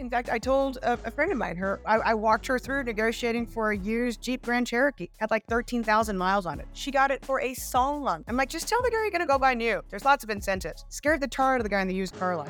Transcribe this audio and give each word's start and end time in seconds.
In 0.00 0.08
fact, 0.08 0.30
I 0.30 0.38
told 0.38 0.78
a, 0.78 0.94
a 1.04 1.10
friend 1.10 1.30
of 1.30 1.36
mine, 1.36 1.56
her, 1.58 1.78
I, 1.84 1.96
I, 1.96 2.14
walked 2.14 2.46
her 2.46 2.58
through 2.58 2.84
negotiating 2.84 3.46
for 3.46 3.72
a 3.72 3.76
used 3.76 4.22
Jeep 4.22 4.40
Grand 4.40 4.66
Cherokee. 4.66 5.10
Had 5.18 5.30
like 5.30 5.44
13,000 5.44 6.16
miles 6.16 6.46
on 6.46 6.58
it. 6.58 6.66
She 6.72 6.90
got 6.90 7.10
it 7.10 7.22
for 7.22 7.38
a 7.42 7.52
song 7.52 8.24
I'm 8.26 8.34
like, 8.34 8.48
just 8.48 8.66
tell 8.66 8.80
the 8.80 8.90
guy 8.90 9.02
you're 9.02 9.10
gonna 9.10 9.26
go 9.26 9.38
buy 9.38 9.52
new. 9.52 9.82
There's 9.90 10.06
lots 10.06 10.24
of 10.24 10.30
incentives. 10.30 10.86
Scared 10.88 11.20
the 11.20 11.28
tar 11.28 11.56
out 11.56 11.60
of 11.60 11.64
the 11.64 11.68
guy 11.68 11.82
in 11.82 11.88
the 11.88 11.94
used 11.94 12.18
car 12.18 12.34
line. 12.34 12.48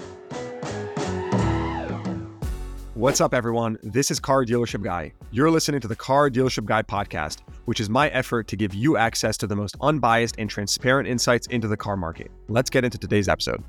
What's 2.94 3.20
up, 3.20 3.34
everyone? 3.34 3.78
This 3.82 4.12
is 4.12 4.20
Car 4.20 4.44
Dealership 4.44 4.84
Guy. 4.84 5.12
You're 5.32 5.50
listening 5.50 5.80
to 5.80 5.88
the 5.88 5.96
Car 5.96 6.30
Dealership 6.30 6.66
Guy 6.66 6.82
podcast, 6.82 7.40
which 7.64 7.80
is 7.80 7.90
my 7.90 8.10
effort 8.10 8.46
to 8.46 8.56
give 8.56 8.74
you 8.74 8.96
access 8.96 9.36
to 9.38 9.48
the 9.48 9.56
most 9.56 9.74
unbiased 9.80 10.36
and 10.38 10.48
transparent 10.48 11.08
insights 11.08 11.48
into 11.48 11.66
the 11.66 11.76
car 11.76 11.96
market. 11.96 12.30
Let's 12.46 12.70
get 12.70 12.84
into 12.84 12.98
today's 12.98 13.28
episode. 13.28 13.64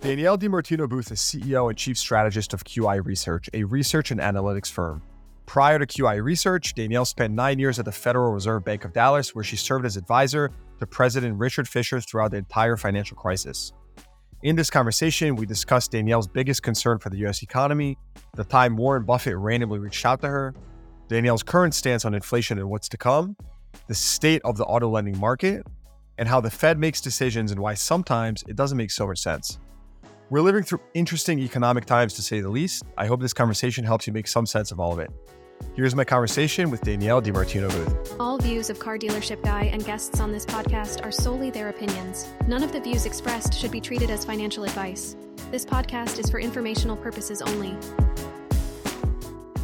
Danielle 0.00 0.36
DiMartino 0.36 0.88
Booth 0.88 1.10
is 1.12 1.20
CEO 1.20 1.68
and 1.68 1.78
Chief 1.78 1.96
Strategist 1.96 2.52
of 2.52 2.64
QI 2.64 3.04
Research, 3.04 3.48
a 3.54 3.64
research 3.64 4.10
and 4.10 4.20
analytics 4.20 4.70
firm. 4.70 5.02
Prior 5.46 5.78
to 5.78 5.86
QI 5.86 6.22
Research, 6.22 6.74
Danielle 6.74 7.04
spent 7.04 7.32
nine 7.32 7.58
years 7.58 7.78
at 7.78 7.84
the 7.84 7.92
Federal 7.92 8.32
Reserve 8.32 8.64
Bank 8.64 8.84
of 8.84 8.92
Dallas, 8.92 9.34
where 9.34 9.44
she 9.44 9.56
served 9.56 9.86
as 9.86 9.96
advisor 9.96 10.50
to 10.78 10.86
President 10.86 11.38
Richard 11.38 11.68
Fisher 11.68 12.00
throughout 12.00 12.32
the 12.32 12.38
entire 12.38 12.76
financial 12.76 13.16
crisis. 13.16 13.72
In 14.42 14.56
this 14.56 14.68
conversation, 14.68 15.36
we 15.36 15.46
discussed 15.46 15.92
Danielle's 15.92 16.28
biggest 16.28 16.62
concern 16.62 16.98
for 16.98 17.08
the 17.08 17.16
US 17.26 17.42
economy, 17.42 17.96
the 18.34 18.44
time 18.44 18.76
Warren 18.76 19.04
Buffett 19.04 19.36
randomly 19.36 19.78
reached 19.78 20.04
out 20.04 20.20
to 20.20 20.28
her, 20.28 20.54
Danielle's 21.08 21.42
current 21.42 21.74
stance 21.74 22.04
on 22.04 22.12
inflation 22.12 22.58
and 22.58 22.68
what's 22.68 22.88
to 22.90 22.98
come, 22.98 23.36
the 23.88 23.94
state 23.94 24.42
of 24.44 24.58
the 24.58 24.64
auto 24.64 24.88
lending 24.88 25.18
market, 25.18 25.66
and 26.18 26.28
how 26.28 26.40
the 26.40 26.50
Fed 26.50 26.78
makes 26.78 27.00
decisions 27.00 27.52
and 27.52 27.60
why 27.60 27.74
sometimes 27.74 28.44
it 28.48 28.56
doesn't 28.56 28.76
make 28.76 28.90
so 28.90 29.06
much 29.06 29.18
sense. 29.18 29.58
We're 30.30 30.40
living 30.40 30.62
through 30.62 30.80
interesting 30.94 31.38
economic 31.38 31.84
times 31.84 32.14
to 32.14 32.22
say 32.22 32.40
the 32.40 32.48
least. 32.48 32.82
I 32.96 33.04
hope 33.06 33.20
this 33.20 33.34
conversation 33.34 33.84
helps 33.84 34.06
you 34.06 34.12
make 34.14 34.26
some 34.26 34.46
sense 34.46 34.72
of 34.72 34.80
all 34.80 34.90
of 34.90 34.98
it. 34.98 35.10
Here's 35.74 35.94
my 35.94 36.04
conversation 36.04 36.70
with 36.70 36.80
Danielle 36.80 37.20
DiMartino 37.20 37.70
Booth. 37.70 38.16
All 38.18 38.38
views 38.38 38.70
of 38.70 38.78
Car 38.78 38.96
Dealership 38.96 39.44
Guy 39.44 39.64
and 39.64 39.84
guests 39.84 40.20
on 40.20 40.32
this 40.32 40.46
podcast 40.46 41.04
are 41.04 41.10
solely 41.10 41.50
their 41.50 41.68
opinions. 41.68 42.26
None 42.48 42.62
of 42.62 42.72
the 42.72 42.80
views 42.80 43.04
expressed 43.04 43.52
should 43.52 43.70
be 43.70 43.82
treated 43.82 44.08
as 44.08 44.24
financial 44.24 44.64
advice. 44.64 45.14
This 45.50 45.66
podcast 45.66 46.18
is 46.18 46.30
for 46.30 46.40
informational 46.40 46.96
purposes 46.96 47.42
only. 47.42 47.76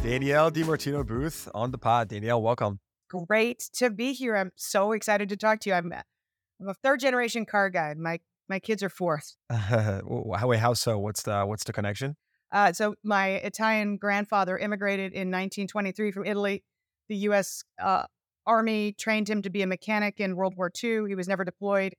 Danielle 0.03 0.51
DiMartino 0.51 1.05
Booth 1.05 1.49
on 1.55 1.71
the 1.71 1.79
pod. 1.79 2.09
Danielle, 2.09 2.41
welcome. 2.41 2.79
Great 3.09 3.67
to 3.73 3.89
be 3.89 4.13
here. 4.13 4.35
I'm 4.35 4.51
so 4.55 4.91
excited 4.91 5.27
to 5.29 5.37
talk 5.37 5.59
to 5.61 5.71
you. 5.71 5.75
I'm, 5.75 5.91
I'm 5.91 6.69
a 6.69 6.75
third 6.75 6.99
generation 6.99 7.47
car 7.47 7.71
guy. 7.71 7.95
My 7.97 8.19
my 8.51 8.59
kids 8.59 8.83
are 8.83 8.89
fourth. 8.89 9.37
Wait, 9.49 10.59
how 10.59 10.73
so? 10.73 10.99
What's 10.99 11.23
the 11.23 11.43
what's 11.43 11.63
the 11.63 11.73
connection? 11.73 12.17
Uh, 12.51 12.73
so 12.73 12.95
my 13.01 13.29
Italian 13.29 13.95
grandfather 13.95 14.57
immigrated 14.57 15.13
in 15.13 15.29
1923 15.29 16.11
from 16.11 16.25
Italy. 16.25 16.63
The 17.07 17.15
U.S. 17.27 17.63
Uh, 17.81 18.03
Army 18.45 18.93
trained 18.99 19.29
him 19.29 19.41
to 19.43 19.49
be 19.49 19.61
a 19.61 19.67
mechanic 19.67 20.19
in 20.19 20.35
World 20.35 20.55
War 20.57 20.69
II. 20.83 21.07
He 21.07 21.15
was 21.15 21.29
never 21.29 21.45
deployed. 21.45 21.95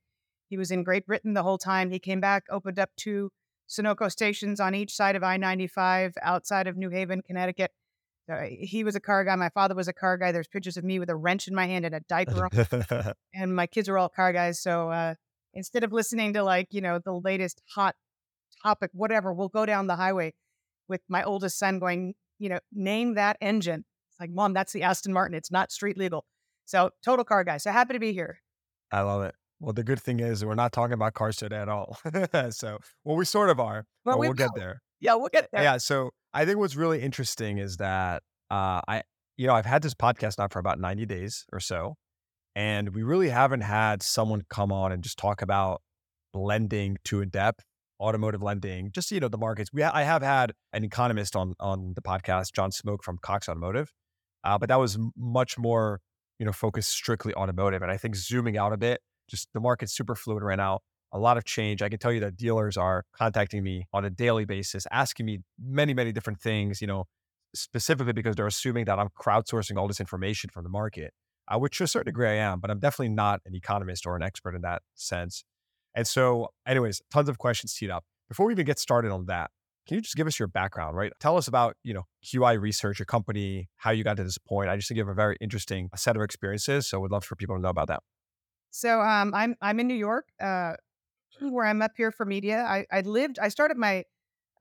He 0.49 0.57
was 0.57 0.69
in 0.69 0.83
Great 0.83 1.07
Britain 1.07 1.33
the 1.33 1.41
whole 1.41 1.57
time. 1.57 1.89
He 1.89 1.97
came 1.97 2.21
back, 2.21 2.43
opened 2.51 2.77
up 2.77 2.91
two 2.95 3.31
Sunoco 3.67 4.11
stations 4.11 4.59
on 4.59 4.75
each 4.75 4.93
side 4.93 5.15
of 5.15 5.23
I-95 5.23 6.13
outside 6.21 6.67
of 6.67 6.77
New 6.77 6.89
Haven, 6.89 7.23
Connecticut. 7.25 7.71
Uh, 8.31 8.43
he 8.47 8.83
was 8.83 8.95
a 8.95 8.99
car 8.99 9.25
guy. 9.25 9.35
My 9.35 9.49
father 9.49 9.73
was 9.73 9.87
a 9.87 9.93
car 9.93 10.17
guy. 10.17 10.31
There's 10.31 10.47
pictures 10.47 10.77
of 10.77 10.83
me 10.83 10.99
with 10.99 11.09
a 11.09 11.15
wrench 11.15 11.47
in 11.47 11.55
my 11.55 11.65
hand 11.65 11.85
and 11.85 11.95
a 11.95 11.99
diaper 12.01 12.47
and 13.33 13.55
my 13.55 13.65
kids 13.65 13.89
are 13.89 13.97
all 13.97 14.09
car 14.09 14.31
guys. 14.31 14.61
So 14.61 14.89
uh, 14.89 15.15
instead 15.53 15.83
of 15.83 15.91
listening 15.93 16.33
to 16.33 16.43
like, 16.43 16.67
you 16.71 16.81
know, 16.81 16.99
the 17.03 17.13
latest 17.13 17.61
hot 17.73 17.95
topic, 18.63 18.91
whatever, 18.93 19.33
we'll 19.33 19.49
go 19.49 19.65
down 19.65 19.87
the 19.87 19.95
highway 19.95 20.33
with 20.87 21.01
my 21.07 21.23
oldest 21.23 21.57
son 21.57 21.79
going, 21.79 22.13
you 22.39 22.49
know, 22.49 22.59
name 22.71 23.15
that 23.15 23.37
engine. 23.41 23.85
It's 24.09 24.19
like, 24.19 24.29
mom, 24.31 24.53
that's 24.53 24.73
the 24.73 24.83
Aston 24.83 25.13
Martin. 25.13 25.35
It's 25.35 25.51
not 25.51 25.71
street 25.71 25.97
legal. 25.97 26.25
So 26.65 26.91
total 27.03 27.25
car 27.25 27.43
guy. 27.43 27.57
So 27.57 27.71
happy 27.71 27.93
to 27.93 27.99
be 27.99 28.13
here. 28.13 28.39
I 28.91 29.01
love 29.01 29.23
it. 29.23 29.35
Well, 29.59 29.73
the 29.73 29.83
good 29.83 30.01
thing 30.01 30.19
is 30.19 30.43
we're 30.43 30.55
not 30.55 30.71
talking 30.71 30.93
about 30.93 31.13
cars 31.13 31.37
today 31.37 31.57
at 31.57 31.69
all. 31.69 31.97
so, 32.49 32.79
well, 33.03 33.15
we 33.15 33.25
sort 33.25 33.49
of 33.49 33.59
are, 33.59 33.85
but, 34.03 34.11
but 34.11 34.19
we 34.19 34.27
will 34.27 34.33
get 34.33 34.51
there. 34.55 34.81
Yeah, 34.99 35.15
we'll 35.15 35.29
get 35.29 35.49
there. 35.51 35.63
Yeah. 35.63 35.77
So 35.77 36.11
I 36.33 36.45
think 36.45 36.57
what's 36.57 36.75
really 36.75 37.01
interesting 37.01 37.57
is 37.57 37.77
that 37.77 38.23
uh, 38.51 38.81
I, 38.87 39.03
you 39.37 39.47
know, 39.47 39.53
I've 39.53 39.65
had 39.65 39.81
this 39.81 39.93
podcast 39.93 40.37
now 40.37 40.47
for 40.47 40.59
about 40.59 40.79
90 40.79 41.05
days 41.05 41.45
or 41.51 41.59
so. 41.59 41.95
And 42.55 42.93
we 42.93 43.03
really 43.03 43.29
haven't 43.29 43.61
had 43.61 44.03
someone 44.03 44.43
come 44.49 44.71
on 44.71 44.91
and 44.91 45.03
just 45.03 45.17
talk 45.17 45.41
about 45.41 45.81
lending 46.33 46.97
to 47.05 47.21
in 47.21 47.29
depth, 47.29 47.63
automotive 47.99 48.41
lending, 48.41 48.91
just 48.91 49.11
you 49.11 49.19
know 49.19 49.27
the 49.27 49.37
markets. 49.37 49.71
We 49.73 49.83
I 49.83 50.03
have 50.03 50.21
had 50.21 50.53
an 50.71 50.83
economist 50.83 51.35
on 51.35 51.53
on 51.59 51.93
the 51.95 52.01
podcast, 52.01 52.53
John 52.53 52.71
Smoke 52.71 53.03
from 53.03 53.17
Cox 53.17 53.49
Automotive, 53.49 53.91
uh, 54.43 54.57
but 54.57 54.69
that 54.69 54.79
was 54.79 54.97
much 55.17 55.57
more 55.57 55.99
you 56.39 56.45
know 56.45 56.51
focused 56.51 56.89
strictly 56.89 57.33
automotive. 57.33 57.81
And 57.81 57.91
I 57.91 57.97
think 57.97 58.15
zooming 58.15 58.57
out 58.57 58.73
a 58.73 58.77
bit, 58.77 59.01
just 59.29 59.47
the 59.53 59.59
market's 59.59 59.93
super 59.93 60.15
fluid 60.15 60.43
right 60.43 60.57
now. 60.57 60.79
A 61.11 61.19
lot 61.19 61.37
of 61.37 61.45
change. 61.45 61.81
I 61.83 61.89
can 61.89 61.99
tell 61.99 62.11
you 62.11 62.19
that 62.21 62.37
dealers 62.37 62.75
are 62.75 63.03
contacting 63.15 63.63
me 63.63 63.85
on 63.93 64.03
a 64.03 64.09
daily 64.09 64.45
basis, 64.45 64.87
asking 64.91 65.27
me 65.27 65.39
many, 65.63 65.93
many 65.93 66.11
different 66.11 66.41
things. 66.41 66.81
You 66.81 66.87
know, 66.87 67.05
specifically 67.55 68.13
because 68.13 68.35
they're 68.35 68.47
assuming 68.47 68.85
that 68.85 68.99
I'm 68.99 69.09
crowdsourcing 69.19 69.77
all 69.77 69.87
this 69.87 69.99
information 69.99 70.49
from 70.51 70.63
the 70.63 70.69
market 70.69 71.13
uh, 71.53 71.57
which 71.59 71.77
to 71.77 71.83
a 71.83 71.87
certain 71.87 72.11
degree 72.11 72.27
I 72.27 72.35
am, 72.35 72.59
but 72.59 72.71
I'm 72.71 72.79
definitely 72.79 73.09
not 73.09 73.41
an 73.45 73.55
economist 73.55 74.05
or 74.05 74.15
an 74.15 74.23
expert 74.23 74.55
in 74.55 74.61
that 74.61 74.81
sense. 74.95 75.43
And 75.95 76.07
so, 76.07 76.49
anyways, 76.67 77.01
tons 77.11 77.29
of 77.29 77.37
questions 77.37 77.73
teed 77.73 77.89
up. 77.89 78.03
Before 78.27 78.47
we 78.47 78.53
even 78.53 78.65
get 78.65 78.79
started 78.79 79.11
on 79.11 79.25
that, 79.27 79.51
can 79.87 79.95
you 79.95 80.01
just 80.01 80.15
give 80.15 80.27
us 80.27 80.39
your 80.39 80.47
background, 80.47 80.95
right? 80.95 81.11
Tell 81.19 81.37
us 81.37 81.47
about, 81.47 81.75
you 81.83 81.93
know, 81.93 82.03
QI 82.23 82.59
Research, 82.59 82.99
your 82.99 83.05
company, 83.05 83.69
how 83.77 83.91
you 83.91 84.03
got 84.03 84.17
to 84.17 84.23
this 84.23 84.37
point. 84.37 84.69
I 84.69 84.77
just 84.77 84.87
think 84.87 84.97
you 84.97 85.03
have 85.03 85.11
a 85.11 85.13
very 85.13 85.37
interesting 85.41 85.89
set 85.95 86.15
of 86.15 86.21
experiences. 86.21 86.87
So, 86.87 86.99
would 86.99 87.11
love 87.11 87.25
for 87.25 87.35
people 87.35 87.55
to 87.55 87.61
know 87.61 87.69
about 87.69 87.89
that. 87.89 88.01
So, 88.71 89.01
um, 89.01 89.33
I'm 89.35 89.55
I'm 89.61 89.79
in 89.79 89.87
New 89.87 89.93
York, 89.93 90.25
uh, 90.41 90.73
where 91.39 91.65
I'm 91.65 91.81
up 91.81 91.91
here 91.95 92.11
for 92.11 92.25
media. 92.25 92.63
I, 92.63 92.85
I 92.91 93.01
lived, 93.01 93.37
I 93.39 93.49
started 93.49 93.77
my 93.77 94.05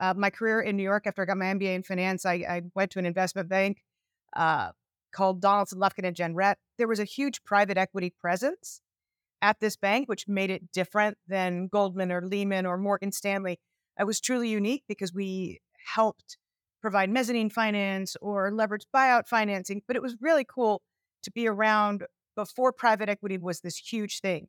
uh, 0.01 0.15
my 0.17 0.31
career 0.31 0.61
in 0.61 0.77
New 0.77 0.83
York 0.83 1.07
after 1.07 1.23
I 1.23 1.25
got 1.25 1.37
my 1.37 1.47
MBA 1.47 1.77
in 1.77 1.83
finance. 1.83 2.27
I, 2.27 2.35
I 2.35 2.63
went 2.75 2.91
to 2.93 2.99
an 2.99 3.07
investment 3.07 3.49
bank, 3.49 3.85
uh, 4.35 4.71
called 5.13 5.41
Donaldson, 5.41 5.79
Lufkin, 5.79 6.07
and 6.07 6.17
Jenrette. 6.17 6.57
There 6.79 6.89
was 6.89 6.99
a 6.99 7.05
huge 7.05 7.45
private 7.45 7.79
equity 7.79 8.11
presence 8.11 8.81
at 9.41 9.61
this 9.61 9.77
bank, 9.77 10.09
which 10.09 10.29
made 10.29 10.51
it 10.51 10.73
different 10.73 11.19
than 11.27 11.69
Goldman 11.69 12.13
or 12.13 12.23
Lehman 12.23 12.67
or 12.67 12.79
Morgan 12.79 13.13
Stanley. 13.13 13.59
It 13.99 14.05
was 14.05 14.21
truly 14.21 14.49
unique 14.49 14.85
because 14.89 15.13
we 15.13 15.61
helped 15.95 16.39
provide 16.81 17.11
mezzanine 17.11 17.51
finance 17.51 18.17
or 18.21 18.51
leverage 18.53 18.87
buyout 18.95 19.29
financing, 19.29 19.83
but 19.87 19.97
it 19.97 20.03
was 20.03 20.17
really 20.21 20.45
cool 20.45 20.83
to 21.23 21.31
be 21.31 21.47
around 21.47 22.05
before 22.35 22.73
private 22.73 23.09
equity 23.09 23.39
was 23.39 23.61
this 23.61 23.77
huge 23.77 24.21
thing. 24.21 24.49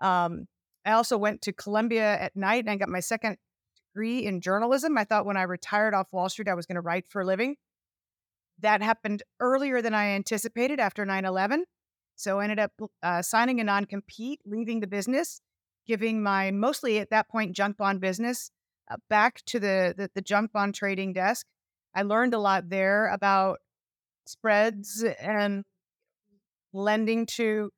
Um, 0.00 0.46
I 0.84 0.92
also 0.92 1.18
went 1.18 1.42
to 1.42 1.52
Columbia 1.52 2.18
at 2.18 2.34
night 2.34 2.64
and 2.64 2.70
I 2.70 2.76
got 2.76 2.88
my 2.88 3.00
second 3.00 3.36
degree 3.94 4.24
in 4.24 4.40
journalism. 4.40 4.96
I 4.96 5.04
thought 5.04 5.26
when 5.26 5.36
I 5.36 5.42
retired 5.42 5.94
off 5.94 6.08
Wall 6.12 6.28
Street, 6.28 6.48
I 6.48 6.54
was 6.54 6.66
going 6.66 6.76
to 6.76 6.80
write 6.80 7.04
for 7.08 7.22
a 7.22 7.26
living. 7.26 7.56
That 8.62 8.82
happened 8.82 9.22
earlier 9.38 9.80
than 9.82 9.94
I 9.94 10.08
anticipated 10.08 10.80
after 10.80 11.04
9 11.04 11.24
11. 11.24 11.64
So 12.16 12.40
I 12.40 12.44
ended 12.44 12.58
up 12.58 12.72
uh, 13.02 13.22
signing 13.22 13.60
a 13.60 13.64
non 13.64 13.86
compete, 13.86 14.40
leaving 14.44 14.80
the 14.80 14.86
business, 14.86 15.40
giving 15.86 16.22
my 16.22 16.50
mostly 16.50 16.98
at 16.98 17.10
that 17.10 17.28
point 17.28 17.56
junk 17.56 17.76
bond 17.76 18.00
business 18.00 18.50
uh, 18.90 18.96
back 19.08 19.42
to 19.46 19.58
the, 19.58 19.94
the, 19.96 20.10
the 20.14 20.20
junk 20.20 20.52
bond 20.52 20.74
trading 20.74 21.12
desk. 21.12 21.46
I 21.94 22.02
learned 22.02 22.34
a 22.34 22.38
lot 22.38 22.68
there 22.68 23.08
about 23.08 23.58
spreads 24.26 25.04
and 25.20 25.64
lending 26.72 27.26
to 27.26 27.70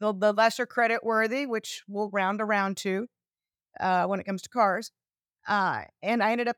the, 0.00 0.14
the 0.14 0.32
lesser 0.32 0.66
credit 0.66 1.02
worthy, 1.02 1.46
which 1.46 1.82
we'll 1.88 2.10
round 2.10 2.40
around 2.40 2.76
to 2.78 3.06
uh, 3.80 4.06
when 4.06 4.20
it 4.20 4.26
comes 4.26 4.42
to 4.42 4.48
cars. 4.48 4.90
Uh, 5.46 5.82
and 6.02 6.22
I 6.22 6.32
ended 6.32 6.48
up 6.48 6.56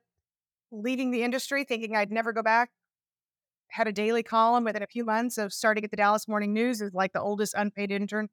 leaving 0.71 1.10
the 1.10 1.22
industry 1.22 1.65
thinking 1.65 1.97
I'd 1.97 2.12
never 2.12 2.32
go 2.32 2.43
back 2.43 2.70
had 3.68 3.88
a 3.88 3.92
daily 3.92 4.22
column 4.22 4.64
within 4.64 4.82
a 4.82 4.86
few 4.86 5.04
months 5.04 5.38
of 5.38 5.52
starting 5.52 5.84
at 5.84 5.90
the 5.90 5.96
Dallas 5.96 6.28
Morning 6.28 6.52
News 6.52 6.80
as 6.80 6.94
like 6.94 7.12
the 7.12 7.20
oldest 7.20 7.54
unpaid 7.56 7.90
intern 7.90 8.28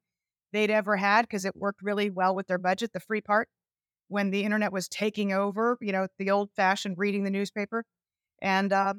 they'd 0.52 0.70
ever 0.70 0.96
had 0.96 1.22
because 1.22 1.44
it 1.44 1.56
worked 1.56 1.82
really 1.82 2.10
well 2.10 2.34
with 2.34 2.46
their 2.46 2.58
budget, 2.58 2.92
the 2.92 3.00
free 3.00 3.20
part, 3.20 3.48
when 4.08 4.30
the 4.30 4.44
internet 4.44 4.72
was 4.72 4.88
taking 4.88 5.32
over, 5.32 5.76
you 5.80 5.92
know, 5.92 6.06
the 6.18 6.30
old 6.30 6.50
fashioned 6.56 6.96
reading 6.98 7.24
the 7.24 7.30
newspaper. 7.30 7.84
And 8.40 8.72
uh, 8.72 8.94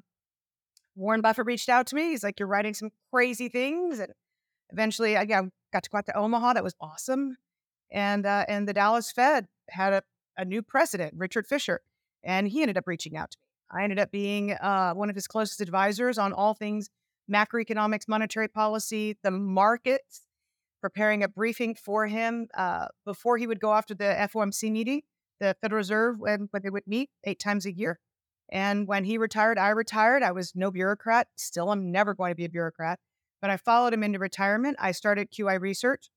Warren 0.95 1.21
Buffett 1.21 1.45
reached 1.45 1.69
out 1.69 1.87
to 1.87 1.95
me. 1.95 2.09
He's 2.09 2.23
like, 2.23 2.39
You're 2.39 2.47
writing 2.47 2.73
some 2.73 2.91
crazy 3.11 3.49
things. 3.49 3.99
And 3.99 4.11
eventually 4.71 5.17
I 5.17 5.25
got 5.25 5.45
to 5.73 5.89
go 5.89 5.97
out 5.97 6.05
to 6.07 6.17
Omaha. 6.17 6.53
That 6.53 6.63
was 6.63 6.75
awesome. 6.79 7.37
And, 7.91 8.25
uh, 8.25 8.45
and 8.47 8.67
the 8.67 8.73
Dallas 8.73 9.11
Fed 9.11 9.47
had 9.69 9.93
a, 9.93 10.03
a 10.37 10.45
new 10.45 10.61
president, 10.61 11.13
Richard 11.15 11.47
Fisher, 11.47 11.81
and 12.23 12.47
he 12.47 12.61
ended 12.61 12.77
up 12.77 12.87
reaching 12.87 13.15
out 13.15 13.31
to 13.31 13.37
me. 13.41 13.44
I 13.71 13.83
ended 13.83 13.99
up 13.99 14.11
being 14.11 14.53
uh, 14.53 14.93
one 14.93 15.09
of 15.09 15.15
his 15.15 15.27
closest 15.27 15.61
advisors 15.61 16.17
on 16.17 16.33
all 16.33 16.53
things 16.53 16.89
macroeconomics, 17.31 18.07
monetary 18.07 18.47
policy, 18.47 19.17
the 19.23 19.31
markets, 19.31 20.21
preparing 20.81 21.23
a 21.23 21.27
briefing 21.27 21.75
for 21.75 22.05
him 22.07 22.47
uh, 22.55 22.87
before 23.05 23.37
he 23.37 23.47
would 23.47 23.59
go 23.59 23.71
off 23.71 23.87
to 23.87 23.95
the 23.95 24.29
FOMC 24.33 24.71
meeting, 24.71 25.01
the 25.39 25.55
Federal 25.61 25.77
Reserve, 25.77 26.19
when, 26.19 26.47
when 26.51 26.61
they 26.61 26.69
would 26.69 26.85
meet 26.85 27.09
eight 27.23 27.39
times 27.39 27.65
a 27.65 27.75
year. 27.75 27.99
And 28.51 28.87
when 28.87 29.05
he 29.05 29.17
retired, 29.17 29.57
I 29.57 29.69
retired. 29.69 30.21
I 30.21 30.31
was 30.31 30.53
no 30.55 30.69
bureaucrat. 30.69 31.27
Still, 31.35 31.71
I'm 31.71 31.91
never 31.91 32.13
going 32.13 32.31
to 32.31 32.35
be 32.35 32.45
a 32.45 32.49
bureaucrat. 32.49 32.99
But 33.41 33.49
I 33.49 33.57
followed 33.57 33.93
him 33.93 34.03
into 34.03 34.19
retirement. 34.19 34.77
I 34.79 34.91
started 34.91 35.31
QI 35.31 35.59
Research, 35.59 36.09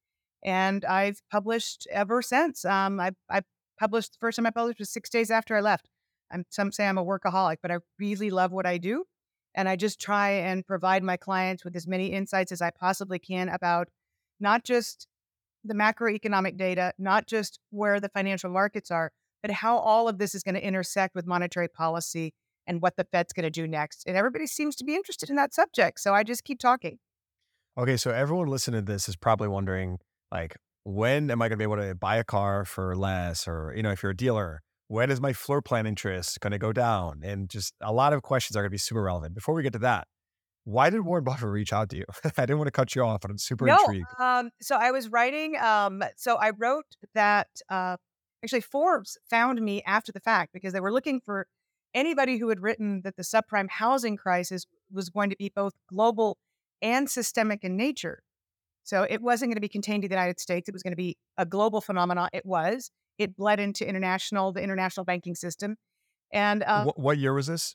and 0.45 0.85
I've 0.85 1.23
published 1.31 1.87
ever 1.91 2.21
since. 2.21 2.65
Um, 2.65 3.01
I, 3.01 3.13
I 3.31 3.43
published 3.79 4.13
the 4.13 4.19
first 4.19 4.37
time 4.37 4.47
I 4.47 4.51
published 4.51 4.79
was 4.79 4.91
six 4.91 5.09
days 5.09 5.31
after 5.31 5.57
I 5.57 5.61
left. 5.61 5.89
I'm, 6.31 6.45
some 6.51 6.73
say 6.73 6.87
I'm 6.87 6.99
a 6.99 7.05
workaholic, 7.05 7.57
but 7.63 7.71
I 7.71 7.79
really 7.99 8.31
love 8.31 8.53
what 8.53 8.67
I 8.67 8.79
do. 8.79 9.05
And 9.55 9.69
I 9.69 9.77
just 9.77 10.01
try 10.01 10.31
and 10.31 10.67
provide 10.67 11.03
my 11.03 11.17
clients 11.17 11.65
with 11.65 11.75
as 11.75 11.87
many 11.87 12.09
insights 12.09 12.53
as 12.53 12.63
I 12.63 12.71
possibly 12.71 13.19
can 13.19 13.49
about 13.49 13.89
not 14.41 14.65
just 14.65 15.07
the 15.65 15.75
macroeconomic 15.75 16.57
data, 16.57 16.93
not 16.99 17.27
just 17.27 17.59
where 17.71 17.99
the 17.99 18.09
financial 18.09 18.51
markets 18.51 18.91
are, 18.91 19.11
but 19.43 19.51
how 19.51 19.79
all 19.79 20.09
of 20.09 20.19
this 20.19 20.35
is 20.35 20.43
going 20.43 20.55
to 20.55 20.65
intersect 20.65 21.15
with 21.15 21.27
monetary 21.27 21.69
policy 21.69 22.35
and 22.67 22.83
what 22.83 22.97
the 22.97 23.05
Fed's 23.05 23.33
going 23.33 23.45
to 23.45 23.51
do 23.51 23.67
next. 23.67 24.05
And 24.07 24.17
everybody 24.17 24.47
seems 24.47 24.77
to 24.77 24.85
be 24.85 24.95
interested 24.95 25.31
in 25.31 25.37
that 25.37 25.55
subject. 25.55 26.01
So 26.01 26.15
I 26.15 26.23
just 26.23 26.45
keep 26.45 26.59
talking. 26.59 26.99
Okay. 27.77 27.97
So 27.97 28.11
everyone 28.11 28.49
listening 28.49 28.85
to 28.85 28.93
this 28.93 29.09
is 29.09 29.17
probably 29.17 29.49
wondering, 29.49 29.99
like, 30.31 30.57
when 30.85 31.31
am 31.31 31.43
I 31.43 31.49
going 31.49 31.59
to 31.59 31.67
be 31.67 31.71
able 31.71 31.77
to 31.77 31.95
buy 31.95 32.17
a 32.17 32.25
car 32.25 32.65
for 32.65 32.95
less? 32.95 33.49
Or, 33.49 33.73
you 33.75 33.83
know, 33.83 33.91
if 33.91 34.03
you're 34.03 34.13
a 34.13 34.17
dealer, 34.17 34.63
when 34.89 35.11
is 35.11 35.21
my 35.21 35.33
floor 35.33 35.63
plan 35.63 35.87
interest 35.87 36.41
going 36.41 36.51
to 36.51 36.59
go 36.59 36.73
down? 36.73 37.21
And 37.23 37.49
just 37.49 37.75
a 37.81 37.93
lot 37.93 38.13
of 38.13 38.23
questions 38.23 38.57
are 38.57 38.63
going 38.63 38.71
to 38.71 38.75
be 38.75 38.79
super 38.79 39.03
relevant. 39.03 39.35
Before 39.35 39.55
we 39.55 39.63
get 39.63 39.75
to 39.75 39.79
that, 39.81 40.09
why 40.65 40.91
did 40.91 41.03
Warren 41.03 41.25
Buffett 41.25 41.49
reach 41.49 41.73
out 41.73 41.91
to 41.91 41.97
you? 41.97 42.05
I 42.25 42.43
didn't 42.43 42.59
want 42.59 42.69
to 42.69 42.73
cut 42.73 42.95
you 42.95 43.03
off, 43.03 43.21
but 43.21 43.31
I'm 43.31 43.39
super 43.39 43.67
no, 43.67 43.79
intrigued. 43.79 44.07
Um, 44.19 44.51
so 44.61 44.77
I 44.77 44.91
was 44.91 45.09
writing. 45.09 45.57
Um, 45.57 46.03
so 46.17 46.37
I 46.37 46.51
wrote 46.51 46.87
that 47.15 47.49
uh, 47.69 47.97
actually 48.43 48.63
Forbes 48.63 49.19
found 49.31 49.61
me 49.63 49.83
after 49.87 50.11
the 50.11 50.21
fact 50.21 50.53
because 50.53 50.73
they 50.73 50.81
were 50.81 50.93
looking 50.93 51.21
for 51.21 51.47
anybody 51.95 52.39
who 52.39 52.49
had 52.49 52.61
written 52.61 53.03
that 53.03 53.17
the 53.17 53.23
subprime 53.23 53.69
housing 53.69 54.17
crisis 54.17 54.67
was 54.93 55.09
going 55.11 55.31
to 55.31 55.37
be 55.37 55.51
both 55.55 55.75
global 55.89 56.39
and 56.83 57.09
systemic 57.11 57.65
in 57.65 57.77
nature. 57.77 58.23
So 58.85 59.07
it 59.09 59.21
wasn't 59.21 59.51
going 59.51 59.57
to 59.57 59.61
be 59.61 59.69
contained 59.69 60.03
to 60.03 60.09
the 60.09 60.15
United 60.15 60.41
States. 60.41 60.69
It 60.69 60.73
was 60.73 60.83
going 60.83 60.93
to 60.93 60.97
be 60.97 61.17
a 61.37 61.45
global 61.45 61.81
phenomenon. 61.81 62.29
It 62.33 62.47
was. 62.47 62.91
It 63.19 63.37
bled 63.37 63.61
into 63.61 63.87
international, 63.87 64.53
the 64.53 64.63
international 64.63 65.05
banking 65.05 65.35
system. 65.35 65.77
And 66.33 66.63
uh, 66.63 66.85
what, 66.85 66.99
what, 66.99 67.19
year 67.19 67.35
was 67.35 67.47
this? 67.47 67.75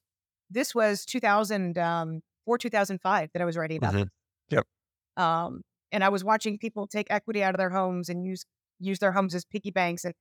This 0.50 0.74
was 0.74 1.06
2000. 1.06 1.78
Um, 1.78 2.22
or 2.46 2.58
2005 2.58 3.30
that 3.34 3.42
I 3.42 3.46
was 3.46 3.58
writing 3.58 3.78
about. 3.78 3.94
Mm-hmm. 3.94 4.56
Yep. 4.56 4.66
Um, 5.18 5.62
and 5.92 6.04
I 6.04 6.10
was 6.10 6.24
watching 6.24 6.58
people 6.58 6.88
take 6.88 7.08
equity 7.10 7.44
out 7.44 7.54
of 7.54 7.58
their 7.58 7.70
homes 7.70 8.10
and 8.10 8.26
use 8.26 8.46
use 8.80 9.00
their 9.00 9.12
homes 9.12 9.36
as 9.36 9.46
piggy 9.46 9.72
banks 9.72 10.04
and 10.04 10.14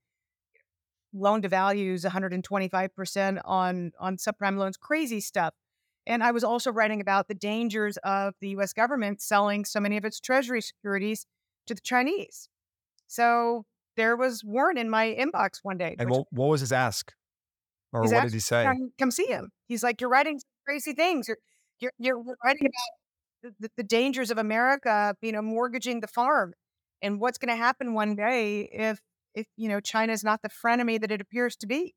loan 1.13 1.41
to 1.41 1.49
values 1.49 2.05
125% 2.05 3.41
on 3.45 3.91
on 3.99 4.17
subprime 4.17 4.57
loans, 4.57 4.77
crazy 4.77 5.19
stuff. 5.19 5.53
And 6.05 6.23
I 6.23 6.31
was 6.31 6.43
also 6.43 6.71
writing 6.71 7.01
about 7.01 7.27
the 7.27 7.33
dangers 7.33 7.97
of 8.03 8.35
the 8.41 8.49
US 8.49 8.73
government 8.73 9.21
selling 9.21 9.65
so 9.65 9.79
many 9.79 9.97
of 9.97 10.05
its 10.05 10.19
treasury 10.19 10.61
securities 10.61 11.25
to 11.67 11.73
the 11.73 11.81
Chinese. 11.81 12.49
So 13.07 13.65
there 13.95 14.15
was 14.15 14.43
Warren 14.43 14.77
in 14.77 14.89
my 14.89 15.15
inbox 15.19 15.59
one 15.63 15.77
day. 15.77 15.95
And 15.99 16.09
what, 16.09 16.25
what 16.31 16.47
was 16.47 16.61
his 16.61 16.71
ask? 16.71 17.11
Or 17.91 18.01
what 18.01 18.23
did 18.23 18.33
he 18.33 18.39
say? 18.39 18.63
Come, 18.63 18.91
come 18.97 19.11
see 19.11 19.27
him. 19.27 19.49
He's 19.67 19.83
like, 19.83 20.01
You're 20.01 20.09
writing 20.09 20.39
crazy 20.65 20.93
things. 20.93 21.27
You're 21.27 21.37
you're, 21.79 21.91
you're 21.99 22.23
writing 22.43 22.67
about 22.67 23.53
the, 23.59 23.69
the 23.77 23.83
dangers 23.83 24.31
of 24.31 24.37
America, 24.37 25.15
you 25.21 25.31
know, 25.31 25.41
mortgaging 25.41 25.99
the 25.99 26.07
farm 26.07 26.53
and 27.01 27.19
what's 27.19 27.37
going 27.37 27.49
to 27.49 27.61
happen 27.61 27.93
one 27.93 28.15
day 28.15 28.69
if, 28.71 28.99
if, 29.35 29.45
you 29.57 29.67
know, 29.67 29.79
China 29.79 30.13
is 30.13 30.23
not 30.23 30.41
the 30.41 30.49
frenemy 30.49 30.99
that 31.01 31.11
it 31.11 31.19
appears 31.19 31.55
to 31.57 31.67
be. 31.67 31.93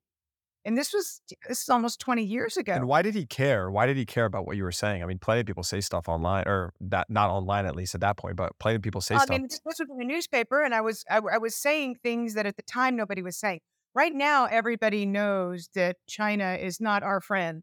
And 0.66 0.76
this 0.76 0.92
was 0.92 1.22
this 1.48 1.62
is 1.62 1.68
almost 1.68 2.00
20 2.00 2.24
years 2.24 2.56
ago. 2.56 2.72
And 2.72 2.88
why 2.88 3.00
did 3.00 3.14
he 3.14 3.24
care? 3.24 3.70
Why 3.70 3.86
did 3.86 3.96
he 3.96 4.04
care 4.04 4.24
about 4.24 4.48
what 4.48 4.56
you 4.56 4.64
were 4.64 4.72
saying? 4.72 5.00
I 5.00 5.06
mean, 5.06 5.20
plenty 5.20 5.40
of 5.40 5.46
people 5.46 5.62
say 5.62 5.80
stuff 5.80 6.08
online, 6.08 6.42
or 6.48 6.74
that 6.80 7.08
not 7.08 7.30
online 7.30 7.66
at 7.66 7.76
least 7.76 7.94
at 7.94 8.00
that 8.00 8.16
point, 8.16 8.34
but 8.34 8.58
plenty 8.58 8.74
of 8.74 8.82
people 8.82 9.00
say 9.00 9.14
I 9.14 9.18
stuff. 9.18 9.30
I 9.30 9.38
mean, 9.38 9.46
this 9.48 9.60
was 9.64 9.78
in 9.78 9.96
the 9.96 10.04
newspaper, 10.04 10.64
and 10.64 10.74
I 10.74 10.80
was 10.80 11.04
I, 11.08 11.18
I 11.18 11.38
was 11.38 11.54
saying 11.54 11.98
things 12.02 12.34
that 12.34 12.46
at 12.46 12.56
the 12.56 12.64
time 12.64 12.96
nobody 12.96 13.22
was 13.22 13.38
saying. 13.38 13.60
Right 13.94 14.12
now, 14.12 14.46
everybody 14.46 15.06
knows 15.06 15.70
that 15.76 15.98
China 16.08 16.58
is 16.60 16.80
not 16.80 17.04
our 17.04 17.20
friend. 17.20 17.62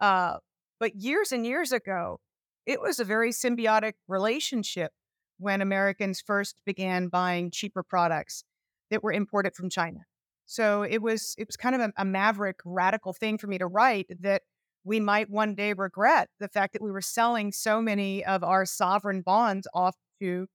Uh, 0.00 0.38
but 0.80 0.96
years 0.96 1.32
and 1.32 1.44
years 1.46 1.72
ago, 1.72 2.20
it 2.64 2.80
was 2.80 2.98
a 2.98 3.04
very 3.04 3.32
symbiotic 3.32 3.92
relationship 4.08 4.92
when 5.38 5.60
Americans 5.60 6.22
first 6.26 6.56
began 6.64 7.08
buying 7.08 7.50
cheaper 7.50 7.82
products 7.82 8.44
that 8.90 9.04
were 9.04 9.12
imported 9.12 9.54
from 9.54 9.68
China. 9.68 10.00
So 10.50 10.82
it 10.82 11.00
was 11.00 11.36
it 11.38 11.46
was 11.46 11.56
kind 11.56 11.76
of 11.76 11.80
a, 11.80 11.92
a, 11.98 12.04
maverick, 12.04 12.56
radical 12.64 13.12
thing 13.12 13.38
for 13.38 13.46
me 13.46 13.56
to 13.58 13.68
write 13.68 14.10
that 14.18 14.42
we 14.82 14.98
might 14.98 15.30
one 15.30 15.54
day 15.54 15.72
regret 15.74 16.28
the 16.40 16.48
fact 16.48 16.72
that 16.72 16.82
we 16.82 16.90
were 16.90 17.00
selling 17.00 17.52
so 17.52 17.80
many 17.80 18.24
of 18.24 18.42
our 18.42 18.66
sovereign 18.66 19.22
bonds 19.22 19.68
off 19.72 19.94
to 20.20 20.48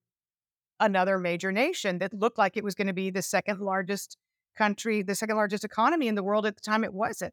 another 0.80 1.18
major 1.18 1.50
nation 1.50 1.96
that 2.00 2.12
looked 2.12 2.36
like 2.36 2.58
it 2.58 2.62
was 2.62 2.74
going 2.74 2.88
to 2.88 2.92
be 2.92 3.08
the 3.08 3.22
second 3.22 3.60
largest 3.60 4.18
country, 4.54 5.00
the 5.00 5.14
second 5.14 5.36
largest 5.36 5.64
economy 5.64 6.08
in 6.08 6.14
the 6.14 6.22
world 6.22 6.44
at 6.44 6.56
the 6.56 6.60
time. 6.60 6.84
It 6.84 6.92
wasn't, 6.92 7.32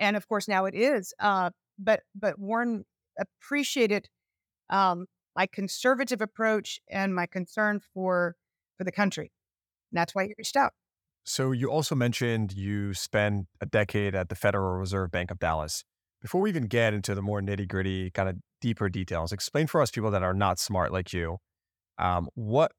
and 0.00 0.16
of 0.16 0.26
course 0.26 0.48
now 0.48 0.64
it 0.64 0.74
is. 0.74 1.14
Uh, 1.20 1.50
but 1.78 2.00
but 2.16 2.40
Warren 2.40 2.86
appreciated 3.20 4.08
um, 4.68 5.06
my 5.36 5.46
conservative 5.46 6.20
approach 6.20 6.80
and 6.90 7.14
my 7.14 7.26
concern 7.26 7.78
for 7.94 8.34
for 8.78 8.82
the 8.82 8.90
country. 8.90 9.30
And 9.92 9.98
that's 9.98 10.12
why 10.12 10.24
he 10.24 10.34
reached 10.36 10.56
out. 10.56 10.72
So 11.24 11.52
you 11.52 11.70
also 11.70 11.94
mentioned 11.94 12.52
you 12.52 12.94
spent 12.94 13.46
a 13.60 13.66
decade 13.66 14.14
at 14.14 14.28
the 14.28 14.34
Federal 14.34 14.78
Reserve 14.78 15.10
Bank 15.10 15.30
of 15.30 15.38
Dallas. 15.38 15.84
Before 16.22 16.40
we 16.40 16.50
even 16.50 16.64
get 16.64 16.92
into 16.92 17.14
the 17.14 17.22
more 17.22 17.40
nitty 17.40 17.68
gritty, 17.68 18.10
kind 18.10 18.28
of 18.28 18.36
deeper 18.60 18.88
details, 18.88 19.32
explain 19.32 19.66
for 19.66 19.80
us 19.80 19.90
people 19.90 20.10
that 20.10 20.22
are 20.22 20.34
not 20.34 20.58
smart 20.58 20.92
like 20.92 21.12
you, 21.12 21.38
um, 21.98 22.28
what, 22.34 22.72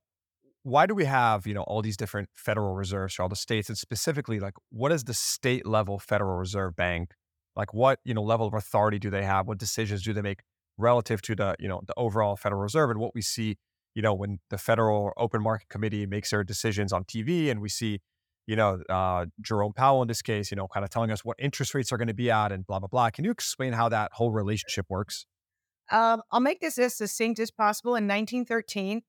why 0.63 0.85
do 0.85 0.93
we 0.93 1.05
have 1.05 1.47
you 1.47 1.53
know 1.55 1.63
all 1.63 1.81
these 1.81 1.97
different 1.97 2.29
Federal 2.35 2.75
Reserves 2.75 3.15
for 3.15 3.23
all 3.23 3.29
the 3.29 3.35
states, 3.35 3.69
and 3.69 3.77
specifically 3.77 4.39
like 4.39 4.53
what 4.69 4.91
is 4.91 5.05
the 5.05 5.13
state 5.13 5.65
level 5.65 5.97
Federal 5.97 6.37
Reserve 6.37 6.75
Bank 6.75 7.11
like 7.55 7.73
what, 7.73 7.99
you 8.03 8.13
know, 8.13 8.23
level 8.23 8.47
of 8.47 8.53
authority 8.53 8.99
do 8.99 9.09
they 9.09 9.23
have? 9.23 9.47
What 9.47 9.57
decisions 9.57 10.03
do 10.03 10.13
they 10.13 10.21
make 10.21 10.41
relative 10.77 11.21
to 11.23 11.35
the, 11.35 11.55
you 11.59 11.67
know, 11.67 11.81
the 11.85 11.93
overall 11.97 12.35
Federal 12.35 12.61
Reserve 12.61 12.89
and 12.91 12.99
what 12.99 13.13
we 13.13 13.21
see, 13.21 13.57
you 13.93 14.01
know, 14.01 14.13
when 14.13 14.39
the 14.49 14.57
Federal 14.57 15.11
Open 15.17 15.41
Market 15.41 15.69
Committee 15.69 16.05
makes 16.05 16.31
their 16.31 16.43
decisions 16.43 16.93
on 16.93 17.03
TV 17.03 17.51
and 17.51 17.61
we 17.61 17.69
see, 17.69 17.99
you 18.51 18.57
know, 18.57 18.81
uh, 18.89 19.27
Jerome 19.39 19.71
Powell 19.71 20.01
in 20.01 20.09
this 20.09 20.21
case, 20.21 20.51
you 20.51 20.57
know, 20.57 20.67
kind 20.67 20.83
of 20.83 20.89
telling 20.89 21.09
us 21.09 21.23
what 21.23 21.37
interest 21.39 21.73
rates 21.73 21.89
are 21.93 21.97
going 21.97 22.09
to 22.09 22.13
be 22.13 22.29
at 22.29 22.51
and 22.51 22.67
blah, 22.67 22.79
blah, 22.79 22.89
blah. 22.89 23.09
Can 23.09 23.23
you 23.23 23.31
explain 23.31 23.71
how 23.71 23.87
that 23.87 24.11
whole 24.11 24.29
relationship 24.29 24.87
works? 24.89 25.25
Um, 25.89 26.21
I'll 26.33 26.41
make 26.41 26.59
this 26.59 26.77
as 26.77 26.93
succinct 26.93 27.39
as 27.39 27.49
possible. 27.49 27.91
In 27.91 28.09
1913, 28.09 29.03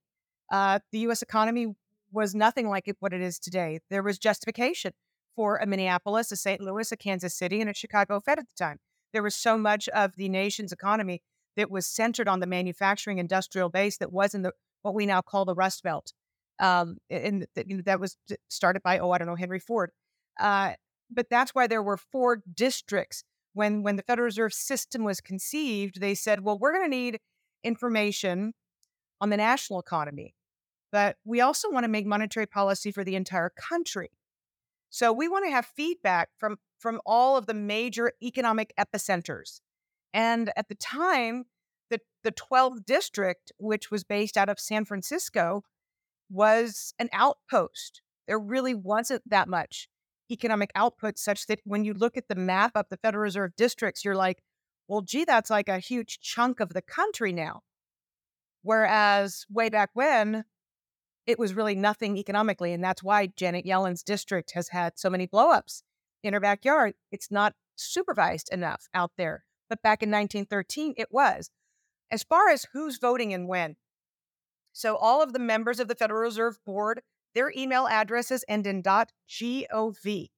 uh, 0.53 0.79
the 0.93 1.01
U.S. 1.01 1.23
economy 1.23 1.75
was 2.13 2.37
nothing 2.37 2.69
like 2.69 2.89
what 3.01 3.13
it 3.13 3.21
is 3.21 3.41
today. 3.41 3.81
There 3.91 4.05
was 4.05 4.17
justification 4.17 4.93
for 5.35 5.57
a 5.57 5.67
Minneapolis, 5.67 6.31
a 6.31 6.37
St. 6.37 6.61
Louis, 6.61 6.93
a 6.93 6.97
Kansas 6.97 7.35
City, 7.35 7.61
and 7.61 7.69
a 7.69 7.75
Chicago 7.75 8.21
Fed 8.21 8.39
at 8.39 8.47
the 8.47 8.65
time. 8.65 8.79
There 9.13 9.25
was 9.25 9.35
so 9.35 9.59
much 9.59 9.89
of 9.89 10.15
the 10.15 10.29
nation's 10.29 10.71
economy 10.71 11.21
that 11.57 11.69
was 11.69 11.89
centered 11.89 12.29
on 12.29 12.39
the 12.39 12.47
manufacturing 12.47 13.19
industrial 13.19 13.71
base 13.71 13.97
that 13.99 14.13
was 14.13 14.37
in 14.37 14.43
the 14.43 14.53
what 14.83 14.95
we 14.95 15.05
now 15.05 15.21
call 15.21 15.45
the 15.45 15.55
Rust 15.55 15.83
Belt. 15.83 16.13
Um, 16.63 16.99
and 17.11 17.47
you 17.67 17.77
know, 17.77 17.83
that 17.85 18.01
was 18.01 18.17
started 18.49 18.83
by, 18.83 19.01
oh, 19.01 19.11
I 19.11 19.19
don't 19.19 19.27
know, 19.27 19.35
Henry 19.35 19.59
Ford. 19.59 19.91
Uh, 20.41 20.75
but 21.11 21.27
that's 21.29 21.55
why 21.55 21.67
there 21.67 21.83
were 21.83 21.97
four 21.99 22.43
districts. 22.55 23.25
When, 23.53 23.83
when 23.83 23.97
the 23.97 24.03
Federal 24.03 24.25
Reserve 24.25 24.55
System 24.55 25.05
was 25.05 25.21
conceived, 25.21 26.01
they 26.01 26.15
said, 26.15 26.43
well, 26.43 26.59
we're 26.59 26.73
going 26.73 26.91
to 26.91 26.97
need 26.97 27.19
information 27.63 28.55
on 29.21 29.29
the 29.29 29.37
national 29.37 29.79
economy, 29.79 30.35
but 30.91 31.17
we 31.25 31.41
also 31.41 31.71
want 31.71 31.85
to 31.85 31.89
make 31.89 32.07
monetary 32.07 32.47
policy 32.47 32.91
for 32.91 33.05
the 33.05 33.15
entire 33.15 33.51
country. 33.51 34.11
So 34.89 35.13
we 35.13 35.29
want 35.29 35.45
to 35.47 35.51
have 35.51 35.67
feedback 35.67 36.31
from 36.39 36.59
from 36.79 37.01
all 37.07 37.37
of 37.37 37.47
the 37.47 37.55
major 37.55 38.13
economic 38.21 38.75
epicenters. 38.79 39.61
And 40.13 40.53
at 40.57 40.69
the 40.69 40.75
time, 40.75 41.45
the 41.91 42.01
the 42.25 42.33
12th 42.33 42.85
district, 42.85 43.53
which 43.59 43.91
was 43.91 44.05
based 44.05 44.37
out 44.37 44.49
of 44.49 44.59
San 44.59 44.85
Francisco, 44.85 45.63
was 46.33 46.95
an 46.99 47.09
outpost. 47.13 48.01
There 48.27 48.39
really 48.39 48.75
wasn't 48.75 49.23
that 49.29 49.49
much 49.49 49.89
economic 50.31 50.71
output 50.75 51.19
such 51.19 51.47
that 51.47 51.61
when 51.65 51.85
you 51.85 51.93
look 51.95 52.17
at 52.17 52.29
the 52.29 52.35
map 52.35 52.73
of 52.75 52.87
the 52.91 52.97
Federal 52.97 53.23
Reserve 53.23 53.53
districts, 53.57 54.05
you're 54.05 54.17
like, 54.17 54.43
well, 54.89 55.03
gee, 55.03 55.25
that's 55.25 55.51
like 55.51 55.69
a 55.69 55.79
huge 55.79 56.21
chunk 56.21 56.61
of 56.61 56.71
the 56.71 56.83
country 56.83 57.33
now. 57.33 57.61
Whereas 58.63 59.45
way 59.51 59.69
back 59.69 59.91
when, 59.95 60.45
it 61.27 61.39
was 61.39 61.55
really 61.55 61.75
nothing 61.75 62.17
economically. 62.17 62.73
And 62.73 62.83
that's 62.83 63.03
why 63.03 63.27
Janet 63.27 63.67
Yellen's 63.67 64.03
district 64.03 64.53
has 64.55 64.69
had 64.69 64.99
so 64.99 65.11
many 65.11 65.27
blowups 65.27 65.83
in 66.23 66.33
her 66.33 66.41
backyard. 66.41 66.95
It's 67.11 67.31
not 67.31 67.55
supervised 67.77 68.49
enough 68.53 68.87
out 68.95 69.13
there. 69.17 69.45
But 69.69 69.83
back 69.83 70.03
in 70.03 70.11
1913, 70.11 70.95
it 70.97 71.09
was. 71.11 71.51
As 72.11 72.23
far 72.23 72.51
as 72.51 72.67
who's 72.73 72.99
voting 72.99 73.33
and 73.33 73.49
when, 73.49 73.77
so 74.73 74.97
all 74.97 75.23
of 75.23 75.33
the 75.33 75.39
members 75.39 75.81
of 75.81 75.89
the 75.89 75.95
Federal 75.95 76.23
Reserve 76.23 76.59
Board, 76.65 77.03
their 77.35 77.53
email 77.57 77.87
addresses 77.87 78.45
end 78.49 78.67
in 78.67 78.83
.gov. 78.83 80.29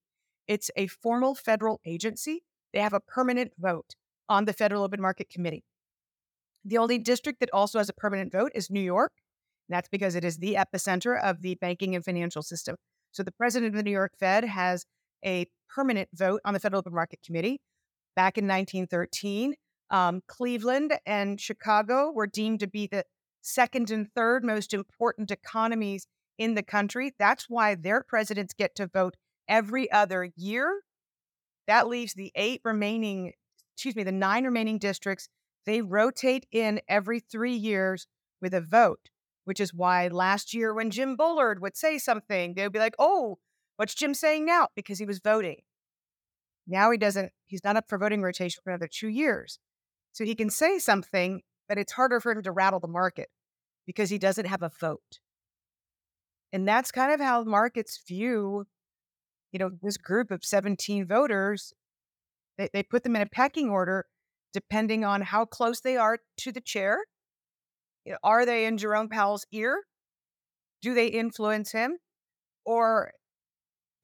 It's 0.46 0.70
a 0.76 0.86
formal 0.86 1.34
federal 1.34 1.80
agency 1.86 2.42
they 2.74 2.80
have 2.80 2.92
a 2.92 3.00
permanent 3.00 3.52
vote 3.56 3.94
on 4.28 4.44
the 4.44 4.52
Federal 4.52 4.82
Open 4.82 5.00
Market 5.00 5.30
Committee. 5.30 5.62
The 6.64 6.76
only 6.76 6.98
district 6.98 7.38
that 7.38 7.50
also 7.52 7.78
has 7.78 7.88
a 7.88 7.94
permanent 7.94 8.32
vote 8.32 8.50
is 8.54 8.68
New 8.68 8.80
York. 8.80 9.12
That's 9.68 9.88
because 9.88 10.16
it 10.16 10.24
is 10.24 10.38
the 10.38 10.54
epicenter 10.54 11.22
of 11.22 11.40
the 11.40 11.54
banking 11.54 11.94
and 11.94 12.04
financial 12.04 12.42
system. 12.42 12.76
So 13.12 13.22
the 13.22 13.32
president 13.32 13.72
of 13.72 13.76
the 13.76 13.84
New 13.84 13.92
York 13.92 14.12
Fed 14.18 14.44
has 14.44 14.86
a 15.24 15.46
permanent 15.72 16.08
vote 16.12 16.40
on 16.44 16.52
the 16.52 16.60
Federal 16.60 16.80
Open 16.80 16.92
Market 16.92 17.20
Committee. 17.24 17.60
Back 18.16 18.36
in 18.36 18.44
1913, 18.44 19.54
um, 19.90 20.22
Cleveland 20.26 20.98
and 21.06 21.40
Chicago 21.40 22.10
were 22.12 22.26
deemed 22.26 22.58
to 22.60 22.66
be 22.66 22.88
the 22.88 23.04
second 23.44 23.90
and 23.90 24.08
third 24.14 24.42
most 24.42 24.72
important 24.72 25.30
economies 25.30 26.06
in 26.38 26.54
the 26.54 26.62
country. 26.62 27.14
That's 27.18 27.48
why 27.48 27.74
their 27.74 28.02
presidents 28.02 28.54
get 28.54 28.74
to 28.76 28.86
vote 28.86 29.14
every 29.48 29.90
other 29.92 30.30
year. 30.36 30.82
That 31.66 31.88
leaves 31.88 32.14
the 32.14 32.32
eight 32.34 32.60
remaining, 32.64 33.32
excuse 33.74 33.94
me, 33.94 34.02
the 34.02 34.12
nine 34.12 34.44
remaining 34.44 34.78
districts. 34.78 35.28
They 35.66 35.82
rotate 35.82 36.46
in 36.52 36.80
every 36.88 37.20
three 37.20 37.54
years 37.54 38.06
with 38.40 38.52
a 38.54 38.60
vote, 38.60 39.10
which 39.44 39.60
is 39.60 39.72
why 39.72 40.08
last 40.08 40.52
year 40.52 40.74
when 40.74 40.90
Jim 40.90 41.16
Bullard 41.16 41.60
would 41.60 41.76
say 41.76 41.98
something, 41.98 42.54
they 42.54 42.62
would 42.62 42.72
be 42.72 42.78
like, 42.78 42.96
oh, 42.98 43.38
what's 43.76 43.94
Jim 43.94 44.14
saying 44.14 44.44
now? 44.44 44.68
Because 44.74 44.98
he 44.98 45.06
was 45.06 45.20
voting. 45.20 45.60
Now 46.66 46.90
he 46.90 46.98
doesn't, 46.98 47.32
he's 47.46 47.64
not 47.64 47.76
up 47.76 47.88
for 47.88 47.98
voting 47.98 48.22
rotation 48.22 48.60
for 48.64 48.70
another 48.70 48.88
two 48.90 49.08
years. 49.08 49.58
So 50.12 50.24
he 50.24 50.34
can 50.34 50.48
say 50.50 50.78
something, 50.78 51.42
but 51.68 51.78
it's 51.78 51.92
harder 51.92 52.20
for 52.20 52.32
him 52.32 52.42
to 52.42 52.52
rattle 52.52 52.80
the 52.80 52.88
market 52.88 53.28
because 53.86 54.10
he 54.10 54.18
doesn't 54.18 54.46
have 54.46 54.62
a 54.62 54.70
vote. 54.80 55.20
And 56.52 56.66
that's 56.68 56.92
kind 56.92 57.12
of 57.12 57.20
how 57.20 57.42
markets 57.44 58.00
view, 58.06 58.66
you 59.52 59.58
know, 59.58 59.70
this 59.82 59.96
group 59.96 60.30
of 60.30 60.44
17 60.44 61.06
voters. 61.06 61.72
They, 62.56 62.68
they 62.72 62.82
put 62.82 63.02
them 63.02 63.16
in 63.16 63.22
a 63.22 63.26
pecking 63.26 63.68
order 63.68 64.06
depending 64.52 65.04
on 65.04 65.20
how 65.20 65.44
close 65.44 65.80
they 65.80 65.96
are 65.96 66.18
to 66.38 66.52
the 66.52 66.60
chair. 66.60 66.98
You 68.04 68.12
know, 68.12 68.18
are 68.22 68.46
they 68.46 68.66
in 68.66 68.78
Jerome 68.78 69.08
Powell's 69.08 69.46
ear? 69.50 69.82
Do 70.80 70.94
they 70.94 71.08
influence 71.08 71.72
him? 71.72 71.98
Or 72.64 73.10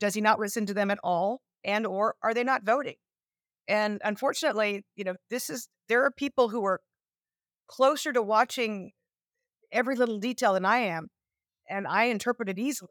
does 0.00 0.14
he 0.14 0.20
not 0.20 0.40
listen 0.40 0.66
to 0.66 0.74
them 0.74 0.90
at 0.90 0.98
all? 1.04 1.40
And 1.62 1.86
or 1.86 2.16
are 2.22 2.34
they 2.34 2.42
not 2.42 2.64
voting? 2.64 2.96
And 3.68 4.00
unfortunately, 4.02 4.84
you 4.96 5.04
know, 5.04 5.14
this 5.28 5.48
is 5.50 5.68
there 5.88 6.04
are 6.04 6.10
people 6.10 6.48
who 6.48 6.64
are 6.64 6.80
closer 7.68 8.12
to 8.12 8.22
watching 8.22 8.90
every 9.72 9.96
little 9.96 10.18
detail 10.18 10.54
than 10.54 10.64
I 10.64 10.78
am 10.78 11.08
and 11.70 11.86
I 11.86 12.04
interpret 12.04 12.48
it 12.48 12.58
easily. 12.58 12.90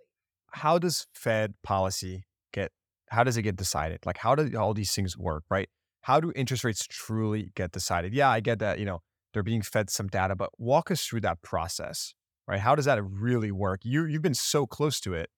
How 0.51 0.79
does 0.79 1.05
Fed 1.13 1.53
policy 1.61 2.23
get? 2.51 2.71
How 3.09 3.23
does 3.23 3.37
it 3.37 3.43
get 3.43 3.55
decided? 3.55 3.99
Like, 4.05 4.17
how 4.17 4.33
do 4.33 4.57
all 4.57 4.73
these 4.73 4.93
things 4.93 5.17
work? 5.17 5.43
Right? 5.49 5.69
How 6.01 6.19
do 6.19 6.31
interest 6.35 6.63
rates 6.63 6.87
truly 6.87 7.51
get 7.55 7.71
decided? 7.71 8.13
Yeah, 8.13 8.29
I 8.29 8.39
get 8.39 8.59
that. 8.59 8.79
You 8.79 8.85
know, 8.85 9.01
they're 9.33 9.43
being 9.43 9.61
fed 9.61 9.89
some 9.89 10.07
data, 10.07 10.35
but 10.35 10.49
walk 10.57 10.89
us 10.89 11.05
through 11.05 11.21
that 11.21 11.41
process. 11.41 12.15
Right? 12.47 12.59
How 12.59 12.73
does 12.73 12.85
that 12.85 13.03
really 13.03 13.51
work? 13.51 13.81
You 13.83 14.05
you've 14.05 14.23
been 14.23 14.33
so 14.33 14.65
close 14.65 14.99
to 15.01 15.13
it. 15.13 15.29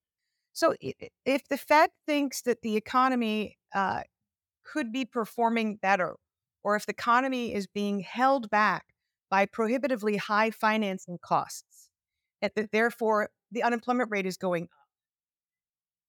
So, 0.54 0.76
if 0.80 1.48
the 1.50 1.58
Fed 1.58 1.92
thinks 2.06 2.42
that 2.42 2.62
the 2.62 2.76
economy 2.76 3.58
uh, 3.74 4.02
could 4.66 4.92
be 4.92 5.06
performing 5.06 5.78
better, 5.78 6.16
or 6.62 6.76
if 6.76 6.86
the 6.86 6.92
economy 6.92 7.54
is 7.54 7.68
being 7.68 8.02
held 8.02 8.50
back 8.50 8.86
by 9.32 9.48
prohibitively 9.48 10.18
high 10.18 10.52
financing 10.52 11.18
costs, 11.20 11.90
and 12.42 12.52
that 12.56 12.72
therefore 12.72 13.30
the 13.52 13.64
unemployment 13.64 14.12
rate 14.12 14.28
is 14.28 14.38
going 14.38 14.66
up 14.66 14.70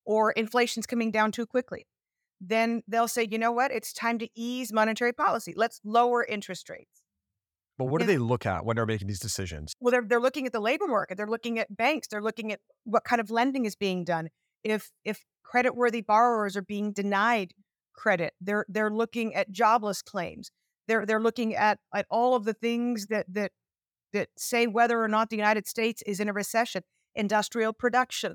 or 0.04 0.32
inflation's 0.32 0.84
coming 0.84 1.10
down 1.10 1.32
too 1.32 1.46
quickly, 1.46 1.86
then 2.40 2.82
they'll 2.88 3.08
say, 3.08 3.26
you 3.30 3.38
know 3.38 3.52
what, 3.52 3.70
it's 3.70 3.92
time 3.92 4.18
to 4.18 4.28
ease 4.34 4.72
monetary 4.72 5.12
policy. 5.12 5.54
Let's 5.56 5.80
lower 5.84 6.24
interest 6.24 6.68
rates. 6.68 7.00
But 7.78 7.86
what 7.86 8.00
do 8.00 8.06
they 8.06 8.18
look 8.18 8.44
at 8.44 8.64
when 8.66 8.76
they're 8.76 8.84
making 8.84 9.08
these 9.08 9.20
decisions? 9.20 9.72
Well, 9.80 9.92
they're, 9.92 10.04
they're 10.06 10.20
looking 10.20 10.46
at 10.46 10.52
the 10.52 10.60
labor 10.60 10.86
market. 10.86 11.16
They're 11.16 11.26
looking 11.26 11.58
at 11.58 11.74
banks. 11.74 12.08
They're 12.08 12.22
looking 12.22 12.52
at 12.52 12.60
what 12.84 13.04
kind 13.04 13.20
of 13.20 13.30
lending 13.30 13.64
is 13.64 13.76
being 13.76 14.04
done. 14.04 14.28
If 14.62 14.90
if 15.04 15.24
credit-worthy 15.42 16.02
borrowers 16.02 16.56
are 16.56 16.62
being 16.62 16.92
denied 16.92 17.54
credit, 17.94 18.34
they're 18.40 18.66
they're 18.68 18.90
looking 18.90 19.34
at 19.34 19.50
jobless 19.50 20.02
claims. 20.02 20.50
They're 20.88 21.06
they're 21.06 21.20
looking 21.20 21.54
at 21.54 21.78
at 21.94 22.06
all 22.10 22.34
of 22.34 22.44
the 22.44 22.54
things 22.54 23.06
that 23.06 23.26
that 23.28 23.52
that 24.12 24.28
say 24.36 24.66
whether 24.66 25.02
or 25.02 25.08
not 25.08 25.30
the 25.30 25.36
United 25.36 25.66
States 25.66 26.02
is 26.06 26.20
in 26.20 26.28
a 26.28 26.32
recession, 26.32 26.82
industrial 27.14 27.72
production. 27.72 28.34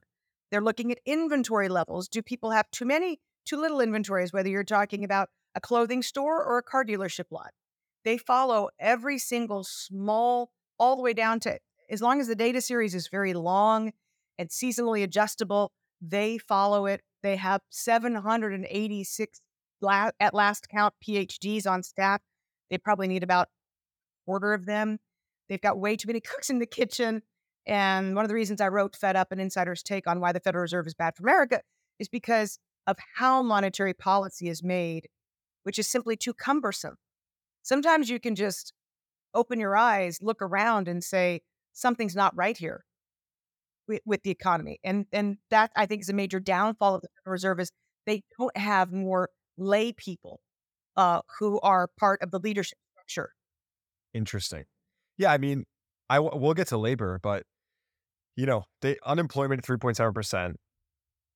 They're 0.49 0.61
looking 0.61 0.91
at 0.91 0.99
inventory 1.05 1.69
levels. 1.69 2.07
Do 2.07 2.21
people 2.21 2.51
have 2.51 2.71
too 2.71 2.85
many, 2.85 3.19
too 3.45 3.59
little 3.59 3.81
inventories, 3.81 4.31
whether 4.31 4.49
you're 4.49 4.63
talking 4.63 5.03
about 5.03 5.29
a 5.55 5.61
clothing 5.61 6.01
store 6.01 6.43
or 6.43 6.57
a 6.57 6.63
car 6.63 6.85
dealership 6.85 7.25
lot? 7.31 7.51
They 8.05 8.17
follow 8.17 8.69
every 8.79 9.19
single 9.19 9.63
small, 9.65 10.51
all 10.79 10.95
the 10.95 11.01
way 11.01 11.13
down 11.13 11.41
to 11.41 11.59
as 11.89 12.01
long 12.01 12.19
as 12.19 12.27
the 12.27 12.35
data 12.35 12.61
series 12.61 12.95
is 12.95 13.07
very 13.07 13.33
long 13.33 13.93
and 14.37 14.49
seasonally 14.49 15.03
adjustable, 15.03 15.71
they 16.01 16.37
follow 16.37 16.85
it. 16.85 17.01
They 17.23 17.37
have 17.37 17.61
786 17.69 19.41
at 20.19 20.33
last 20.33 20.69
count 20.69 20.93
PhDs 21.05 21.65
on 21.65 21.83
staff. 21.83 22.21
They 22.69 22.77
probably 22.77 23.07
need 23.07 23.23
about 23.23 23.49
quarter 24.25 24.53
of 24.53 24.65
them 24.65 24.99
They've 25.49 25.61
got 25.61 25.79
way 25.79 25.95
too 25.95 26.07
many 26.07 26.19
cooks 26.21 26.49
in 26.49 26.59
the 26.59 26.65
kitchen. 26.65 27.21
And 27.65 28.15
one 28.15 28.23
of 28.23 28.29
the 28.29 28.35
reasons 28.35 28.61
I 28.61 28.69
wrote 28.69 28.95
Fed 28.95 29.15
Up, 29.15 29.31
an 29.31 29.39
insider's 29.39 29.83
take 29.83 30.07
on 30.07 30.19
why 30.19 30.31
the 30.31 30.39
Federal 30.39 30.61
Reserve 30.61 30.87
is 30.87 30.93
bad 30.93 31.15
for 31.15 31.23
America, 31.23 31.61
is 31.99 32.07
because 32.07 32.59
of 32.85 32.97
how 33.15 33.41
monetary 33.41 33.93
policy 33.93 34.47
is 34.47 34.63
made, 34.63 35.09
which 35.63 35.77
is 35.77 35.87
simply 35.87 36.15
too 36.15 36.33
cumbersome. 36.33 36.95
Sometimes 37.63 38.09
you 38.09 38.19
can 38.19 38.35
just 38.35 38.71
open 39.33 39.59
your 39.59 39.75
eyes, 39.75 40.19
look 40.21 40.41
around, 40.41 40.87
and 40.87 41.03
say, 41.03 41.41
something's 41.73 42.15
not 42.15 42.35
right 42.37 42.57
here 42.57 42.85
with, 43.89 44.01
with 44.05 44.23
the 44.23 44.31
economy. 44.31 44.79
And, 44.85 45.05
and 45.11 45.37
that, 45.49 45.71
I 45.75 45.85
think, 45.85 46.01
is 46.01 46.09
a 46.09 46.13
major 46.13 46.39
downfall 46.39 46.95
of 46.95 47.01
the 47.01 47.09
Federal 47.17 47.33
Reserve 47.33 47.59
is 47.59 47.71
they 48.05 48.23
don't 48.39 48.55
have 48.55 48.93
more 48.93 49.29
lay 49.57 49.91
people 49.91 50.39
uh, 50.97 51.21
who 51.39 51.59
are 51.61 51.87
part 51.97 52.21
of 52.21 52.31
the 52.31 52.39
leadership 52.39 52.77
structure. 52.93 53.31
Interesting. 54.13 54.65
Yeah, 55.17 55.31
I 55.31 55.37
mean, 55.37 55.63
I 56.09 56.15
w- 56.15 56.35
we'll 56.35 56.53
get 56.53 56.67
to 56.67 56.77
labor, 56.77 57.19
but 57.21 57.43
you 58.35 58.45
know, 58.45 58.63
the 58.81 58.97
unemployment 59.05 59.63
three 59.63 59.77
point 59.77 59.97
seven 59.97 60.13
percent. 60.13 60.57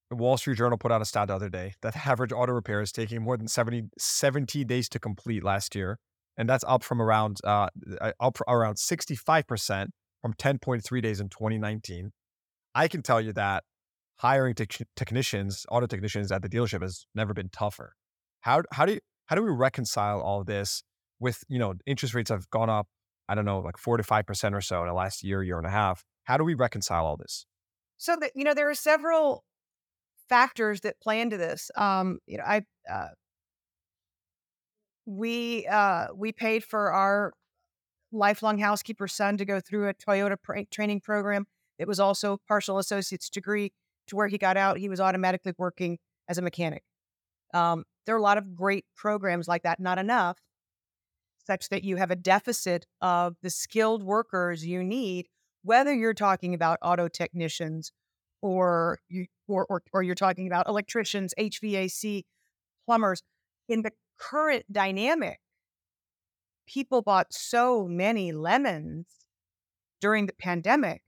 The 0.10 0.18
Wall 0.18 0.38
Street 0.38 0.58
Journal 0.58 0.78
put 0.78 0.92
out 0.92 1.02
a 1.02 1.06
stat 1.06 1.30
the 1.30 1.36
other 1.36 1.50
day 1.50 1.74
that 1.82 1.96
average 2.08 2.34
auto 2.34 2.52
repair 2.52 2.82
is 2.82 2.92
taking 2.92 3.22
more 3.22 3.38
than 3.38 3.48
70, 3.48 3.84
70 3.98 4.66
days 4.66 4.90
to 4.90 5.00
complete 5.00 5.42
last 5.42 5.74
year, 5.74 6.00
and 6.38 6.50
that's 6.50 6.66
up 6.68 6.84
from 6.84 7.02
around 7.02 7.38
uh, 7.44 7.68
uh 8.02 8.12
up 8.20 8.40
around 8.48 8.78
sixty 8.78 9.16
five 9.16 9.48
percent 9.48 9.92
from 10.22 10.34
ten 10.34 10.58
point 10.60 10.84
three 10.84 11.02
days 11.02 11.20
in 11.20 11.30
twenty 11.30 11.58
nineteen. 11.58 12.12
I 12.74 12.88
can 12.88 13.02
tell 13.02 13.22
you 13.22 13.34
that 13.34 13.64
hiring 14.18 14.54
te- 14.54 14.86
technicians, 14.96 15.66
auto 15.70 15.88
technicians 15.88 16.32
at 16.32 16.42
the 16.42 16.50
dealership 16.50 16.82
has 16.82 17.06
never 17.16 17.34
been 17.34 17.50
tougher. 17.50 17.96
How 18.42 18.64
how 18.72 18.86
do 18.86 18.94
you, 18.94 19.00
how 19.32 19.36
do 19.36 19.42
we 19.42 19.50
reconcile 19.50 20.22
all 20.22 20.44
this 20.44 20.84
with 21.20 21.44
you 21.48 21.58
know 21.58 21.74
interest 21.88 22.14
rates 22.14 22.30
have 22.30 22.48
gone 22.52 22.70
up 22.70 22.88
I 23.32 23.34
don't 23.36 23.46
know, 23.46 23.60
like 23.60 23.78
four 23.78 23.96
to 23.96 24.04
five 24.04 24.26
percent 24.26 24.54
or 24.54 24.60
so 24.60 24.82
in 24.82 24.88
the 24.88 24.94
last 24.94 25.24
year, 25.24 25.42
year 25.42 25.58
and 25.58 25.66
a 25.66 25.70
half. 25.70 26.04
How 26.26 26.36
do 26.36 26.44
we 26.44 26.54
reconcile 26.54 27.06
all 27.06 27.16
this? 27.16 27.46
So 27.98 28.18
that 28.20 28.32
you 28.36 28.44
know, 28.44 28.54
there 28.54 28.70
are 28.70 28.76
several 28.76 29.46
factors 30.28 30.82
that 30.82 31.00
play 31.02 31.22
into 31.22 31.38
this. 31.38 31.72
Um, 31.78 32.20
you 32.28 32.40
know, 32.40 32.44
I 32.46 32.64
uh, 32.92 33.08
we 35.06 35.66
uh, 35.66 36.08
we 36.14 36.34
paid 36.34 36.66
for 36.66 36.92
our 36.92 37.32
lifelong 38.12 38.58
housekeeper 38.58 39.08
son 39.08 39.38
to 39.38 39.46
go 39.46 39.62
through 39.62 39.88
a 39.88 39.94
Toyota 39.94 40.36
pr- 40.42 40.60
training 40.70 41.00
program. 41.00 41.46
It 41.80 41.88
was 41.88 42.02
also 42.02 42.38
partial 42.50 42.80
associate's 42.80 43.30
degree 43.30 43.72
to 44.08 44.18
where 44.18 44.28
he 44.28 44.38
got 44.38 44.58
out. 44.58 44.78
He 44.78 44.90
was 44.90 45.00
automatically 45.00 45.54
working 45.58 46.00
as 46.28 46.38
a 46.38 46.42
mechanic. 46.42 46.84
Um, 47.54 47.84
there 48.06 48.16
are 48.16 48.20
a 48.20 48.22
lot 48.22 48.38
of 48.38 48.56
great 48.56 48.86
programs 48.96 49.48
like 49.48 49.64
that, 49.64 49.80
not 49.80 49.98
enough 49.98 50.38
such 51.46 51.70
that 51.70 51.84
you 51.84 51.98
have 51.98 52.12
a 52.12 52.16
deficit 52.16 52.86
of 53.02 53.36
the 53.42 53.50
skilled 53.50 54.04
workers 54.04 54.66
you 54.66 54.84
need, 54.84 55.28
whether 55.64 55.94
you're 55.94 56.14
talking 56.14 56.54
about 56.54 56.80
auto 56.82 57.08
technicians 57.08 57.92
or 58.42 59.00
you 59.10 59.26
or, 59.48 59.66
or, 59.70 59.84
or 59.94 60.04
you're 60.04 60.16
talking 60.16 60.48
about 60.48 60.68
electricians, 60.68 61.34
HVAC, 61.38 62.24
plumbers. 62.86 63.22
In 63.68 63.82
the 63.82 63.92
current 64.18 64.66
dynamic, 64.72 65.40
people 66.68 67.02
bought 67.02 67.34
so 67.34 67.88
many 67.88 68.32
lemons 68.32 69.08
during 70.00 70.26
the 70.26 70.34
pandemic 70.34 71.04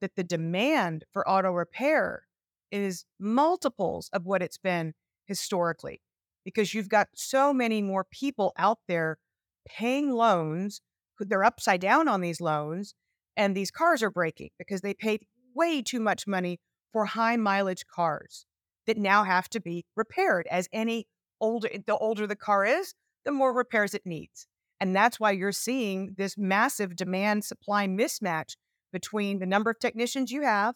that 0.00 0.16
the 0.16 0.24
demand 0.24 1.04
for 1.12 1.28
auto 1.28 1.50
repair 1.50 2.26
is 2.70 3.04
multiples 3.18 4.08
of 4.12 4.24
what 4.24 4.42
it's 4.42 4.58
been 4.58 4.94
historically 5.38 6.00
because 6.44 6.74
you've 6.74 6.88
got 6.88 7.08
so 7.14 7.52
many 7.52 7.80
more 7.80 8.04
people 8.04 8.52
out 8.58 8.78
there 8.88 9.18
paying 9.66 10.10
loans. 10.10 10.80
They're 11.18 11.44
upside 11.44 11.80
down 11.80 12.08
on 12.08 12.20
these 12.20 12.40
loans, 12.40 12.94
and 13.36 13.56
these 13.56 13.70
cars 13.70 14.02
are 14.02 14.10
breaking 14.10 14.50
because 14.58 14.80
they 14.80 14.92
paid 14.92 15.24
way 15.54 15.80
too 15.80 16.00
much 16.00 16.26
money 16.26 16.58
for 16.92 17.06
high 17.06 17.36
mileage 17.36 17.84
cars 17.86 18.44
that 18.86 18.98
now 18.98 19.22
have 19.24 19.48
to 19.50 19.60
be 19.60 19.84
repaired, 19.96 20.46
as 20.50 20.68
any 20.72 21.06
older 21.40 21.68
the 21.86 21.96
older 21.96 22.26
the 22.26 22.36
car 22.36 22.64
is, 22.64 22.94
the 23.24 23.32
more 23.32 23.54
repairs 23.54 23.94
it 23.94 24.02
needs. 24.04 24.46
And 24.80 24.96
that's 24.96 25.20
why 25.20 25.30
you're 25.30 25.52
seeing 25.52 26.14
this 26.18 26.36
massive 26.36 26.96
demand 26.96 27.44
supply 27.44 27.86
mismatch 27.86 28.56
between 28.92 29.38
the 29.38 29.46
number 29.46 29.70
of 29.70 29.78
technicians 29.78 30.32
you 30.32 30.42
have 30.42 30.74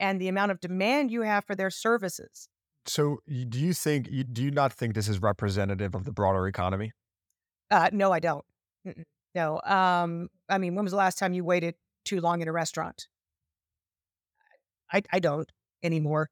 and 0.00 0.20
the 0.20 0.28
amount 0.28 0.50
of 0.50 0.60
demand 0.60 1.12
you 1.12 1.22
have 1.22 1.44
for 1.44 1.54
their 1.54 1.70
services. 1.70 2.48
So, 2.86 3.18
do 3.28 3.58
you 3.58 3.72
think, 3.72 4.08
do 4.32 4.42
you 4.42 4.50
not 4.50 4.72
think 4.72 4.94
this 4.94 5.08
is 5.08 5.20
representative 5.20 5.94
of 5.94 6.04
the 6.04 6.12
broader 6.12 6.46
economy? 6.46 6.92
Uh, 7.70 7.90
no, 7.92 8.12
I 8.12 8.20
don't. 8.20 8.44
Mm-mm. 8.86 9.04
No. 9.34 9.60
Um, 9.64 10.28
I 10.48 10.58
mean, 10.58 10.74
when 10.74 10.84
was 10.84 10.92
the 10.92 10.98
last 10.98 11.18
time 11.18 11.32
you 11.32 11.44
waited 11.44 11.76
too 12.04 12.20
long 12.20 12.40
in 12.40 12.48
a 12.48 12.52
restaurant? 12.52 13.06
I, 14.92 15.02
I 15.12 15.20
don't 15.20 15.50
anymore. 15.82 16.30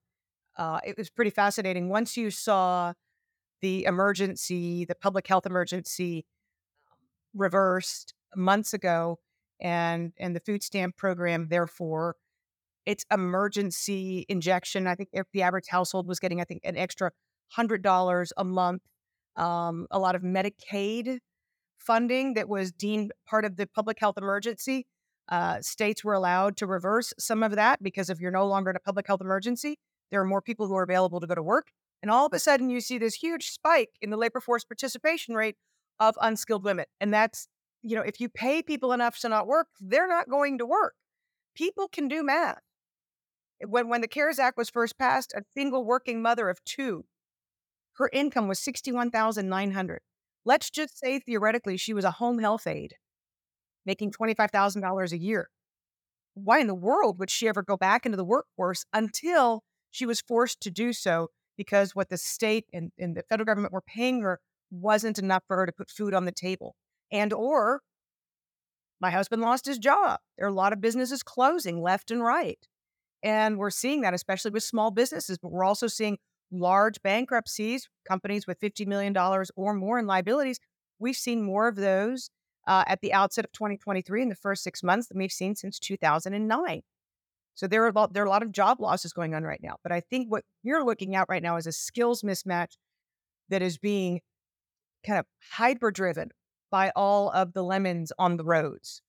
Uh, 0.56 0.80
it 0.84 0.96
was 0.98 1.10
pretty 1.10 1.30
fascinating. 1.30 1.88
Once 1.88 2.16
you 2.16 2.30
saw 2.30 2.94
the 3.60 3.84
emergency, 3.84 4.84
the 4.84 4.94
public 4.94 5.26
health 5.28 5.46
emergency 5.46 6.26
um, 6.90 6.98
reversed 7.34 8.14
months 8.34 8.74
ago, 8.74 9.18
and 9.60 10.12
and 10.18 10.34
the 10.34 10.40
food 10.40 10.62
stamp 10.62 10.96
program, 10.96 11.48
therefore, 11.48 12.16
its 12.88 13.04
emergency 13.12 14.24
injection. 14.30 14.86
I 14.86 14.94
think 14.94 15.10
if 15.12 15.26
the 15.34 15.42
average 15.42 15.66
household 15.68 16.08
was 16.08 16.18
getting, 16.18 16.40
I 16.40 16.44
think, 16.44 16.62
an 16.64 16.78
extra 16.78 17.10
hundred 17.48 17.82
dollars 17.82 18.32
a 18.38 18.44
month. 18.44 18.80
Um, 19.36 19.86
a 19.90 19.98
lot 19.98 20.14
of 20.14 20.22
Medicaid 20.22 21.18
funding 21.76 22.32
that 22.34 22.48
was 22.48 22.72
deemed 22.72 23.12
part 23.28 23.44
of 23.44 23.56
the 23.56 23.66
public 23.66 23.98
health 24.00 24.16
emergency. 24.16 24.86
Uh, 25.28 25.60
states 25.60 26.02
were 26.02 26.14
allowed 26.14 26.56
to 26.56 26.66
reverse 26.66 27.12
some 27.18 27.42
of 27.42 27.52
that 27.56 27.82
because 27.82 28.08
if 28.08 28.20
you're 28.20 28.30
no 28.30 28.46
longer 28.46 28.70
in 28.70 28.76
a 28.76 28.80
public 28.80 29.06
health 29.06 29.20
emergency, 29.20 29.78
there 30.10 30.22
are 30.22 30.24
more 30.24 30.40
people 30.40 30.66
who 30.66 30.74
are 30.74 30.82
available 30.82 31.20
to 31.20 31.26
go 31.26 31.34
to 31.34 31.42
work. 31.42 31.68
And 32.02 32.10
all 32.10 32.24
of 32.24 32.32
a 32.32 32.38
sudden, 32.38 32.70
you 32.70 32.80
see 32.80 32.96
this 32.96 33.16
huge 33.16 33.50
spike 33.50 33.90
in 34.00 34.08
the 34.08 34.16
labor 34.16 34.40
force 34.40 34.64
participation 34.64 35.34
rate 35.34 35.56
of 36.00 36.16
unskilled 36.22 36.64
women. 36.64 36.86
And 37.02 37.12
that's, 37.12 37.48
you 37.82 37.96
know, 37.96 38.02
if 38.02 38.18
you 38.18 38.30
pay 38.30 38.62
people 38.62 38.94
enough 38.94 39.18
to 39.20 39.28
not 39.28 39.46
work, 39.46 39.66
they're 39.78 40.08
not 40.08 40.30
going 40.30 40.56
to 40.56 40.64
work. 40.66 40.94
People 41.54 41.86
can 41.88 42.08
do 42.08 42.22
math. 42.22 42.62
When, 43.66 43.88
when 43.88 44.00
the 44.00 44.08
CARES 44.08 44.38
Act 44.38 44.56
was 44.56 44.70
first 44.70 44.98
passed, 44.98 45.32
a 45.34 45.42
single 45.56 45.84
working 45.84 46.22
mother 46.22 46.48
of 46.48 46.62
two, 46.64 47.04
her 47.94 48.08
income 48.12 48.46
was 48.46 48.60
61,900. 48.60 50.00
Let's 50.44 50.70
just 50.70 50.98
say 50.98 51.18
theoretically 51.18 51.76
she 51.76 51.92
was 51.92 52.04
a 52.04 52.12
home 52.12 52.38
health 52.38 52.66
aide 52.66 52.94
making 53.84 54.12
$25,000 54.12 55.12
a 55.12 55.18
year. 55.18 55.48
Why 56.34 56.60
in 56.60 56.66
the 56.66 56.74
world 56.74 57.18
would 57.18 57.30
she 57.30 57.48
ever 57.48 57.62
go 57.62 57.76
back 57.76 58.04
into 58.04 58.16
the 58.16 58.24
workforce 58.24 58.84
until 58.92 59.64
she 59.90 60.06
was 60.06 60.20
forced 60.20 60.60
to 60.60 60.70
do 60.70 60.92
so 60.92 61.30
because 61.56 61.96
what 61.96 62.10
the 62.10 62.18
state 62.18 62.66
and, 62.72 62.92
and 62.98 63.16
the 63.16 63.24
federal 63.28 63.46
government 63.46 63.72
were 63.72 63.80
paying 63.80 64.20
her 64.20 64.40
wasn't 64.70 65.18
enough 65.18 65.42
for 65.48 65.56
her 65.56 65.66
to 65.66 65.72
put 65.72 65.90
food 65.90 66.14
on 66.14 66.26
the 66.26 66.32
table. 66.32 66.76
And 67.10 67.32
or 67.32 67.80
my 69.00 69.10
husband 69.10 69.42
lost 69.42 69.66
his 69.66 69.78
job. 69.78 70.20
There 70.36 70.46
are 70.46 70.50
a 70.50 70.54
lot 70.54 70.72
of 70.72 70.80
businesses 70.80 71.22
closing 71.22 71.82
left 71.82 72.10
and 72.10 72.22
right. 72.22 72.58
And 73.22 73.58
we're 73.58 73.70
seeing 73.70 74.02
that, 74.02 74.14
especially 74.14 74.50
with 74.50 74.62
small 74.62 74.90
businesses, 74.90 75.38
but 75.38 75.50
we're 75.50 75.64
also 75.64 75.86
seeing 75.86 76.18
large 76.50 77.02
bankruptcies, 77.02 77.88
companies 78.06 78.46
with 78.46 78.60
$50 78.60 78.86
million 78.86 79.16
or 79.56 79.74
more 79.74 79.98
in 79.98 80.06
liabilities. 80.06 80.58
We've 80.98 81.16
seen 81.16 81.42
more 81.42 81.68
of 81.68 81.76
those 81.76 82.30
uh, 82.66 82.84
at 82.86 83.00
the 83.00 83.12
outset 83.12 83.44
of 83.44 83.52
2023 83.52 84.22
in 84.22 84.28
the 84.28 84.34
first 84.34 84.62
six 84.62 84.82
months 84.82 85.08
than 85.08 85.18
we've 85.18 85.32
seen 85.32 85.56
since 85.56 85.78
2009. 85.78 86.82
So 87.54 87.66
there 87.66 87.84
are, 87.84 87.92
lot, 87.92 88.12
there 88.12 88.22
are 88.22 88.26
a 88.26 88.30
lot 88.30 88.42
of 88.42 88.52
job 88.52 88.80
losses 88.80 89.12
going 89.12 89.34
on 89.34 89.42
right 89.42 89.60
now. 89.62 89.76
But 89.82 89.90
I 89.90 90.00
think 90.00 90.30
what 90.30 90.44
you're 90.62 90.84
looking 90.84 91.16
at 91.16 91.26
right 91.28 91.42
now 91.42 91.56
is 91.56 91.66
a 91.66 91.72
skills 91.72 92.22
mismatch 92.22 92.76
that 93.48 93.62
is 93.62 93.78
being 93.78 94.20
kind 95.04 95.18
of 95.18 95.26
hyper 95.52 95.90
driven 95.90 96.30
by 96.70 96.92
all 96.94 97.30
of 97.30 97.54
the 97.54 97.64
lemons 97.64 98.12
on 98.18 98.36
the 98.36 98.44
roads. 98.44 99.02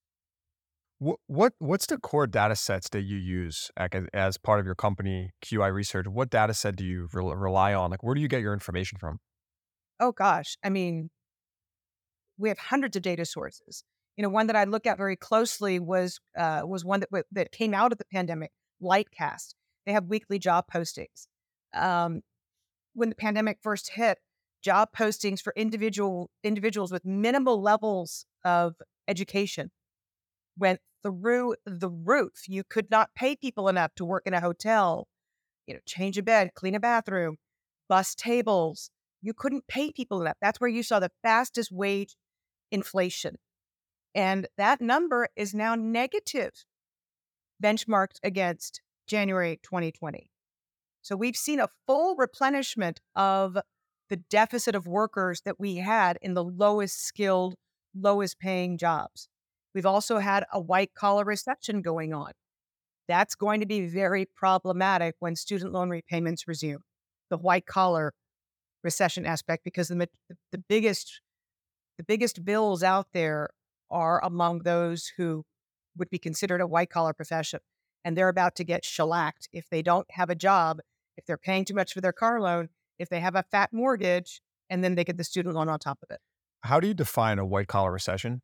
What, 1.00 1.20
what 1.28 1.54
what's 1.60 1.86
the 1.86 1.98
core 1.98 2.28
data 2.28 2.56
sets 2.56 2.90
that 2.90 3.02
you 3.02 3.18
use 3.18 3.72
as, 3.78 3.90
as 4.14 4.38
part 4.38 4.60
of 4.60 4.66
your 4.66 4.76
company 4.76 5.32
QI 5.44 5.74
research? 5.74 6.08
What 6.08 6.30
data 6.30 6.54
set 6.54 6.76
do 6.76 6.84
you 6.84 7.08
re- 7.14 7.24
rely 7.24 7.74
on? 7.74 7.90
Like, 7.90 8.04
where 8.04 8.16
do 8.16 8.22
you 8.22 8.28
get 8.28 8.42
your 8.42 8.54
information 8.54 8.98
from? 9.00 9.20
Oh 10.00 10.12
gosh, 10.12 10.58
I 10.64 10.70
mean, 10.70 11.10
we 12.38 12.50
have 12.50 12.58
hundreds 12.58 12.98
of 12.98 13.02
data 13.02 13.26
sources 13.26 13.84
you 14.20 14.24
know, 14.24 14.28
one 14.28 14.48
that 14.48 14.58
I 14.58 14.66
look 14.66 14.86
at 14.86 14.98
very 14.98 15.16
closely 15.16 15.80
was 15.80 16.20
uh, 16.38 16.64
was 16.66 16.84
one 16.84 17.00
that 17.00 17.10
that 17.32 17.54
came 17.54 17.74
out 17.74 17.94
of 17.94 18.00
the 18.00 18.06
pandemic, 18.12 18.52
Lightcast. 18.84 19.54
They 19.86 19.94
have 19.94 20.08
weekly 20.08 20.38
job 20.38 20.66
postings. 20.70 21.28
Um, 21.74 22.20
when 22.94 23.08
the 23.08 23.16
pandemic 23.16 23.60
first 23.62 23.92
hit, 23.92 24.18
job 24.62 24.90
postings 24.94 25.42
for 25.42 25.54
individual 25.56 26.30
individuals 26.44 26.92
with 26.92 27.06
minimal 27.06 27.62
levels 27.62 28.26
of 28.44 28.76
education 29.08 29.72
went 30.58 30.82
through 31.04 31.56
the 31.66 31.90
roof. 31.90 32.48
You 32.48 32.64
could 32.64 32.90
not 32.92 33.14
pay 33.16 33.36
people 33.36 33.68
enough 33.68 33.94
to 33.96 34.06
work 34.06 34.24
in 34.26 34.34
a 34.34 34.42
hotel, 34.42 35.08
you 35.68 35.74
know, 35.74 35.80
change 35.86 36.18
a 36.18 36.24
bed, 36.24 36.52
clean 36.56 36.76
a 36.76 36.80
bathroom, 36.80 37.38
bus 37.88 38.16
tables. 38.16 38.92
You 39.22 39.34
couldn't 39.34 39.68
pay 39.68 39.92
people 39.92 40.22
enough. 40.22 40.38
That's 40.42 40.60
where 40.60 40.70
you 40.70 40.84
saw 40.84 41.00
the 41.00 41.12
fastest 41.24 41.72
wage 41.72 42.16
inflation 42.72 43.36
and 44.16 44.48
that 44.58 44.82
number 44.82 45.28
is 45.36 45.54
now 45.54 45.76
negative, 45.76 46.66
benchmarked 47.62 48.20
against 48.24 48.82
January 49.08 49.60
2020. 49.64 50.32
So 51.02 51.16
we've 51.16 51.36
seen 51.36 51.60
a 51.60 51.70
full 51.88 52.16
replenishment 52.16 53.00
of 53.16 53.58
the 54.10 54.18
deficit 54.18 54.76
of 54.76 54.88
workers 54.88 55.42
that 55.46 55.60
we 55.60 55.78
had 55.78 56.18
in 56.22 56.34
the 56.34 56.44
lowest 56.44 57.06
skilled, 57.06 57.56
lowest 57.96 58.40
paying 58.40 58.78
jobs. 58.78 59.30
We've 59.74 59.86
also 59.86 60.18
had 60.20 60.46
a 60.52 60.60
white 60.60 60.94
collar 60.94 61.24
recession 61.24 61.82
going 61.82 62.14
on. 62.14 62.32
That's 63.08 63.36
going 63.36 63.60
to 63.60 63.66
be 63.66 63.88
very 63.88 64.26
problematic 64.26 65.16
when 65.20 65.36
student 65.36 65.74
loan 65.74 65.90
repayments 65.90 66.48
resume. 66.48 66.82
The 67.30 67.38
white 67.38 67.66
collar 67.66 68.14
recession 68.84 69.26
aspect, 69.26 69.64
because 69.64 69.90
the, 69.90 70.10
the 70.52 70.58
biggest 70.58 71.22
the 71.98 72.04
biggest 72.04 72.46
bills 72.46 72.82
out 72.82 73.08
there 73.12 73.50
are 73.92 74.24
among 74.24 74.60
those 74.60 75.12
who 75.18 75.44
would 75.98 76.10
be 76.10 76.18
considered 76.18 76.62
a 76.62 76.68
white 76.68 76.90
collar 76.90 77.14
profession. 77.14 77.60
And 78.06 78.16
they're 78.16 78.30
about 78.30 78.56
to 78.56 78.64
get 78.64 78.86
shellacked 78.86 79.50
if 79.52 79.70
they 79.70 79.82
don't 79.82 80.10
have 80.12 80.30
a 80.30 80.36
job, 80.36 80.80
if 81.18 81.26
they're 81.26 81.38
paying 81.38 81.66
too 81.66 81.74
much 81.74 81.94
for 81.94 82.00
their 82.00 82.14
car 82.14 82.40
loan, 82.40 82.70
if 82.98 83.10
they 83.10 83.20
have 83.20 83.36
a 83.36 83.44
fat 83.52 83.74
mortgage, 83.74 84.42
and 84.70 84.82
then 84.82 84.96
they 84.96 85.04
get 85.04 85.18
the 85.18 85.26
student 85.26 85.56
loan 85.56 85.68
on 85.68 85.78
top 85.78 86.00
of 86.02 86.10
it. 86.10 86.22
How 86.62 86.80
do 86.80 86.88
you 86.88 86.94
define 86.94 87.38
a 87.38 87.46
white 87.46 87.68
collar 87.68 87.92
recession? 87.92 88.42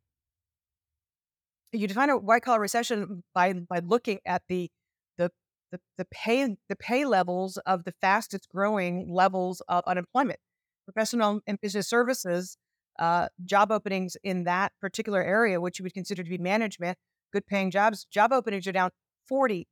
You 1.75 1.87
define 1.87 2.09
a 2.09 2.17
white 2.17 2.43
collar 2.43 2.59
recession 2.59 3.23
by 3.33 3.53
by 3.53 3.79
looking 3.79 4.19
at 4.25 4.43
the 4.47 4.69
the 5.17 5.31
the, 5.71 5.79
the 5.97 6.05
pay 6.05 6.55
the 6.69 6.75
pay 6.75 7.05
levels 7.05 7.57
of 7.65 7.83
the 7.83 7.91
fastest 7.91 8.47
growing 8.49 9.07
levels 9.09 9.61
of 9.67 9.83
unemployment. 9.85 10.39
Professional 10.85 11.41
and 11.47 11.59
business 11.59 11.87
services 11.87 12.57
uh, 12.99 13.27
job 13.43 13.71
openings 13.71 14.15
in 14.23 14.43
that 14.45 14.71
particular 14.79 15.21
area, 15.21 15.59
which 15.59 15.79
you 15.79 15.83
would 15.83 15.93
consider 15.93 16.23
to 16.23 16.29
be 16.29 16.37
management, 16.37 16.97
good 17.33 17.45
paying 17.45 17.71
jobs, 17.71 18.05
job 18.05 18.31
openings 18.31 18.67
are 18.67 18.71
down 18.71 18.91
40% 19.29 19.65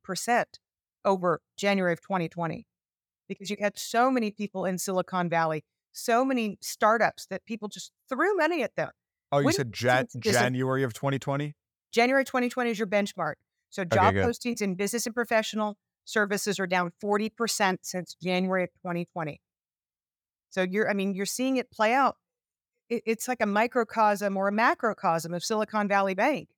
over 1.04 1.40
January 1.56 1.92
of 1.92 2.00
2020 2.00 2.66
because 3.28 3.50
you 3.50 3.56
had 3.60 3.78
so 3.78 4.10
many 4.10 4.30
people 4.30 4.64
in 4.64 4.78
Silicon 4.78 5.28
Valley, 5.30 5.64
so 5.92 6.24
many 6.24 6.58
startups 6.60 7.26
that 7.26 7.44
people 7.46 7.68
just 7.68 7.92
threw 8.08 8.36
money 8.36 8.62
at 8.62 8.76
them. 8.76 8.90
Oh, 9.32 9.38
you 9.38 9.52
said 9.52 9.72
Jan- 9.72 10.06
January 10.18 10.82
of 10.82 10.92
2020? 10.92 11.54
January 11.94 12.24
2020 12.24 12.70
is 12.70 12.78
your 12.78 12.88
benchmark. 12.88 13.34
So 13.70 13.84
job 13.84 14.14
okay, 14.14 14.26
postings 14.26 14.60
in 14.60 14.74
business 14.74 15.06
and 15.06 15.14
professional 15.14 15.76
services 16.04 16.60
are 16.60 16.66
down 16.66 16.92
40% 17.02 17.78
since 17.82 18.14
January 18.22 18.64
of 18.64 18.70
2020. 18.82 19.40
So 20.50 20.62
you're, 20.62 20.88
I 20.88 20.92
mean, 20.92 21.14
you're 21.14 21.26
seeing 21.26 21.56
it 21.56 21.70
play 21.70 21.92
out 21.92 22.16
it, 22.88 23.02
it's 23.06 23.28
like 23.28 23.40
a 23.40 23.46
microcosm 23.46 24.36
or 24.36 24.48
a 24.48 24.52
macrocosm 24.52 25.34
of 25.34 25.44
Silicon 25.44 25.88
Valley 25.88 26.14
Bank. 26.14 26.48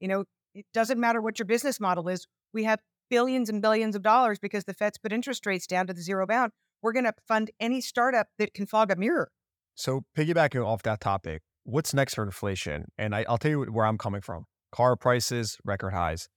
You 0.00 0.08
know, 0.08 0.24
it 0.54 0.66
doesn't 0.72 0.98
matter 0.98 1.20
what 1.20 1.38
your 1.38 1.46
business 1.46 1.80
model 1.80 2.08
is. 2.08 2.26
We 2.52 2.64
have 2.64 2.80
billions 3.10 3.48
and 3.48 3.60
billions 3.60 3.96
of 3.96 4.02
dollars 4.02 4.38
because 4.38 4.64
the 4.64 4.74
Fed's 4.74 4.98
put 4.98 5.12
interest 5.12 5.46
rates 5.46 5.66
down 5.66 5.86
to 5.86 5.92
the 5.92 6.02
zero 6.02 6.26
bound. 6.26 6.52
We're 6.82 6.92
going 6.92 7.04
to 7.04 7.14
fund 7.26 7.50
any 7.58 7.80
startup 7.80 8.28
that 8.38 8.54
can 8.54 8.66
fog 8.66 8.90
a 8.90 8.96
mirror. 8.96 9.30
So, 9.74 10.04
piggybacking 10.16 10.64
off 10.64 10.82
that 10.82 11.00
topic, 11.00 11.42
what's 11.64 11.94
next 11.94 12.14
for 12.14 12.24
inflation? 12.24 12.86
And 12.98 13.14
I, 13.14 13.24
will 13.28 13.38
tell 13.38 13.50
you 13.50 13.62
where 13.64 13.86
I'm 13.86 13.98
coming 13.98 14.20
from. 14.20 14.44
Car 14.72 14.96
prices, 14.96 15.58
record 15.64 15.92
highs. 15.92 16.28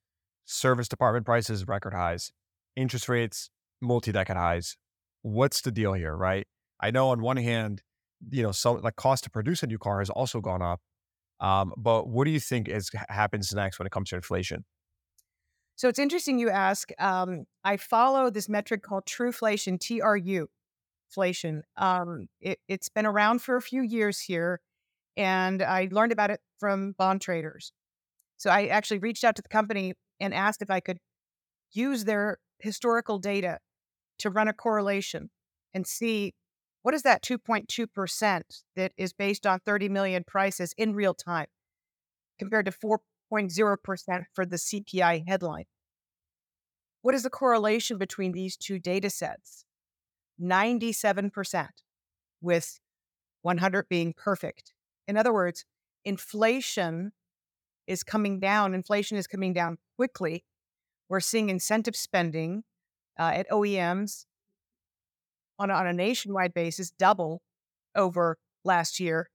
Service 0.46 0.88
department 0.88 1.26
prices, 1.26 1.68
record 1.68 1.94
highs. 1.94 2.32
Interest 2.76 3.08
rates, 3.10 3.50
multi 3.82 4.12
decade 4.12 4.38
highs. 4.38 4.78
What's 5.22 5.62
the 5.62 5.72
deal 5.72 5.94
here, 5.94 6.16
right? 6.16 6.48
I 6.80 6.92
know 6.92 7.10
on 7.10 7.22
one 7.22 7.38
hand, 7.38 7.82
you 8.30 8.44
know, 8.44 8.52
so 8.52 8.74
like 8.74 8.96
cost 8.96 9.24
to 9.26 9.30
produce 9.30 9.64
a 9.64 9.68
new 9.68 9.78
car 9.78 10.00
has 10.00 10.10
also 10.10 10.42
gone 10.42 10.62
up. 10.62 10.82
Um, 11.40 11.74
but 11.78 12.08
what 12.08 12.26
do 12.26 12.32
you 12.32 12.40
think 12.40 12.70
is 12.70 12.90
happens 13.10 13.54
next 13.54 13.80
when 13.80 13.86
it 13.86 13.92
comes 13.92 14.10
to 14.10 14.16
inflation? 14.16 14.64
So 15.76 15.90
it's 15.90 16.00
interesting 16.00 16.38
you 16.38 16.50
ask. 16.50 16.90
Um, 17.00 17.46
I 17.64 17.78
follow 17.78 18.30
this 18.30 18.48
metric 18.48 18.84
called 18.84 19.06
Truflation, 19.06 19.80
TRU. 19.80 20.48
inflation. 21.10 21.64
Um, 21.76 22.28
it, 22.40 22.60
it's 22.68 22.90
been 22.90 23.08
around 23.08 23.42
for 23.42 23.56
a 23.56 23.62
few 23.62 23.82
years 23.82 24.20
here, 24.20 24.62
and 25.18 25.64
I 25.64 25.90
learned 25.92 26.12
about 26.12 26.30
it 26.30 26.40
from 26.60 26.94
bond 26.98 27.22
traders. 27.22 27.72
So 28.42 28.50
I 28.50 28.66
actually 28.66 28.98
reached 28.98 29.24
out 29.24 29.36
to 29.36 29.44
the 29.44 29.50
company 29.50 29.94
and 30.20 30.34
asked 30.34 30.64
if 30.64 30.72
I 30.72 30.80
could 30.80 30.98
use 31.74 32.06
their 32.06 32.40
historical 32.58 33.20
data 33.20 33.60
to 34.18 34.32
run 34.32 34.48
a 34.48 34.54
correlation 34.54 35.30
and 35.76 35.86
see 35.86 36.34
what 36.82 36.96
is 36.96 37.04
that 37.04 37.22
2.2% 37.22 38.42
that 38.76 38.94
is 38.98 39.14
based 39.14 39.46
on 39.46 39.60
30 39.60 39.90
million 39.90 40.24
prices 40.26 40.74
in 40.76 40.96
real 40.96 41.14
time 41.14 41.46
compared 42.40 42.66
to 42.66 42.72
4.0% 42.72 44.24
for 44.34 44.44
the 44.48 44.56
CPI 44.56 45.24
headline. 45.28 45.66
What 47.04 47.14
is 47.14 47.22
the 47.22 47.30
correlation 47.30 48.00
between 48.00 48.32
these 48.32 48.58
two 48.58 48.80
data 48.80 49.12
sets? 49.12 49.66
97%, 50.42 51.68
with 52.42 52.80
100 53.44 53.88
being 53.88 54.16
perfect. 54.18 54.74
In 55.08 55.16
other 55.16 55.32
words, 55.32 55.64
inflation 56.04 57.12
is 57.92 58.04
coming 58.04 58.40
down. 58.40 58.74
Inflation 58.74 59.18
is 59.18 59.28
coming 59.28 59.52
down 59.52 59.78
quickly. 59.98 60.46
We're 61.10 61.20
seeing 61.20 61.50
incentive 61.50 61.96
spending 61.96 62.64
uh, 63.20 63.32
at 63.36 63.50
OEMs 63.50 64.26
on 65.60 65.70
on 65.70 65.86
a 65.86 65.94
nationwide 65.94 66.54
basis 66.54 66.90
double 66.90 67.42
over 67.94 68.38
last 68.64 69.00
year. 69.00 69.30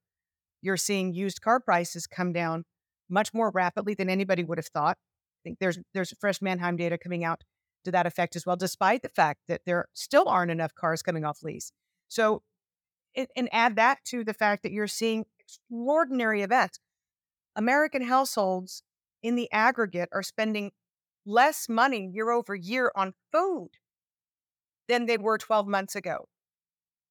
You're 0.62 0.78
seeing 0.78 1.12
used 1.12 1.42
car 1.42 1.60
prices 1.60 2.06
come 2.06 2.32
down 2.32 2.64
much 3.10 3.34
more 3.34 3.50
rapidly 3.50 3.92
than 3.92 4.08
anybody 4.08 4.42
would 4.42 4.58
have 4.58 4.68
thought. 4.68 4.96
I 4.96 5.40
think 5.44 5.58
there's 5.60 5.78
there's 5.92 6.14
fresh 6.18 6.40
Manheim 6.40 6.76
data 6.76 6.96
coming 6.96 7.24
out 7.24 7.44
to 7.84 7.92
that 7.92 8.06
effect 8.06 8.36
as 8.36 8.46
well, 8.46 8.56
despite 8.56 9.02
the 9.02 9.10
fact 9.10 9.40
that 9.48 9.60
there 9.66 9.86
still 9.92 10.28
aren't 10.28 10.50
enough 10.50 10.74
cars 10.74 11.02
coming 11.02 11.26
off 11.26 11.42
lease. 11.42 11.72
So, 12.08 12.42
and, 13.14 13.28
and 13.36 13.50
add 13.52 13.76
that 13.76 13.98
to 14.06 14.24
the 14.24 14.34
fact 14.34 14.62
that 14.62 14.72
you're 14.72 14.88
seeing 14.88 15.26
extraordinary 15.38 16.40
events. 16.42 16.80
American 17.56 18.02
households 18.02 18.82
in 19.22 19.34
the 19.34 19.50
aggregate 19.50 20.10
are 20.12 20.22
spending 20.22 20.70
less 21.24 21.68
money 21.68 22.08
year 22.12 22.30
over 22.30 22.54
year 22.54 22.92
on 22.94 23.14
food 23.32 23.70
than 24.88 25.06
they 25.06 25.16
were 25.16 25.38
12 25.38 25.66
months 25.66 25.96
ago. 25.96 26.28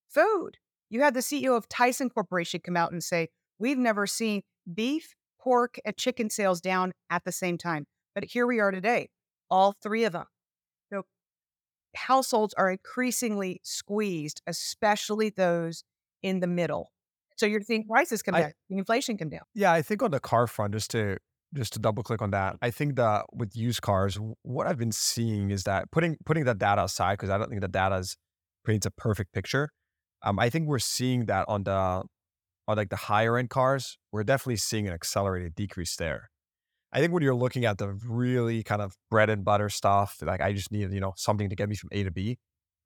Food. 0.07 0.57
You 0.89 1.01
had 1.01 1.13
the 1.13 1.19
CEO 1.19 1.57
of 1.57 1.67
Tyson 1.67 2.09
Corporation 2.09 2.61
come 2.63 2.77
out 2.77 2.91
and 2.91 3.03
say, 3.03 3.29
We've 3.57 3.77
never 3.77 4.05
seen 4.05 4.43
beef, 4.71 5.15
pork, 5.39 5.77
and 5.83 5.97
chicken 5.97 6.29
sales 6.29 6.61
down 6.61 6.93
at 7.09 7.23
the 7.25 7.31
same 7.31 7.57
time. 7.57 7.87
But 8.13 8.25
here 8.25 8.45
we 8.47 8.59
are 8.59 8.71
today, 8.71 9.09
all 9.49 9.75
three 9.81 10.03
of 10.03 10.13
them. 10.13 10.27
So 10.91 11.03
households 11.95 12.53
are 12.53 12.69
increasingly 12.69 13.61
squeezed, 13.63 14.41
especially 14.47 15.29
those 15.29 15.83
in 16.21 16.39
the 16.39 16.47
middle. 16.47 16.91
So 17.37 17.45
you're 17.45 17.61
seeing 17.61 17.85
prices 17.85 18.21
come 18.21 18.35
down, 18.35 18.51
inflation 18.69 19.17
come 19.17 19.29
down. 19.29 19.41
Yeah, 19.53 19.73
I 19.73 19.81
think 19.81 20.01
on 20.01 20.11
the 20.11 20.19
car 20.19 20.47
front, 20.47 20.73
just 20.73 20.91
to 20.91 21.17
just 21.53 21.73
to 21.73 21.79
double 21.79 22.03
click 22.03 22.21
on 22.21 22.31
that, 22.31 22.57
I 22.61 22.71
think 22.71 22.95
that 22.95 23.25
with 23.33 23.55
used 23.55 23.81
cars, 23.81 24.17
what 24.41 24.67
I've 24.67 24.77
been 24.77 24.91
seeing 24.91 25.51
is 25.51 25.63
that 25.63 25.91
putting 25.91 26.17
putting 26.25 26.45
that 26.45 26.57
data 26.57 26.83
aside 26.83 27.13
because 27.13 27.29
I 27.29 27.37
don't 27.37 27.49
think 27.49 27.61
the 27.61 27.67
data 27.67 27.95
is 27.97 28.17
paints 28.65 28.85
a 28.85 28.91
perfect 28.91 29.33
picture. 29.33 29.69
Um, 30.23 30.39
I 30.39 30.49
think 30.49 30.67
we're 30.67 30.79
seeing 30.79 31.25
that 31.25 31.45
on 31.47 31.63
the 31.63 32.03
on 32.67 32.77
like 32.77 32.89
the 32.89 32.95
higher 32.95 33.37
end 33.37 33.49
cars, 33.49 33.97
we're 34.11 34.23
definitely 34.23 34.57
seeing 34.57 34.87
an 34.87 34.93
accelerated 34.93 35.55
decrease 35.55 35.95
there. 35.95 36.29
I 36.91 36.99
think 36.99 37.11
when 37.11 37.23
you're 37.23 37.35
looking 37.35 37.65
at 37.65 37.77
the 37.77 37.89
really 38.07 38.63
kind 38.63 38.81
of 38.81 38.95
bread 39.11 39.29
and 39.29 39.43
butter 39.43 39.69
stuff, 39.69 40.17
like 40.21 40.41
I 40.41 40.53
just 40.53 40.71
need 40.71 40.91
you 40.93 40.99
know 40.99 41.13
something 41.17 41.49
to 41.49 41.55
get 41.55 41.69
me 41.69 41.75
from 41.75 41.89
A 41.91 42.03
to 42.03 42.11
B, 42.11 42.37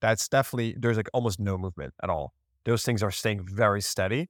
that's 0.02 0.28
definitely 0.28 0.76
there's 0.78 0.98
like 0.98 1.10
almost 1.14 1.40
no 1.40 1.58
movement 1.58 1.94
at 2.02 2.10
all. 2.10 2.34
Those 2.66 2.84
things 2.84 3.02
are 3.02 3.12
staying 3.12 3.46
very 3.46 3.82
steady. 3.82 4.30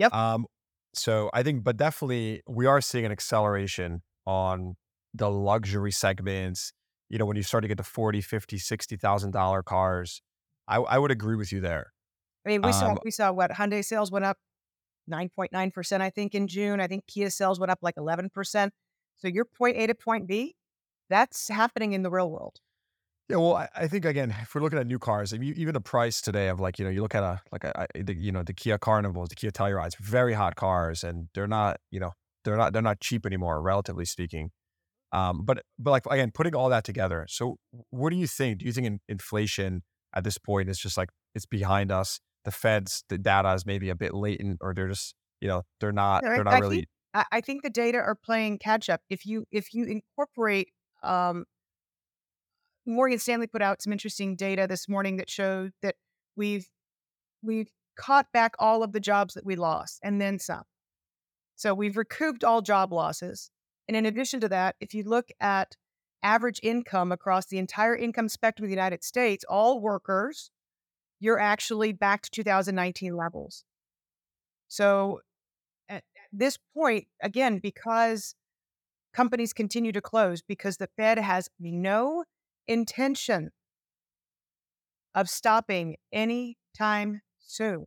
Yep. 0.00 0.14
Um, 0.14 0.46
so 0.94 1.30
I 1.34 1.42
think, 1.42 1.62
but 1.62 1.76
definitely 1.76 2.42
we 2.48 2.66
are 2.66 2.80
seeing 2.80 3.04
an 3.04 3.12
acceleration 3.12 4.02
on 4.26 4.76
the 5.12 5.30
luxury 5.30 5.92
segments. 5.92 6.72
You 7.10 7.18
know, 7.18 7.26
when 7.26 7.36
you 7.36 7.42
start 7.42 7.62
to 7.62 7.68
get 7.68 7.76
to 7.76 7.84
40, 7.84 8.22
50, 8.22 8.56
60,000 8.58 9.30
dollar 9.30 9.62
cars, 9.62 10.22
I, 10.66 10.76
I 10.76 10.98
would 10.98 11.10
agree 11.10 11.36
with 11.36 11.52
you 11.52 11.60
there. 11.60 11.92
I 12.46 12.48
mean, 12.48 12.62
we 12.62 12.68
um, 12.68 12.72
saw 12.72 12.96
we 13.04 13.10
saw 13.10 13.30
what 13.32 13.50
Hyundai 13.50 13.84
sales 13.84 14.10
went 14.10 14.24
up 14.24 14.38
9.9 15.10 15.72
percent, 15.74 16.02
I 16.02 16.08
think, 16.08 16.34
in 16.34 16.46
June. 16.46 16.80
I 16.80 16.86
think 16.86 17.06
Kia 17.06 17.28
sales 17.28 17.60
went 17.60 17.70
up 17.70 17.80
like 17.82 17.94
11 17.98 18.30
percent. 18.30 18.72
So 19.18 19.28
your 19.28 19.44
point 19.44 19.76
A 19.76 19.86
to 19.86 19.94
point 19.94 20.26
B, 20.26 20.56
that's 21.10 21.48
happening 21.48 21.92
in 21.92 22.02
the 22.02 22.10
real 22.10 22.30
world. 22.30 22.60
Yeah, 23.30 23.36
well, 23.36 23.54
I, 23.54 23.68
I, 23.76 23.86
think 23.86 24.04
again, 24.04 24.34
if 24.42 24.54
we're 24.54 24.60
looking 24.60 24.78
at 24.80 24.88
new 24.88 24.98
cars, 24.98 25.32
even 25.32 25.72
the 25.72 25.80
price 25.80 26.20
today 26.20 26.48
of 26.48 26.58
like 26.58 26.80
you 26.80 26.84
know, 26.84 26.90
you 26.90 27.00
look 27.00 27.14
at 27.14 27.22
a 27.22 27.40
like 27.52 27.62
a, 27.62 27.86
a 27.94 28.02
the, 28.02 28.12
you 28.14 28.32
know 28.32 28.42
the 28.42 28.52
Kia 28.52 28.76
Carnivals, 28.76 29.28
the 29.28 29.36
Kia 29.36 29.52
Tellurides, 29.52 29.96
very 29.98 30.32
hot 30.32 30.56
cars, 30.56 31.04
and 31.04 31.28
they're 31.32 31.46
not 31.46 31.78
you 31.92 32.00
know 32.00 32.10
they're 32.44 32.56
not 32.56 32.72
they're 32.72 32.82
not 32.82 32.98
cheap 32.98 33.24
anymore, 33.24 33.62
relatively 33.62 34.04
speaking. 34.04 34.50
Um, 35.12 35.42
but 35.44 35.62
but 35.78 35.92
like 35.92 36.06
again, 36.06 36.32
putting 36.32 36.56
all 36.56 36.68
that 36.70 36.82
together. 36.82 37.24
So, 37.28 37.58
what 37.90 38.10
do 38.10 38.16
you 38.16 38.26
think? 38.26 38.58
Do 38.58 38.66
you 38.66 38.72
think 38.72 38.86
in, 38.88 39.00
inflation 39.08 39.82
at 40.12 40.24
this 40.24 40.36
point 40.36 40.68
is 40.68 40.78
just 40.78 40.96
like 40.96 41.10
it's 41.34 41.46
behind 41.46 41.92
us? 41.92 42.18
The 42.44 42.50
Fed's 42.50 43.04
the 43.08 43.18
data 43.18 43.52
is 43.54 43.64
maybe 43.64 43.90
a 43.90 43.94
bit 43.94 44.12
latent, 44.12 44.58
or 44.60 44.74
they're 44.74 44.88
just 44.88 45.14
you 45.40 45.46
know 45.46 45.62
they're 45.78 45.92
not 45.92 46.22
they're 46.22 46.42
not 46.42 46.54
I 46.54 46.58
really. 46.58 46.76
Think, 46.76 47.26
I 47.30 47.40
think 47.40 47.62
the 47.62 47.70
data 47.70 47.98
are 47.98 48.16
playing 48.16 48.58
catch 48.58 48.88
up. 48.88 49.02
If 49.08 49.24
you 49.24 49.44
if 49.52 49.72
you 49.72 49.84
incorporate 49.84 50.68
um, 51.04 51.44
Morgan 52.90 53.18
Stanley 53.18 53.46
put 53.46 53.62
out 53.62 53.82
some 53.82 53.92
interesting 53.92 54.36
data 54.36 54.66
this 54.66 54.88
morning 54.88 55.16
that 55.16 55.30
showed 55.30 55.72
that 55.82 55.96
we've 56.36 56.68
we've 57.42 57.70
caught 57.96 58.32
back 58.32 58.54
all 58.58 58.82
of 58.82 58.92
the 58.92 59.00
jobs 59.00 59.34
that 59.34 59.44
we 59.44 59.56
lost 59.56 60.00
and 60.02 60.20
then 60.20 60.38
some. 60.38 60.62
So 61.56 61.74
we've 61.74 61.96
recouped 61.96 62.44
all 62.44 62.62
job 62.62 62.92
losses. 62.92 63.50
And 63.86 63.96
in 63.96 64.06
addition 64.06 64.40
to 64.40 64.48
that, 64.48 64.76
if 64.80 64.94
you 64.94 65.02
look 65.02 65.28
at 65.40 65.76
average 66.22 66.60
income 66.62 67.12
across 67.12 67.46
the 67.46 67.58
entire 67.58 67.96
income 67.96 68.28
spectrum 68.28 68.64
of 68.64 68.68
the 68.68 68.74
United 68.74 69.04
States, 69.04 69.44
all 69.48 69.80
workers, 69.80 70.50
you're 71.18 71.38
actually 71.38 71.92
back 71.92 72.22
to 72.22 72.30
2019 72.30 73.16
levels. 73.16 73.64
So 74.68 75.20
at 75.88 76.04
this 76.32 76.58
point, 76.74 77.08
again, 77.22 77.58
because 77.58 78.34
companies 79.12 79.52
continue 79.52 79.92
to 79.92 80.00
close, 80.00 80.40
because 80.40 80.76
the 80.76 80.88
Fed 80.96 81.18
has 81.18 81.50
no 81.58 82.24
intention 82.66 83.50
of 85.14 85.28
stopping 85.28 85.96
any 86.12 86.56
time 86.76 87.20
soon. 87.38 87.86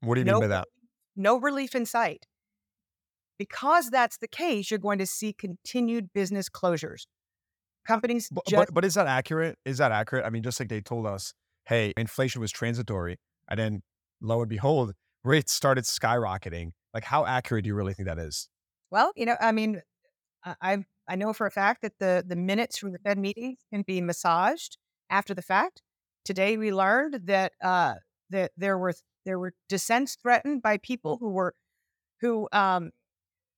What 0.00 0.14
do 0.16 0.20
you 0.20 0.24
no, 0.24 0.34
mean 0.34 0.42
by 0.42 0.46
that? 0.48 0.68
No 1.16 1.38
relief 1.38 1.74
in 1.74 1.86
sight. 1.86 2.26
Because 3.38 3.90
that's 3.90 4.18
the 4.18 4.28
case, 4.28 4.70
you're 4.70 4.78
going 4.78 4.98
to 4.98 5.06
see 5.06 5.32
continued 5.32 6.12
business 6.12 6.48
closures. 6.48 7.06
Companies 7.86 8.28
but, 8.30 8.46
just- 8.46 8.66
but, 8.66 8.74
but 8.74 8.84
is 8.84 8.94
that 8.94 9.06
accurate? 9.06 9.58
Is 9.64 9.78
that 9.78 9.92
accurate? 9.92 10.24
I 10.24 10.30
mean, 10.30 10.42
just 10.42 10.60
like 10.60 10.68
they 10.68 10.80
told 10.80 11.06
us, 11.06 11.34
hey, 11.64 11.92
inflation 11.96 12.40
was 12.40 12.52
transitory, 12.52 13.18
and 13.48 13.58
then 13.58 13.82
lo 14.20 14.40
and 14.40 14.48
behold, 14.48 14.92
rates 15.24 15.52
started 15.52 15.84
skyrocketing. 15.84 16.70
Like, 16.94 17.04
how 17.04 17.24
accurate 17.24 17.64
do 17.64 17.68
you 17.68 17.74
really 17.74 17.94
think 17.94 18.08
that 18.08 18.18
is? 18.18 18.48
Well, 18.90 19.12
you 19.16 19.26
know, 19.26 19.36
I 19.40 19.52
mean, 19.52 19.80
I've 20.60 20.84
I 21.08 21.16
know 21.16 21.32
for 21.32 21.46
a 21.46 21.50
fact 21.50 21.82
that 21.82 21.98
the 21.98 22.24
the 22.26 22.36
minutes 22.36 22.78
from 22.78 22.92
the 22.92 22.98
Fed 22.98 23.18
meetings 23.18 23.58
can 23.72 23.82
be 23.82 24.00
massaged 24.00 24.78
after 25.10 25.34
the 25.34 25.42
fact. 25.42 25.82
Today 26.24 26.56
we 26.56 26.72
learned 26.72 27.20
that 27.24 27.52
uh, 27.62 27.94
that 28.30 28.52
there 28.56 28.78
were 28.78 28.94
there 29.24 29.38
were 29.38 29.54
dissents 29.68 30.16
threatened 30.20 30.62
by 30.62 30.78
people 30.78 31.18
who 31.20 31.30
were 31.30 31.54
who 32.20 32.48
um, 32.52 32.90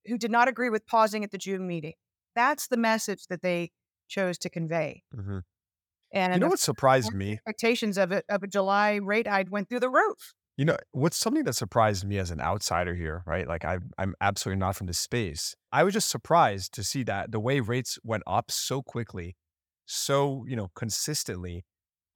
who 0.07 0.19
did 0.19 0.31
not 0.31 0.49
agree 0.49 0.71
with 0.71 0.87
pausing 0.87 1.25
at 1.25 1.31
the 1.31 1.39
June 1.39 1.67
meeting. 1.67 1.95
That's 2.35 2.67
the 2.69 2.77
message 2.77 3.27
that 3.29 3.43
they 3.43 3.71
chose 4.09 4.39
to 4.39 4.51
convey. 4.51 5.03
Mm-hmm. 5.15 5.39
And 6.13 6.35
you 6.35 6.41
know 6.41 6.49
what 6.49 6.61
surprised 6.61 7.13
me? 7.13 7.33
Expectations 7.33 7.99
of 7.99 8.13
it 8.13 8.25
of 8.29 8.43
a 8.43 8.47
July 8.47 8.97
rate 8.97 9.27
hike 9.27 9.51
went 9.51 9.69
through 9.69 9.81
the 9.81 9.91
roof. 9.91 10.35
You 10.57 10.65
know, 10.65 10.77
what's 10.93 11.17
something 11.17 11.45
that 11.45 11.55
surprised 11.55 12.07
me 12.07 12.19
as 12.19 12.31
an 12.31 12.41
outsider 12.41 12.95
here, 12.95 13.25
right? 13.27 13.49
Like 13.49 13.65
I, 13.65 13.79
I'm 13.99 14.15
absolutely 14.21 14.61
not 14.61 14.77
from 14.77 14.87
this 14.87 15.01
space. 15.01 15.57
I 15.73 15.83
was 15.83 15.95
just 15.95 16.09
surprised 16.09 16.73
to 16.75 16.85
see 16.85 17.03
that 17.05 17.33
the 17.33 17.41
way 17.41 17.59
rates 17.59 17.99
went 18.05 18.23
up 18.27 18.53
so 18.53 18.81
quickly, 18.81 19.37
so, 19.87 20.45
you 20.47 20.55
know, 20.55 20.71
consistently. 20.77 21.65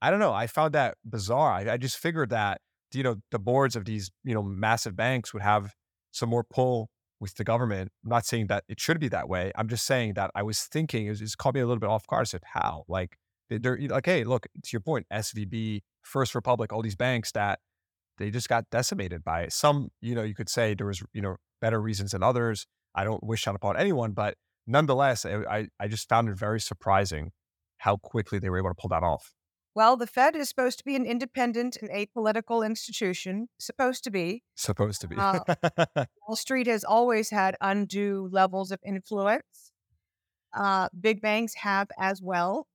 I 0.01 0.09
don't 0.09 0.21
know. 0.21 0.33
I 0.33 0.47
found 0.47 0.73
that 0.73 0.95
bizarre. 1.03 1.51
I, 1.51 1.73
I 1.73 1.77
just 1.77 1.97
figured 1.97 2.29
that, 2.29 2.61
you 2.93 3.03
know, 3.03 3.17
the 3.31 3.39
boards 3.39 3.75
of 3.75 3.83
these, 3.83 4.09
you 4.23 4.33
know, 4.33 4.41
massive 4.41 4.95
banks 4.95 5.33
would 5.33 5.43
have 5.43 5.73
some 6.11 6.29
more 6.29 6.45
pull 6.45 6.89
with 7.19 7.35
the 7.35 7.43
government. 7.43 7.91
I'm 8.05 8.09
not 8.09 8.25
saying 8.25 8.47
that 8.47 8.63
it 8.69 8.79
should 8.79 9.01
be 9.01 9.09
that 9.09 9.27
way. 9.27 9.51
I'm 9.55 9.67
just 9.67 9.85
saying 9.85 10.13
that 10.13 10.31
I 10.33 10.43
was 10.43 10.61
thinking, 10.61 11.07
it, 11.07 11.19
was, 11.19 11.35
caught 11.35 11.55
me 11.55 11.59
a 11.59 11.67
little 11.67 11.81
bit 11.81 11.89
off 11.89 12.07
guard. 12.07 12.21
I 12.21 12.23
said, 12.23 12.43
how? 12.45 12.85
Like, 12.87 13.17
they're 13.49 13.77
like, 13.89 14.05
hey, 14.05 14.23
look, 14.23 14.45
to 14.45 14.69
your 14.71 14.79
point, 14.79 15.07
SVB, 15.11 15.81
First 16.03 16.35
Republic, 16.35 16.71
all 16.71 16.81
these 16.81 16.95
banks 16.95 17.31
that 17.33 17.59
they 18.19 18.29
just 18.29 18.49
got 18.49 18.69
decimated 18.69 19.23
by 19.23 19.41
it. 19.41 19.53
Some, 19.53 19.89
you 20.01 20.13
know, 20.13 20.23
you 20.23 20.35
could 20.35 20.49
say 20.49 20.75
there 20.75 20.87
was, 20.87 21.01
you 21.13 21.21
know, 21.21 21.37
better 21.61 21.81
reasons 21.81 22.11
than 22.11 22.21
others. 22.21 22.67
I 22.93 23.03
don't 23.03 23.23
wish 23.23 23.45
that 23.45 23.55
upon 23.55 23.77
anyone, 23.77 24.11
but 24.11 24.35
nonetheless, 24.67 25.25
I, 25.25 25.67
I 25.79 25.87
just 25.87 26.07
found 26.07 26.29
it 26.29 26.37
very 26.37 26.59
surprising 26.59 27.31
how 27.77 27.97
quickly 27.97 28.39
they 28.39 28.49
were 28.49 28.59
able 28.59 28.69
to 28.69 28.75
pull 28.75 28.89
that 28.89 29.03
off. 29.03 29.33
Well, 29.75 29.95
the 29.95 30.07
Fed 30.07 30.35
is 30.35 30.49
supposed 30.49 30.79
to 30.79 30.83
be 30.83 30.95
an 30.95 31.05
independent 31.05 31.77
and 31.81 31.89
apolitical 31.89 32.65
institution, 32.65 33.47
supposed 33.59 34.03
to 34.03 34.11
be. 34.11 34.43
Supposed 34.55 35.01
to 35.01 35.07
be. 35.07 35.15
Uh, 35.17 35.39
Wall 36.27 36.35
Street 36.35 36.67
has 36.67 36.83
always 36.83 37.29
had 37.29 37.55
undue 37.61 38.27
levels 38.31 38.71
of 38.71 38.79
influence. 38.85 39.71
Uh, 40.53 40.89
big 40.99 41.21
banks 41.21 41.53
have 41.55 41.87
as 41.99 42.21
well. 42.21 42.67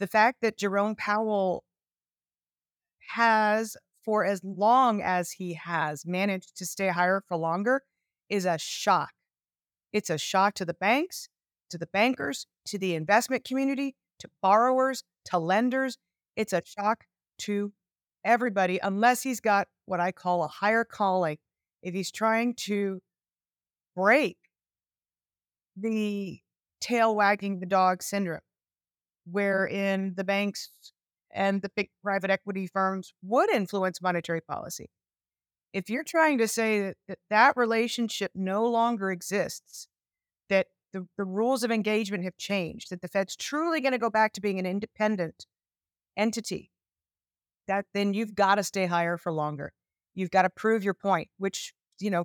The 0.00 0.06
fact 0.06 0.38
that 0.42 0.56
Jerome 0.56 0.96
Powell 0.96 1.64
has, 3.10 3.76
for 4.04 4.24
as 4.24 4.42
long 4.42 5.02
as 5.02 5.32
he 5.32 5.54
has, 5.54 6.04
managed 6.06 6.56
to 6.56 6.66
stay 6.66 6.88
higher 6.88 7.22
for 7.26 7.36
longer 7.36 7.82
is 8.28 8.44
a 8.44 8.58
shock. 8.58 9.10
It's 9.92 10.10
a 10.10 10.18
shock 10.18 10.54
to 10.54 10.64
the 10.64 10.74
banks, 10.74 11.28
to 11.70 11.78
the 11.78 11.86
bankers, 11.86 12.46
to 12.66 12.78
the 12.78 12.94
investment 12.94 13.44
community, 13.44 13.96
to 14.20 14.28
borrowers, 14.42 15.02
to 15.26 15.38
lenders. 15.38 15.96
It's 16.36 16.52
a 16.52 16.62
shock 16.64 17.04
to 17.40 17.72
everybody, 18.24 18.78
unless 18.82 19.22
he's 19.22 19.40
got 19.40 19.68
what 19.86 20.00
I 20.00 20.12
call 20.12 20.44
a 20.44 20.48
higher 20.48 20.84
calling. 20.84 21.38
If 21.82 21.94
he's 21.94 22.10
trying 22.10 22.54
to 22.66 23.00
break 23.94 24.36
the 25.76 26.40
tail 26.80 27.14
wagging 27.14 27.60
the 27.60 27.66
dog 27.66 28.02
syndrome, 28.02 28.38
mm. 28.38 29.32
wherein 29.32 30.14
the 30.16 30.24
banks 30.24 30.70
and 31.30 31.62
the 31.62 31.70
big 31.74 31.90
private 32.02 32.30
equity 32.30 32.66
firms 32.66 33.12
would 33.22 33.50
influence 33.50 34.00
monetary 34.00 34.40
policy. 34.40 34.90
If 35.72 35.90
you're 35.90 36.04
trying 36.04 36.38
to 36.38 36.48
say 36.48 36.80
that 36.80 36.96
that, 37.08 37.18
that 37.30 37.56
relationship 37.56 38.32
no 38.34 38.64
longer 38.66 39.10
exists, 39.10 39.88
that 40.48 40.68
the, 40.92 41.06
the 41.18 41.24
rules 41.24 41.62
of 41.62 41.70
engagement 41.70 42.24
have 42.24 42.36
changed, 42.38 42.90
that 42.90 43.02
the 43.02 43.08
Fed's 43.08 43.36
truly 43.36 43.80
going 43.80 43.92
to 43.92 43.98
go 43.98 44.10
back 44.10 44.32
to 44.34 44.40
being 44.40 44.58
an 44.58 44.66
independent 44.66 45.46
entity, 46.16 46.70
that 47.66 47.84
then 47.92 48.14
you've 48.14 48.34
got 48.34 48.54
to 48.54 48.62
stay 48.62 48.86
higher 48.86 49.18
for 49.18 49.30
longer. 49.30 49.72
You've 50.14 50.30
got 50.30 50.42
to 50.42 50.50
prove 50.50 50.82
your 50.82 50.94
point, 50.94 51.28
which, 51.36 51.74
you 52.00 52.10
know, 52.10 52.24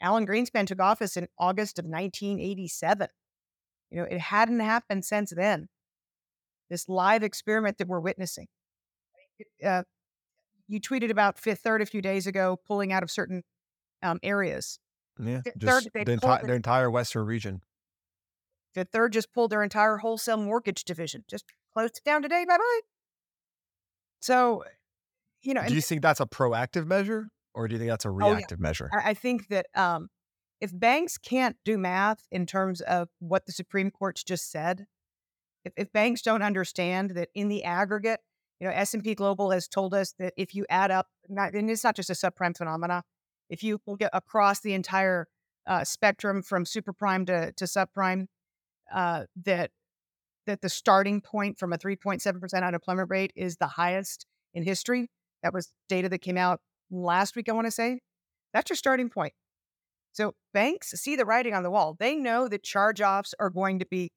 Alan 0.00 0.26
Greenspan 0.26 0.66
took 0.66 0.80
office 0.80 1.16
in 1.16 1.28
August 1.38 1.78
of 1.78 1.84
1987. 1.84 3.08
You 3.90 3.98
know, 3.98 4.04
it 4.04 4.20
hadn't 4.20 4.60
happened 4.60 5.04
since 5.04 5.32
then. 5.36 5.68
This 6.70 6.88
live 6.88 7.22
experiment 7.22 7.78
that 7.78 7.88
we're 7.88 8.00
witnessing. 8.00 8.46
Uh, 9.64 9.82
you 10.68 10.80
tweeted 10.80 11.10
about 11.10 11.38
Fifth 11.38 11.60
Third 11.60 11.82
a 11.82 11.86
few 11.86 12.00
days 12.00 12.26
ago, 12.26 12.58
pulling 12.66 12.92
out 12.92 13.02
of 13.02 13.10
certain 13.10 13.42
um, 14.02 14.18
areas. 14.22 14.78
yeah. 15.22 15.40
Fifth 15.42 15.58
Just 15.58 15.84
Third, 15.92 15.92
the, 16.06 16.12
enti- 16.16 16.42
it- 16.42 16.46
the 16.46 16.54
entire 16.54 16.90
Western 16.90 17.26
region. 17.26 17.60
Fifth 18.74 18.90
Third 18.92 19.12
just 19.12 19.32
pulled 19.32 19.50
their 19.50 19.64
entire 19.64 19.96
wholesale 19.96 20.36
mortgage 20.36 20.84
division, 20.84 21.24
just 21.28 21.44
closed 21.74 21.98
it 21.98 22.04
down 22.04 22.22
today. 22.22 22.44
Bye 22.46 22.56
bye. 22.56 22.80
So, 24.20 24.64
you 25.42 25.54
know, 25.54 25.66
Do 25.66 25.74
you 25.74 25.80
think 25.80 26.02
that's 26.02 26.20
a 26.20 26.26
proactive 26.26 26.86
measure 26.86 27.28
or 27.54 27.66
do 27.66 27.74
you 27.74 27.78
think 27.78 27.90
that's 27.90 28.04
a 28.04 28.10
Oh, 28.10 28.18
yeah. 28.20 28.34
reactive 28.34 28.60
measure? 28.60 28.90
I 28.92 29.10
I 29.10 29.14
think 29.14 29.48
that 29.48 29.66
um, 29.74 30.08
if 30.60 30.70
banks 30.78 31.18
can't 31.18 31.56
do 31.64 31.78
math 31.78 32.26
in 32.30 32.46
terms 32.46 32.80
of 32.82 33.08
what 33.18 33.46
the 33.46 33.52
Supreme 33.52 33.90
Court's 33.90 34.22
just 34.22 34.50
said, 34.52 34.86
if, 35.64 35.72
if 35.76 35.92
banks 35.92 36.22
don't 36.22 36.42
understand 36.42 37.10
that 37.10 37.28
in 37.34 37.48
the 37.48 37.64
aggregate, 37.64 38.20
you 38.60 38.66
know, 38.66 38.72
S 38.74 38.94
and 38.94 39.02
P 39.02 39.14
Global 39.14 39.50
has 39.50 39.68
told 39.68 39.94
us 39.94 40.14
that 40.18 40.34
if 40.36 40.54
you 40.54 40.66
add 40.68 40.90
up, 40.90 41.08
not, 41.28 41.54
and 41.54 41.70
it's 41.70 41.84
not 41.84 41.96
just 41.96 42.10
a 42.10 42.14
subprime 42.14 42.56
phenomena, 42.56 43.02
if 43.48 43.62
you 43.62 43.80
look 43.86 44.02
at 44.02 44.10
across 44.12 44.60
the 44.60 44.74
entire 44.74 45.26
uh, 45.66 45.84
spectrum 45.84 46.42
from 46.42 46.64
super 46.64 46.92
prime 46.92 47.26
to, 47.26 47.52
to 47.52 47.64
subprime, 47.64 48.26
uh, 48.92 49.24
that 49.44 49.70
that 50.46 50.62
the 50.62 50.68
starting 50.68 51.20
point 51.20 51.58
from 51.58 51.72
a 51.72 51.78
3.7% 51.78 52.66
unemployment 52.66 53.10
rate 53.10 53.32
is 53.36 53.56
the 53.56 53.66
highest 53.66 54.26
in 54.54 54.64
history. 54.64 55.08
That 55.42 55.52
was 55.54 55.72
data 55.88 56.08
that 56.08 56.18
came 56.18 56.36
out 56.36 56.60
last 56.90 57.36
week, 57.36 57.48
I 57.48 57.52
want 57.52 57.66
to 57.66 57.70
say. 57.70 58.00
That's 58.52 58.68
your 58.68 58.76
starting 58.76 59.10
point. 59.10 59.32
So 60.12 60.34
banks 60.52 60.90
see 60.90 61.14
the 61.14 61.24
writing 61.24 61.54
on 61.54 61.62
the 61.62 61.70
wall. 61.70 61.96
They 61.98 62.16
know 62.16 62.48
that 62.48 62.64
charge 62.64 63.00
offs 63.00 63.34
are 63.38 63.50
going 63.50 63.78
to 63.78 63.86
be 63.86 64.10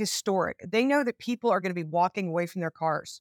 historic. 0.00 0.64
They 0.66 0.84
know 0.84 1.04
that 1.04 1.18
people 1.18 1.50
are 1.50 1.60
going 1.60 1.70
to 1.70 1.74
be 1.74 1.88
walking 1.88 2.28
away 2.28 2.46
from 2.46 2.60
their 2.60 2.70
cars. 2.70 3.20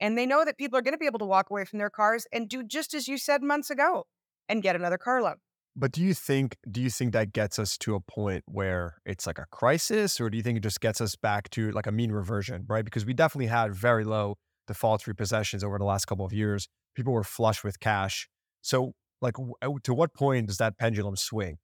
And 0.00 0.16
they 0.16 0.26
know 0.26 0.44
that 0.44 0.58
people 0.58 0.78
are 0.78 0.82
going 0.82 0.94
to 0.94 0.98
be 0.98 1.06
able 1.06 1.18
to 1.18 1.24
walk 1.26 1.50
away 1.50 1.64
from 1.64 1.78
their 1.78 1.90
cars 1.90 2.26
and 2.32 2.48
do 2.48 2.62
just 2.62 2.94
as 2.94 3.08
you 3.08 3.18
said 3.18 3.42
months 3.42 3.70
ago 3.70 4.06
and 4.48 4.62
get 4.62 4.76
another 4.76 4.98
car 4.98 5.22
loan. 5.22 5.36
But 5.76 5.92
do 5.92 6.02
you 6.02 6.14
think 6.14 6.56
do 6.70 6.80
you 6.80 6.90
think 6.90 7.12
that 7.12 7.32
gets 7.32 7.58
us 7.58 7.78
to 7.78 7.94
a 7.94 8.00
point 8.00 8.42
where 8.46 8.96
it's 9.06 9.26
like 9.26 9.38
a 9.38 9.46
crisis, 9.50 10.20
or 10.20 10.28
do 10.28 10.36
you 10.36 10.42
think 10.42 10.56
it 10.56 10.62
just 10.62 10.80
gets 10.80 11.00
us 11.00 11.16
back 11.16 11.48
to 11.50 11.70
like 11.70 11.86
a 11.86 11.92
mean 11.92 12.12
reversion, 12.12 12.64
right? 12.66 12.84
Because 12.84 13.06
we 13.06 13.14
definitely 13.14 13.46
had 13.46 13.74
very 13.74 14.04
low 14.04 14.36
defaults 14.66 15.04
repossessions 15.04 15.62
over 15.62 15.78
the 15.78 15.84
last 15.84 16.06
couple 16.06 16.24
of 16.24 16.32
years. 16.32 16.68
People 16.96 17.12
were 17.12 17.24
flush 17.24 17.62
with 17.62 17.78
cash. 17.78 18.28
So, 18.62 18.92
like, 19.22 19.36
uh, 19.62 19.68
to 19.84 19.94
what 19.94 20.12
point 20.12 20.48
does 20.48 20.58
that 20.58 20.76
pendulum 20.76 21.16
swing? 21.16 21.58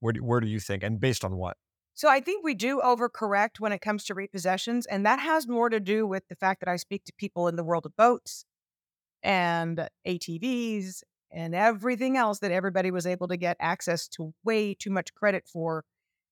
Where 0.00 0.14
do, 0.14 0.24
where 0.24 0.40
do 0.40 0.46
you 0.48 0.58
think, 0.58 0.82
and 0.82 0.98
based 0.98 1.24
on 1.24 1.36
what? 1.36 1.56
So 2.00 2.08
I 2.08 2.20
think 2.20 2.42
we 2.42 2.54
do 2.54 2.80
overcorrect 2.80 3.60
when 3.60 3.72
it 3.72 3.82
comes 3.82 4.04
to 4.04 4.14
repossessions, 4.14 4.86
and 4.90 5.04
that 5.04 5.20
has 5.20 5.46
more 5.46 5.68
to 5.68 5.78
do 5.78 6.06
with 6.06 6.26
the 6.30 6.34
fact 6.34 6.60
that 6.60 6.68
I 6.70 6.76
speak 6.76 7.04
to 7.04 7.12
people 7.18 7.46
in 7.46 7.56
the 7.56 7.62
world 7.62 7.84
of 7.84 7.94
boats 7.94 8.46
and 9.22 9.86
ATVs 10.08 11.02
and 11.30 11.54
everything 11.54 12.16
else 12.16 12.38
that 12.38 12.52
everybody 12.52 12.90
was 12.90 13.04
able 13.04 13.28
to 13.28 13.36
get 13.36 13.58
access 13.60 14.08
to 14.16 14.32
way 14.42 14.72
too 14.72 14.88
much 14.88 15.12
credit 15.12 15.44
for 15.46 15.84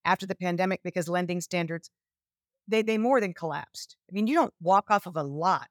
after 0.05 0.25
the 0.25 0.33
pandemic 0.33 0.81
because 0.83 1.07
lending 1.07 1.39
standards 1.39 1.91
they 2.67 2.81
they 2.81 2.97
more 2.97 3.21
than 3.21 3.35
collapsed. 3.35 3.95
I 4.09 4.13
mean, 4.15 4.25
you 4.25 4.33
don't 4.33 4.53
walk 4.59 4.89
off 4.89 5.05
of 5.05 5.15
a 5.15 5.23
lot 5.23 5.67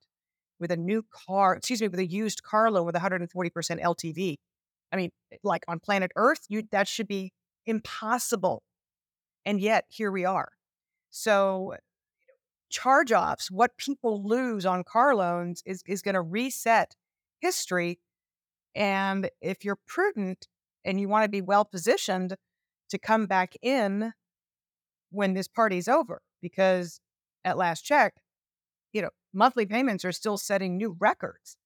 with 0.61 0.71
a 0.71 0.77
new 0.77 1.05
car, 1.27 1.57
excuse 1.57 1.81
me, 1.81 1.89
with 1.89 1.99
a 1.99 2.07
used 2.07 2.45
car 2.45 2.71
loan 2.71 2.87
with 2.87 2.95
140% 2.95 3.27
LTV. 3.83 4.37
I 4.93 4.97
mean, 4.97 5.11
like 5.43 5.65
on 5.67 5.81
planet 5.81 6.13
Earth, 6.15 6.47
you 6.49 6.63
that 6.71 6.87
should 6.87 7.09
be 7.09 7.33
impossible. 7.67 8.63
And 9.49 9.63
yet 9.63 9.87
here 9.89 10.13
we 10.13 10.27
are. 10.27 10.53
So 11.09 11.75
charge 12.69 13.13
offs, 13.13 13.51
what 13.51 13.79
people 13.79 14.23
lose 14.23 14.67
on 14.67 14.85
car 14.85 15.15
loans 15.15 15.63
is, 15.65 15.83
is 15.87 16.03
going 16.03 16.17
to 16.17 16.21
reset 16.21 16.95
history. 17.41 17.99
And 18.75 19.31
if 19.41 19.65
you're 19.65 19.79
prudent 19.87 20.49
and 20.85 21.01
you 21.01 21.09
want 21.09 21.25
to 21.25 21.31
be 21.31 21.41
well 21.41 21.65
positioned 21.65 22.37
to 22.91 22.99
come 22.99 23.25
back 23.25 23.55
in 23.63 24.13
when 25.13 25.33
this 25.33 25.49
party's 25.49 25.89
over, 25.89 26.21
because 26.43 27.01
at 27.43 27.57
last 27.57 27.87
check, 27.87 28.17
you 28.93 29.01
know, 29.01 29.11
monthly 29.33 29.65
payments 29.65 30.05
are 30.05 30.13
still 30.13 30.37
setting 30.37 30.77
new 30.77 30.95
records. 31.01 31.57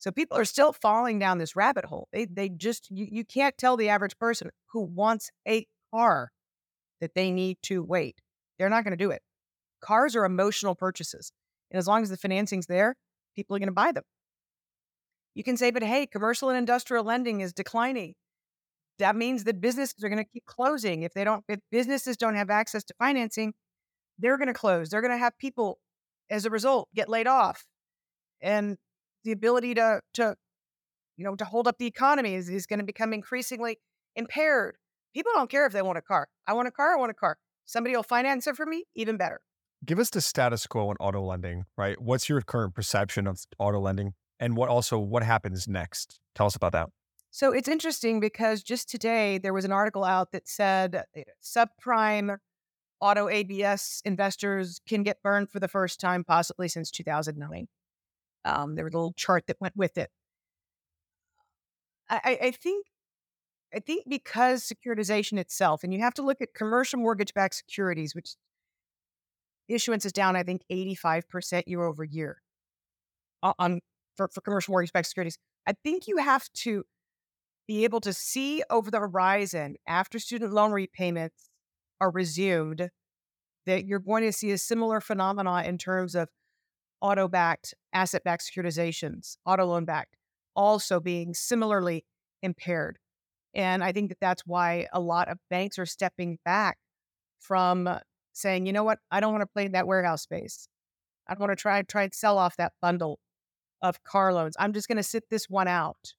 So 0.00 0.10
people 0.10 0.36
are 0.36 0.44
still 0.44 0.72
falling 0.72 1.20
down 1.20 1.38
this 1.38 1.54
rabbit 1.54 1.84
hole. 1.84 2.08
They 2.12 2.24
they 2.24 2.48
just 2.48 2.90
you, 2.90 3.06
you 3.08 3.24
can't 3.24 3.56
tell 3.56 3.76
the 3.76 3.88
average 3.88 4.18
person 4.18 4.50
who 4.72 4.82
wants 4.82 5.30
a 5.46 5.68
car 5.94 6.32
that 7.02 7.14
they 7.14 7.30
need 7.30 7.58
to 7.64 7.82
wait. 7.82 8.22
They're 8.58 8.70
not 8.70 8.84
going 8.84 8.96
to 8.96 9.04
do 9.04 9.10
it. 9.10 9.20
Cars 9.82 10.16
are 10.16 10.24
emotional 10.24 10.74
purchases. 10.74 11.32
And 11.70 11.78
as 11.78 11.86
long 11.86 12.02
as 12.02 12.08
the 12.08 12.16
financing's 12.16 12.66
there, 12.66 12.94
people 13.36 13.56
are 13.56 13.58
going 13.58 13.66
to 13.66 13.74
buy 13.74 13.92
them. 13.92 14.04
You 15.34 15.42
can 15.42 15.56
say, 15.56 15.72
but 15.72 15.82
hey, 15.82 16.06
commercial 16.06 16.48
and 16.48 16.56
industrial 16.56 17.04
lending 17.04 17.40
is 17.40 17.52
declining. 17.52 18.14
That 19.00 19.16
means 19.16 19.44
that 19.44 19.60
businesses 19.60 20.04
are 20.04 20.08
going 20.08 20.22
to 20.22 20.30
keep 20.30 20.44
closing. 20.46 21.02
If 21.02 21.12
they 21.12 21.24
don't, 21.24 21.42
if 21.48 21.58
businesses 21.72 22.16
don't 22.16 22.36
have 22.36 22.50
access 22.50 22.84
to 22.84 22.94
financing, 22.98 23.52
they're 24.18 24.38
going 24.38 24.48
to 24.48 24.54
close. 24.54 24.90
They're 24.90 25.00
going 25.00 25.10
to 25.10 25.18
have 25.18 25.36
people, 25.38 25.78
as 26.30 26.44
a 26.44 26.50
result, 26.50 26.88
get 26.94 27.08
laid 27.08 27.26
off. 27.26 27.64
And 28.40 28.76
the 29.24 29.32
ability 29.32 29.74
to, 29.74 30.02
to 30.14 30.36
you 31.16 31.24
know, 31.24 31.34
to 31.34 31.44
hold 31.44 31.66
up 31.66 31.78
the 31.78 31.86
economy 31.86 32.34
is, 32.34 32.48
is 32.48 32.66
going 32.66 32.78
to 32.78 32.84
become 32.84 33.12
increasingly 33.12 33.78
impaired. 34.14 34.76
People 35.14 35.32
don't 35.34 35.50
care 35.50 35.66
if 35.66 35.72
they 35.72 35.82
want 35.82 35.98
a 35.98 36.02
car. 36.02 36.28
I 36.46 36.52
want 36.54 36.68
a 36.68 36.70
car, 36.70 36.94
I 36.94 36.96
want 36.96 37.10
a 37.10 37.14
car. 37.14 37.38
Somebody 37.64 37.94
will 37.96 38.02
finance 38.02 38.46
it 38.46 38.56
for 38.56 38.66
me, 38.66 38.84
even 38.94 39.16
better. 39.16 39.40
Give 39.84 39.98
us 39.98 40.10
the 40.10 40.20
status 40.20 40.66
quo 40.66 40.88
on 40.90 40.96
auto 41.00 41.20
lending, 41.22 41.64
right? 41.76 42.00
What's 42.00 42.28
your 42.28 42.40
current 42.40 42.74
perception 42.74 43.26
of 43.26 43.40
auto 43.58 43.80
lending, 43.80 44.14
and 44.40 44.56
what 44.56 44.68
also 44.68 44.98
what 44.98 45.22
happens 45.22 45.66
next? 45.68 46.20
Tell 46.34 46.46
us 46.46 46.54
about 46.56 46.72
that. 46.72 46.88
So 47.30 47.50
it's 47.52 47.68
interesting 47.68 48.20
because 48.20 48.62
just 48.62 48.88
today 48.90 49.38
there 49.38 49.52
was 49.54 49.64
an 49.64 49.72
article 49.72 50.04
out 50.04 50.32
that 50.32 50.46
said 50.48 50.94
uh, 51.16 51.20
subprime 51.42 52.36
auto 53.00 53.28
ABS 53.28 54.02
investors 54.04 54.80
can 54.86 55.02
get 55.02 55.22
burned 55.22 55.50
for 55.50 55.58
the 55.58 55.66
first 55.68 55.98
time, 55.98 56.24
possibly 56.24 56.68
since 56.68 56.90
2009. 56.90 57.66
Um, 58.44 58.74
there 58.76 58.84
was 58.84 58.92
a 58.94 58.96
little 58.96 59.14
chart 59.16 59.44
that 59.48 59.56
went 59.60 59.74
with 59.76 59.96
it. 59.98 60.10
I, 62.08 62.20
I- 62.24 62.46
I 62.46 62.50
think, 62.52 62.86
I 63.74 63.80
think 63.80 64.04
because 64.08 64.70
securitization 64.70 65.38
itself, 65.38 65.82
and 65.82 65.92
you 65.92 66.00
have 66.00 66.14
to 66.14 66.22
look 66.22 66.40
at 66.40 66.54
commercial 66.54 66.98
mortgage-backed 67.00 67.54
securities, 67.54 68.14
which 68.14 68.34
issuance 69.68 70.04
is 70.04 70.12
down, 70.12 70.36
I 70.36 70.42
think, 70.42 70.62
85% 70.70 71.62
year 71.66 71.82
over 71.82 72.04
year 72.04 72.42
on 73.42 73.80
for, 74.16 74.28
for 74.28 74.40
commercial 74.42 74.72
mortgage-backed 74.72 75.06
securities. 75.06 75.38
I 75.66 75.72
think 75.84 76.06
you 76.06 76.18
have 76.18 76.48
to 76.54 76.84
be 77.66 77.84
able 77.84 78.00
to 78.00 78.12
see 78.12 78.62
over 78.68 78.90
the 78.90 78.98
horizon 78.98 79.76
after 79.86 80.18
student 80.18 80.52
loan 80.52 80.72
repayments 80.72 81.48
are 82.00 82.10
resumed 82.10 82.90
that 83.66 83.84
you're 83.84 84.00
going 84.00 84.24
to 84.24 84.32
see 84.32 84.50
a 84.50 84.58
similar 84.58 85.00
phenomena 85.00 85.62
in 85.64 85.78
terms 85.78 86.14
of 86.14 86.28
auto 87.00 87.28
backed, 87.28 87.74
asset 87.92 88.24
backed 88.24 88.44
securitizations, 88.44 89.36
auto 89.46 89.64
loan 89.64 89.84
backed, 89.84 90.16
also 90.54 91.00
being 91.00 91.32
similarly 91.32 92.04
impaired. 92.42 92.98
And 93.54 93.84
I 93.84 93.92
think 93.92 94.08
that 94.08 94.20
that's 94.20 94.42
why 94.46 94.86
a 94.92 95.00
lot 95.00 95.28
of 95.28 95.38
banks 95.50 95.78
are 95.78 95.86
stepping 95.86 96.38
back 96.44 96.78
from 97.38 97.88
saying, 98.32 98.66
you 98.66 98.72
know 98.72 98.84
what, 98.84 98.98
I 99.10 99.20
don't 99.20 99.32
want 99.32 99.42
to 99.42 99.52
play 99.52 99.66
in 99.66 99.72
that 99.72 99.86
warehouse 99.86 100.22
space. 100.22 100.68
I 101.28 101.34
don't 101.34 101.40
want 101.40 101.52
to 101.52 101.60
try 101.60 101.82
try 101.82 102.04
and 102.04 102.14
sell 102.14 102.38
off 102.38 102.56
that 102.56 102.72
bundle 102.80 103.18
of 103.82 104.02
car 104.04 104.32
loans. 104.32 104.56
I'm 104.58 104.72
just 104.72 104.88
going 104.88 104.96
to 104.96 105.02
sit 105.02 105.24
this 105.30 105.48
one 105.48 105.68
out 105.68 106.14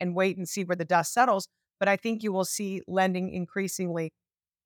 and 0.00 0.14
wait 0.14 0.36
and 0.36 0.48
see 0.48 0.64
where 0.64 0.76
the 0.76 0.84
dust 0.84 1.12
settles. 1.12 1.48
But 1.78 1.88
I 1.88 1.96
think 1.96 2.22
you 2.22 2.32
will 2.32 2.44
see 2.44 2.80
lending 2.86 3.30
increasingly 3.30 4.12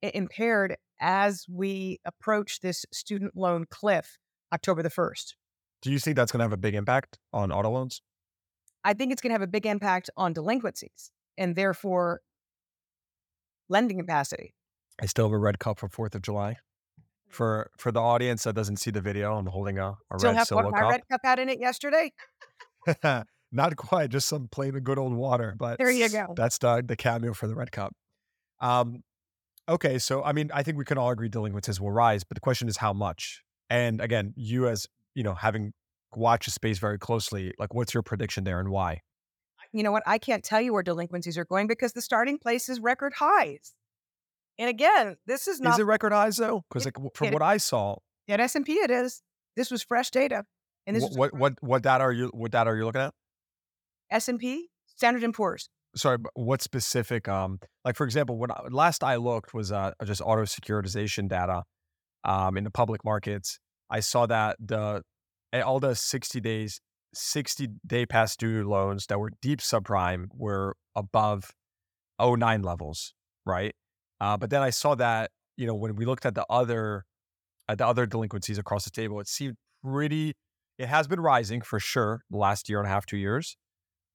impaired 0.03 0.77
as 1.01 1.45
we 1.49 1.99
approach 2.05 2.61
this 2.61 2.85
student 2.93 3.37
loan 3.37 3.67
cliff 3.71 4.19
October 4.53 4.83
the 4.83 4.91
1st. 4.91 5.35
Do 5.83 5.93
you 5.93 5.99
think 5.99 6.17
that's 6.17 6.33
going 6.33 6.41
to 6.41 6.45
have 6.45 6.53
a 6.53 6.59
big 6.59 6.75
impact 6.75 7.19
on 7.33 7.53
auto 7.53 7.71
loans? 7.71 8.01
I 8.85 8.95
think 8.95 9.13
it's 9.13 9.21
going 9.21 9.31
to 9.31 9.35
have 9.35 9.43
a 9.43 9.47
big 9.47 9.67
impact 9.67 10.11
on 10.17 10.33
delinquencies 10.33 11.11
and 11.39 11.57
therefore 11.57 12.21
lending 13.69 13.99
capacity. 13.99 14.55
I 15.01 15.07
still 15.07 15.27
have 15.27 15.33
a 15.33 15.39
red 15.39 15.59
cup 15.59 15.79
for 15.79 15.89
Fourth 15.89 16.15
of 16.15 16.23
July. 16.23 16.57
For 17.29 17.71
for 17.77 17.91
the 17.91 18.01
audience 18.01 18.45
that 18.45 18.55
doesn't 18.55 18.77
see 18.77 18.91
the 18.91 19.01
video, 19.01 19.37
I'm 19.37 19.47
holding 19.47 19.79
a, 19.79 19.97
a 20.11 20.19
Still 20.19 20.31
red 20.31 20.39
have 20.39 20.47
solo 20.47 20.65
what 20.65 20.73
my 20.73 20.89
red 20.89 21.03
cup 21.11 21.21
had 21.25 21.39
in 21.39 21.49
it 21.49 21.59
yesterday. 21.59 22.13
Not 23.53 23.77
quite, 23.77 24.11
just 24.11 24.29
some 24.29 24.49
plain 24.49 24.73
good 24.81 24.99
old 24.99 25.13
water. 25.13 25.55
But 25.59 25.79
There 25.79 25.91
you 25.91 26.09
go. 26.09 26.35
That's 26.37 26.59
the 26.59 26.85
the 26.87 26.97
cameo 26.97 27.35
for 27.35 27.49
the 27.49 27.55
red 27.55 27.73
cup. 27.73 27.93
Um, 28.61 29.03
okay, 29.69 29.99
so 29.99 30.23
I 30.23 30.33
mean, 30.33 30.51
I 30.55 30.63
think 30.63 30.79
we 30.79 30.85
can 30.85 30.99
all 30.99 31.11
agree 31.11 31.29
delinquencies 31.29 31.81
will 31.81 31.91
rise, 31.91 32.23
but 32.23 32.37
the 32.37 32.41
question 32.41 32.69
is 32.69 32.77
how 32.77 32.93
much. 32.93 33.43
And 33.69 34.01
again, 34.01 34.33
you 34.37 34.69
as 34.69 34.87
you 35.15 35.25
know, 35.25 35.35
having 35.35 35.73
watched 36.15 36.47
the 36.47 36.53
space 36.53 36.79
very 36.79 36.99
closely, 36.99 37.53
like 37.59 37.75
what's 37.75 37.93
your 37.93 38.03
prediction 38.03 38.45
there 38.45 38.61
and 38.61 38.69
why? 38.69 39.01
You 39.77 39.83
know 39.83 39.93
what? 39.93 40.03
I 40.07 40.17
can't 40.19 40.43
tell 40.43 40.61
you 40.61 40.73
where 40.73 40.83
delinquencies 40.83 41.37
are 41.37 41.45
going 41.45 41.67
because 41.67 41.93
the 41.93 42.01
starting 42.01 42.39
place 42.39 42.69
is 42.69 42.81
record 42.81 43.13
highs. 43.19 43.75
And 44.59 44.71
again, 44.71 45.17
this 45.27 45.47
is 45.47 45.61
not 45.61 45.75
is 45.75 45.81
it 45.81 45.85
record 45.85 46.13
highs 46.13 46.39
though? 46.39 46.65
Because 46.71 46.87
like 46.87 46.97
from 47.15 47.29
it- 47.29 47.33
what 47.35 47.43
I 47.43 47.59
saw, 47.59 47.97
Yeah, 48.27 48.35
at 48.35 48.41
S 48.41 48.55
and 48.57 48.65
P. 48.65 48.73
It 48.75 48.91
is. 48.91 49.23
This 49.55 49.71
was 49.71 49.83
fresh 49.83 50.11
data, 50.11 50.45
and 50.87 50.97
this 50.97 51.05
wh- 51.15 51.19
what 51.19 51.35
what 51.35 51.53
what 51.63 51.83
data 51.83 52.05
are 52.05 52.13
you 52.13 52.29
what 52.33 52.53
data 52.53 52.71
are 52.71 52.77
you 52.77 52.87
looking 52.87 53.03
at? 53.03 53.13
S 54.11 54.29
and 54.29 54.39
P 54.39 54.69
Standard 54.87 55.23
and 55.25 55.35
Poor's. 55.35 55.69
sorry, 55.95 56.17
but 56.19 56.33
what 56.35 56.63
specific? 56.63 57.29
Um, 57.29 57.59
like 57.85 57.97
for 57.97 58.05
example, 58.05 58.39
when 58.39 58.51
I, 58.51 58.61
last 58.71 59.05
I 59.05 59.17
looked 59.17 59.53
was 59.53 59.73
uh 59.73 59.93
just 60.05 60.23
auto 60.23 60.43
securitization 60.45 61.29
data, 61.29 61.65
um, 62.25 62.57
in 62.57 62.65
the 62.65 62.71
public 62.71 63.05
markets. 63.05 63.59
I 63.91 64.01
saw 64.01 64.25
that 64.27 64.57
the 64.59 65.03
eh, 65.53 65.61
all 65.61 65.81
the 65.81 65.95
sixty 65.95 66.41
days, 66.41 66.81
sixty 67.17 67.69
day 67.87 68.07
past 68.07 68.39
due 68.39 68.69
loans 68.69 69.07
that 69.07 69.19
were 69.19 69.31
deep 69.43 69.61
subprime 69.61 70.27
were 70.35 70.77
above 70.95 71.51
09 72.21 72.63
levels, 72.63 73.13
right? 73.45 73.75
Uh, 74.21 74.37
but 74.37 74.51
then 74.51 74.63
I 74.63 74.71
saw 74.71 74.95
that 74.95 75.31
you 75.57 75.67
know 75.67 75.75
when 75.75 75.97
we 75.97 76.05
looked 76.05 76.27
at 76.27 76.35
the 76.35 76.47
other 76.49 77.05
at 77.69 77.79
the 77.79 77.87
other 77.87 78.07
delinquencies 78.07 78.59
across 78.59 78.85
the 78.85 78.91
table, 78.91 79.21
it 79.21 79.29
seemed 79.29 79.57
pretty. 79.85 80.35
It 80.79 80.89
has 80.89 81.09
been 81.09 81.21
rising 81.21 81.63
for 81.63 81.81
sure 81.81 82.23
the 82.31 82.37
last 82.37 82.69
year 82.69 82.79
and 82.79 82.87
a 82.87 82.91
half, 82.91 83.07
two 83.07 83.17
years 83.17 83.57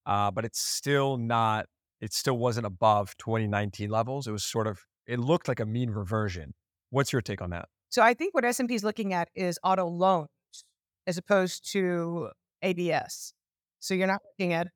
uh, 0.06 0.32
but 0.32 0.46
it's 0.46 0.60
still 0.60 1.18
not. 1.18 1.66
It 2.00 2.14
still 2.14 2.38
wasn't 2.38 2.66
above 2.66 3.16
2019 3.18 3.90
levels. 3.90 4.28
It 4.28 4.32
was 4.32 4.44
sort 4.44 4.68
of. 4.68 4.80
It 5.08 5.20
looked 5.20 5.48
like 5.48 5.60
a 5.60 5.66
mean 5.66 5.90
reversion. 5.90 6.54
What's 6.90 7.14
your 7.14 7.22
take 7.22 7.42
on 7.42 7.52
that? 7.52 7.68
So 7.90 8.02
I 8.02 8.14
think 8.14 8.34
what 8.34 8.46
S 8.46 8.60
and 8.60 8.70
P 8.70 8.76
is 8.76 8.84
looking 8.84 9.14
at 9.14 9.30
is 9.36 9.60
auto 9.64 9.88
loans 9.88 10.30
as 11.06 11.18
opposed 11.18 11.70
to 11.74 12.30
ABS. 12.62 13.34
So 13.80 13.93
you're 13.93 14.08
not 14.08 14.21
looking 14.38 14.54
at 14.54 14.67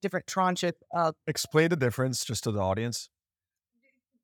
different 0.00 0.26
tranches 0.26 0.72
of 0.92 1.14
Explain 1.26 1.68
the 1.70 1.76
difference 1.76 2.24
just 2.24 2.44
to 2.44 2.50
the 2.52 2.60
audience. 2.60 3.08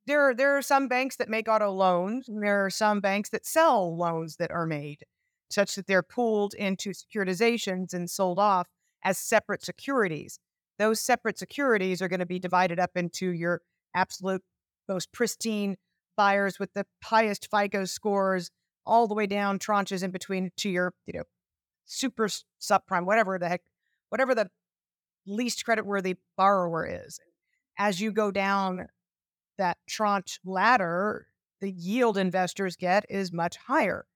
there 0.06 0.22
are 0.22 0.34
there 0.34 0.56
are 0.56 0.62
some 0.62 0.88
banks 0.88 1.16
that 1.16 1.28
make 1.28 1.48
auto 1.48 1.70
loans 1.70 2.28
and 2.28 2.42
there 2.42 2.64
are 2.64 2.70
some 2.70 3.00
banks 3.00 3.28
that 3.30 3.46
sell 3.46 3.96
loans 3.96 4.36
that 4.36 4.50
are 4.50 4.66
made 4.66 5.04
such 5.50 5.74
that 5.76 5.86
they're 5.86 6.02
pooled 6.02 6.54
into 6.54 6.90
securitizations 6.90 7.94
and 7.94 8.10
sold 8.10 8.38
off 8.38 8.66
as 9.04 9.18
separate 9.18 9.62
securities 9.64 10.38
those 10.78 11.00
separate 11.00 11.38
securities 11.38 12.00
are 12.02 12.08
going 12.08 12.20
to 12.20 12.26
be 12.26 12.38
divided 12.38 12.78
up 12.80 12.90
into 12.96 13.30
your 13.30 13.60
absolute 13.94 14.42
most 14.88 15.12
pristine 15.12 15.76
buyers 16.16 16.58
with 16.58 16.72
the 16.72 16.84
highest 17.04 17.48
fico 17.50 17.84
scores 17.84 18.50
all 18.86 19.06
the 19.06 19.14
way 19.14 19.26
down 19.26 19.58
tranches 19.58 20.02
in 20.02 20.10
between 20.10 20.50
to 20.56 20.68
your 20.70 20.92
you 21.06 21.12
know 21.12 21.24
super 21.88 22.28
subprime 22.60 23.04
whatever 23.04 23.38
the 23.38 23.48
heck 23.48 23.62
whatever 24.10 24.34
the 24.34 24.48
least 25.26 25.64
creditworthy 25.66 26.16
borrower 26.36 26.86
is 26.86 27.18
as 27.78 28.00
you 28.00 28.12
go 28.12 28.30
down 28.30 28.88
that 29.56 29.78
tranche 29.86 30.40
ladder, 30.44 31.28
the 31.60 31.70
yield 31.70 32.18
investors 32.18 32.76
get 32.76 33.04
is 33.08 33.32
much 33.32 33.56
higher. 33.56 34.06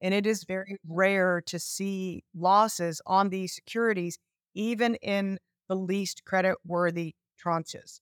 And 0.00 0.12
it 0.12 0.26
is 0.26 0.44
very 0.44 0.78
rare 0.88 1.40
to 1.46 1.58
see 1.58 2.24
losses 2.34 3.00
on 3.06 3.28
these 3.28 3.54
securities, 3.54 4.18
even 4.54 4.96
in 4.96 5.38
the 5.68 5.76
least 5.76 6.24
credit 6.24 6.56
worthy 6.64 7.14
tranches. 7.44 8.00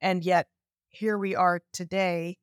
And 0.00 0.24
yet, 0.24 0.48
here 0.88 1.16
we 1.16 1.34
are 1.34 1.62
today, 1.72 2.36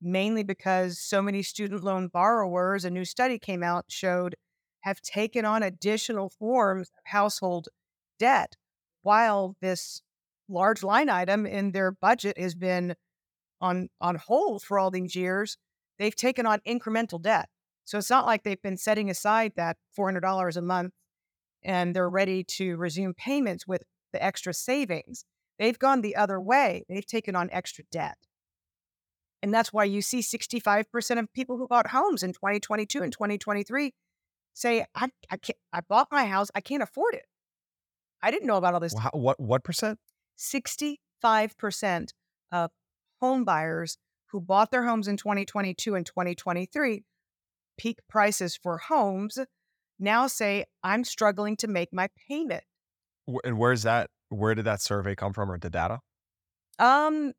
mainly 0.00 0.42
because 0.42 0.98
so 0.98 1.20
many 1.20 1.42
student 1.42 1.84
loan 1.84 2.08
borrowers, 2.08 2.84
a 2.84 2.90
new 2.90 3.04
study 3.04 3.38
came 3.38 3.62
out, 3.62 3.86
showed 3.88 4.36
have 4.88 5.00
taken 5.00 5.44
on 5.44 5.62
additional 5.62 6.28
forms 6.28 6.88
of 6.88 7.10
household 7.10 7.68
debt 8.18 8.56
while 9.02 9.56
this 9.60 10.02
large 10.48 10.82
line 10.82 11.08
item 11.08 11.46
in 11.46 11.72
their 11.72 11.92
budget 11.92 12.38
has 12.38 12.54
been 12.54 12.94
on 13.60 13.88
on 14.00 14.16
hold 14.16 14.62
for 14.62 14.78
all 14.78 14.90
these 14.90 15.14
years 15.14 15.56
they've 15.98 16.16
taken 16.16 16.46
on 16.46 16.60
incremental 16.66 17.20
debt. 17.20 17.48
So 17.84 17.98
it's 17.98 18.10
not 18.10 18.26
like 18.26 18.44
they've 18.44 18.62
been 18.62 18.76
setting 18.76 19.10
aside 19.10 19.52
that 19.56 19.76
$400 19.98 20.56
a 20.56 20.62
month 20.62 20.92
and 21.62 21.94
they're 21.94 22.08
ready 22.08 22.44
to 22.44 22.76
resume 22.76 23.14
payments 23.14 23.66
with 23.66 23.82
the 24.12 24.22
extra 24.22 24.54
savings. 24.54 25.24
They've 25.58 25.78
gone 25.78 26.02
the 26.02 26.16
other 26.16 26.40
way. 26.40 26.84
They've 26.88 27.06
taken 27.06 27.34
on 27.34 27.48
extra 27.50 27.84
debt. 27.90 28.16
And 29.42 29.54
that's 29.54 29.72
why 29.72 29.84
you 29.84 30.02
see 30.02 30.20
65% 30.20 31.18
of 31.18 31.32
people 31.32 31.56
who 31.56 31.68
bought 31.68 31.88
homes 31.88 32.22
in 32.22 32.32
2022 32.32 33.02
and 33.02 33.12
2023 33.12 33.92
say 34.58 34.84
i, 34.94 35.08
I 35.30 35.36
can't 35.36 35.58
i 35.72 35.80
bought 35.80 36.08
my 36.10 36.26
house 36.26 36.50
i 36.54 36.60
can't 36.60 36.82
afford 36.82 37.14
it 37.14 37.24
i 38.22 38.30
didn't 38.30 38.46
know 38.46 38.56
about 38.56 38.74
all 38.74 38.80
this 38.80 38.94
Wha- 38.94 39.10
What 39.12 39.40
what 39.40 39.64
percent? 39.64 39.98
65% 40.38 42.12
of 42.52 42.70
home 43.20 43.44
buyers 43.44 43.98
who 44.30 44.40
bought 44.40 44.70
their 44.70 44.84
homes 44.84 45.08
in 45.08 45.16
2022 45.16 45.94
and 45.94 46.06
2023, 46.06 47.04
peak 47.76 47.98
prices 48.08 48.56
for 48.56 48.78
homes, 48.78 49.38
now 49.98 50.26
say, 50.26 50.64
I'm 50.82 51.02
struggling 51.04 51.56
to 51.56 51.66
make 51.66 51.92
my 51.92 52.08
payment. 52.28 52.64
And 53.44 53.58
where's 53.58 53.82
that? 53.82 54.10
Where 54.28 54.54
did 54.54 54.64
that 54.66 54.80
survey 54.80 55.14
come 55.14 55.32
from, 55.32 55.50
or 55.50 55.58
the 55.58 55.70
data? 55.70 56.00
Um, 56.78 57.32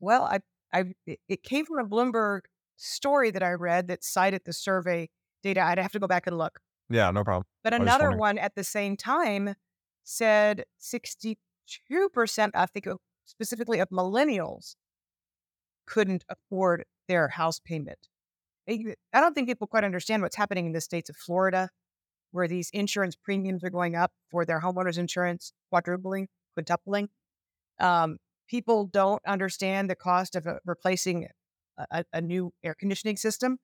well, 0.00 0.24
I, 0.24 0.40
I, 0.72 0.92
it 1.06 1.42
came 1.42 1.64
from 1.64 1.78
a 1.78 1.88
Bloomberg 1.88 2.42
story 2.76 3.30
that 3.30 3.42
I 3.42 3.52
read 3.52 3.88
that 3.88 4.04
cited 4.04 4.42
the 4.44 4.52
survey 4.52 5.08
data. 5.42 5.60
I'd 5.62 5.78
have 5.78 5.92
to 5.92 5.98
go 5.98 6.06
back 6.06 6.26
and 6.26 6.38
look. 6.38 6.60
Yeah, 6.88 7.10
no 7.10 7.24
problem. 7.24 7.44
But 7.64 7.72
another 7.74 8.08
one 8.18 8.38
at 8.38 8.54
the 8.54 8.64
same 8.64 8.96
time 8.96 9.54
said 10.04 10.64
62%, 10.80 11.36
I 12.54 12.66
think 12.66 12.86
specifically 13.24 13.78
of 13.78 13.88
millennials, 13.90 14.76
couldn't 15.86 16.24
afford 16.28 16.84
their 17.08 17.28
house 17.28 17.58
payment. 17.58 18.08
I 18.68 18.94
don't 19.14 19.34
think 19.34 19.48
people 19.48 19.66
quite 19.66 19.84
understand 19.84 20.22
what's 20.22 20.36
happening 20.36 20.66
in 20.66 20.72
the 20.72 20.80
states 20.80 21.10
of 21.10 21.16
Florida, 21.16 21.70
where 22.30 22.46
these 22.46 22.70
insurance 22.70 23.16
premiums 23.16 23.64
are 23.64 23.70
going 23.70 23.96
up 23.96 24.12
for 24.30 24.44
their 24.44 24.60
homeowners 24.60 24.98
insurance, 24.98 25.52
quadrupling, 25.70 26.28
quintupling. 26.56 27.08
Um, 27.80 28.18
people 28.48 28.86
don't 28.86 29.20
understand 29.26 29.90
the 29.90 29.96
cost 29.96 30.36
of 30.36 30.46
uh, 30.46 30.54
replacing 30.64 31.28
a- 31.90 32.04
a 32.12 32.20
new 32.20 32.52
air 32.62 32.74
conditioning 32.74 33.16
system. 33.16 33.58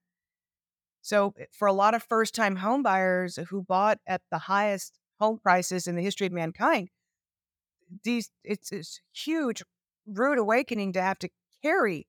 So, 1.09 1.33
eh, 1.39 1.47
for 1.53 1.67
a 1.67 1.73
lot 1.73 1.95
of 1.95 2.03
first 2.03 2.35
time 2.35 2.57
home 2.57 2.83
buyers 2.83 3.39
who 3.49 3.63
bought 3.63 3.99
at 4.07 4.21
the 4.31 4.41
highest 4.41 4.99
home 5.19 5.39
prices 5.39 5.87
in 5.87 5.97
the 5.97 6.03
history 6.03 6.27
of 6.27 6.35
mankind, 6.35 6.91
these 8.05 8.31
it's 8.45 8.69
this 8.69 9.01
huge 9.15 9.63
rude 10.07 10.37
awakening 10.37 10.93
to 10.93 11.01
have 11.01 11.19
to 11.21 11.31
carry 11.63 12.07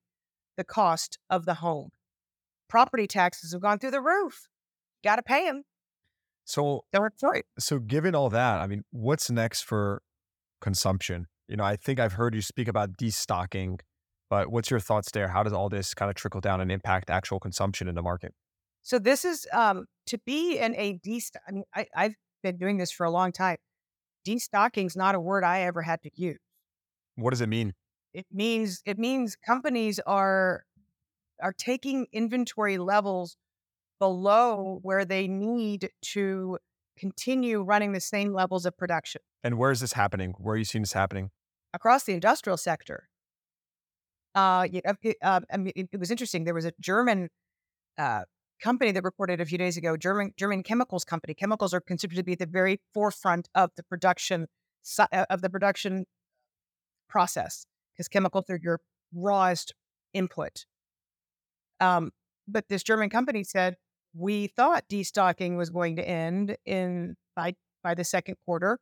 the 0.58 0.66
cost 0.66 1.18
of 1.30 1.46
the 1.46 1.56
home. 1.56 1.92
Property 2.68 3.08
taxes 3.08 3.54
have 3.54 3.62
gone 3.62 3.80
through 3.80 3.92
the 3.92 4.02
roof. 4.02 4.50
Got 5.02 5.16
to 5.16 5.24
pay 5.24 5.46
them. 5.46 5.64
So 6.44 6.84
Don't 6.92 7.04
work 7.04 7.14
for 7.18 7.36
it. 7.36 7.46
so 7.58 7.80
given 7.80 8.16
all 8.16 8.30
that, 8.30 8.60
I 8.60 8.68
mean, 8.68 8.84
what's 8.92 9.32
next 9.32 9.62
for 9.62 10.02
consumption? 10.60 11.28
You 11.48 11.56
know, 11.56 11.64
I 11.64 11.78
think 11.78 12.02
I've 12.02 12.14
heard 12.14 12.36
you 12.36 12.42
speak 12.42 12.68
about 12.68 12.98
destocking, 12.98 13.80
but 14.30 14.52
what's 14.52 14.70
your 14.70 14.82
thoughts 14.82 15.12
there? 15.12 15.30
How 15.30 15.44
does 15.44 15.54
all 15.54 15.70
this 15.70 15.94
kind 15.94 16.10
of 16.10 16.16
trickle 16.16 16.42
down 16.42 16.60
and 16.60 16.70
impact 16.70 17.10
actual 17.10 17.40
consumption 17.40 17.88
in 17.88 17.96
the 17.96 18.02
market? 18.02 18.34
So 18.90 18.98
this 18.98 19.24
is 19.24 19.48
um, 19.54 19.86
to 20.08 20.18
be 20.26 20.58
in 20.58 20.74
a 20.76 20.98
destock. 21.06 21.42
I 21.48 21.52
mean, 21.52 21.64
I, 21.76 21.86
I've 21.96 22.16
been 22.42 22.58
doing 22.58 22.78
this 22.78 22.90
for 22.92 23.06
a 23.06 23.12
long 23.12 23.32
time. 23.32 23.58
Destocking 24.28 24.88
is 24.88 24.96
not 24.96 25.14
a 25.14 25.20
word 25.20 25.44
I 25.44 25.62
ever 25.62 25.84
had 25.84 26.02
to 26.02 26.10
use. 26.16 26.40
What 27.14 27.30
does 27.30 27.42
it 27.42 27.50
mean? 27.50 27.76
It 28.16 28.26
means 28.32 28.82
it 28.88 28.98
means 28.98 29.36
companies 29.36 30.00
are 30.08 30.64
are 31.40 31.54
taking 31.54 32.08
inventory 32.12 32.80
levels 32.80 33.38
below 34.00 34.80
where 34.82 35.06
they 35.06 35.28
need 35.28 35.92
to 36.06 36.58
continue 36.98 37.62
running 37.62 37.92
the 37.92 38.02
same 38.02 38.34
levels 38.34 38.66
of 38.66 38.76
production. 38.76 39.22
And 39.44 39.60
where 39.60 39.70
is 39.70 39.82
this 39.82 39.94
happening? 39.94 40.34
Where 40.40 40.56
are 40.56 40.58
you 40.58 40.66
seeing 40.66 40.82
this 40.82 40.94
happening? 40.94 41.30
Across 41.76 42.06
the 42.06 42.14
industrial 42.14 42.58
sector. 42.58 43.08
Uh, 44.34 44.68
you 44.72 44.82
know, 44.84 44.96
it, 45.04 45.18
uh, 45.22 45.42
I 45.54 45.58
mean, 45.58 45.74
it, 45.76 45.90
it, 45.92 46.00
was 46.00 46.10
interesting. 46.10 46.46
There 46.46 46.56
was 46.56 46.66
a 46.66 46.74
German 46.80 47.30
uh, 47.96 48.24
company 48.60 48.92
that 48.92 49.04
reported 49.04 49.42
a 49.42 49.46
few 49.46 49.58
days 49.58 49.78
ago, 49.78 49.98
German 49.98 50.34
German 50.38 50.64
chemicals 50.64 51.06
company. 51.06 51.34
Chemicals 51.34 51.74
are 51.74 51.82
considered 51.82 52.16
to 52.16 52.24
be 52.24 52.34
at 52.34 52.40
the 52.40 52.46
very 52.46 52.82
forefront 52.94 53.50
of 53.56 53.72
the 53.76 53.84
production 53.84 54.48
uh, 54.98 55.26
of 55.30 55.42
the 55.42 55.50
production 55.50 56.06
process 57.08 57.66
because 57.94 58.08
chemicals 58.08 58.46
are 58.50 58.60
your 58.62 58.80
rawest 59.14 59.74
input. 60.14 60.66
Um, 61.80 62.12
but 62.48 62.68
this 62.70 62.84
German 62.84 63.10
company 63.10 63.44
said 63.44 63.78
we 64.14 64.48
thought 64.48 64.86
destocking 64.90 65.58
was 65.58 65.70
going 65.70 65.96
to 65.98 66.08
end 66.08 66.58
in 66.66 67.16
by 67.36 67.56
by 67.84 67.94
the 67.94 68.04
second 68.04 68.36
quarter. 68.46 68.80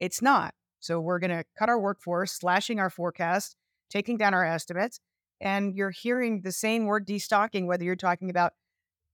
It's 0.00 0.20
not. 0.20 0.54
So 0.80 1.00
we're 1.00 1.18
going 1.18 1.30
to 1.30 1.44
cut 1.58 1.68
our 1.68 1.80
workforce, 1.80 2.32
slashing 2.32 2.78
our 2.78 2.90
forecast, 2.90 3.56
taking 3.90 4.18
down 4.18 4.34
our 4.34 4.44
estimates, 4.44 5.00
and 5.40 5.74
you're 5.74 5.90
hearing 5.90 6.42
the 6.42 6.52
same 6.52 6.84
word 6.84 7.06
destocking 7.06 7.66
whether 7.66 7.82
you're 7.84 7.96
talking 7.96 8.30
about 8.30 8.52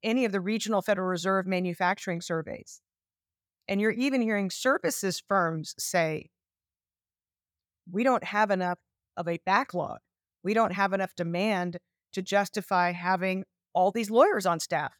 any 0.03 0.25
of 0.25 0.33
the 0.33 0.41
regional 0.41 0.83
Federal 0.83 1.09
Reserve 1.09 1.47
manufacturing 1.47 2.21
surveys. 2.21 2.81
And 3.69 3.81
you're 3.81 3.93
even 3.93 4.21
hearing 4.21 4.51
services 4.51 5.23
firms 5.27 5.75
say, 5.79 6.31
we 7.91 8.03
don't 8.05 8.25
have 8.25 8.51
enough 8.51 8.79
of 9.17 9.29
a 9.29 9.39
backlog. 9.45 9.99
We 10.43 10.55
don't 10.55 10.73
have 10.73 10.93
enough 10.93 11.15
demand 11.15 11.79
to 12.13 12.23
justify 12.23 12.93
having 12.93 13.45
all 13.73 13.91
these 13.91 14.11
lawyers 14.11 14.47
on 14.47 14.61
staff. 14.61 14.93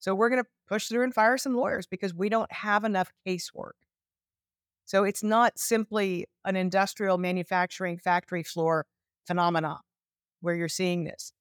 So 0.00 0.14
we're 0.14 0.28
going 0.28 0.42
to 0.42 0.48
push 0.68 0.88
through 0.88 1.04
and 1.04 1.14
fire 1.14 1.38
some 1.38 1.54
lawyers 1.54 1.86
because 1.86 2.14
we 2.14 2.28
don't 2.28 2.52
have 2.52 2.84
enough 2.84 3.10
casework. 3.26 3.72
So 4.84 5.04
it's 5.04 5.22
not 5.22 5.58
simply 5.58 6.26
an 6.44 6.56
industrial 6.56 7.16
manufacturing 7.16 7.98
factory 7.98 8.42
floor 8.42 8.86
phenomenon 9.26 9.78
where 10.40 10.54
you're 10.54 10.68
seeing 10.68 11.04
this. 11.04 11.32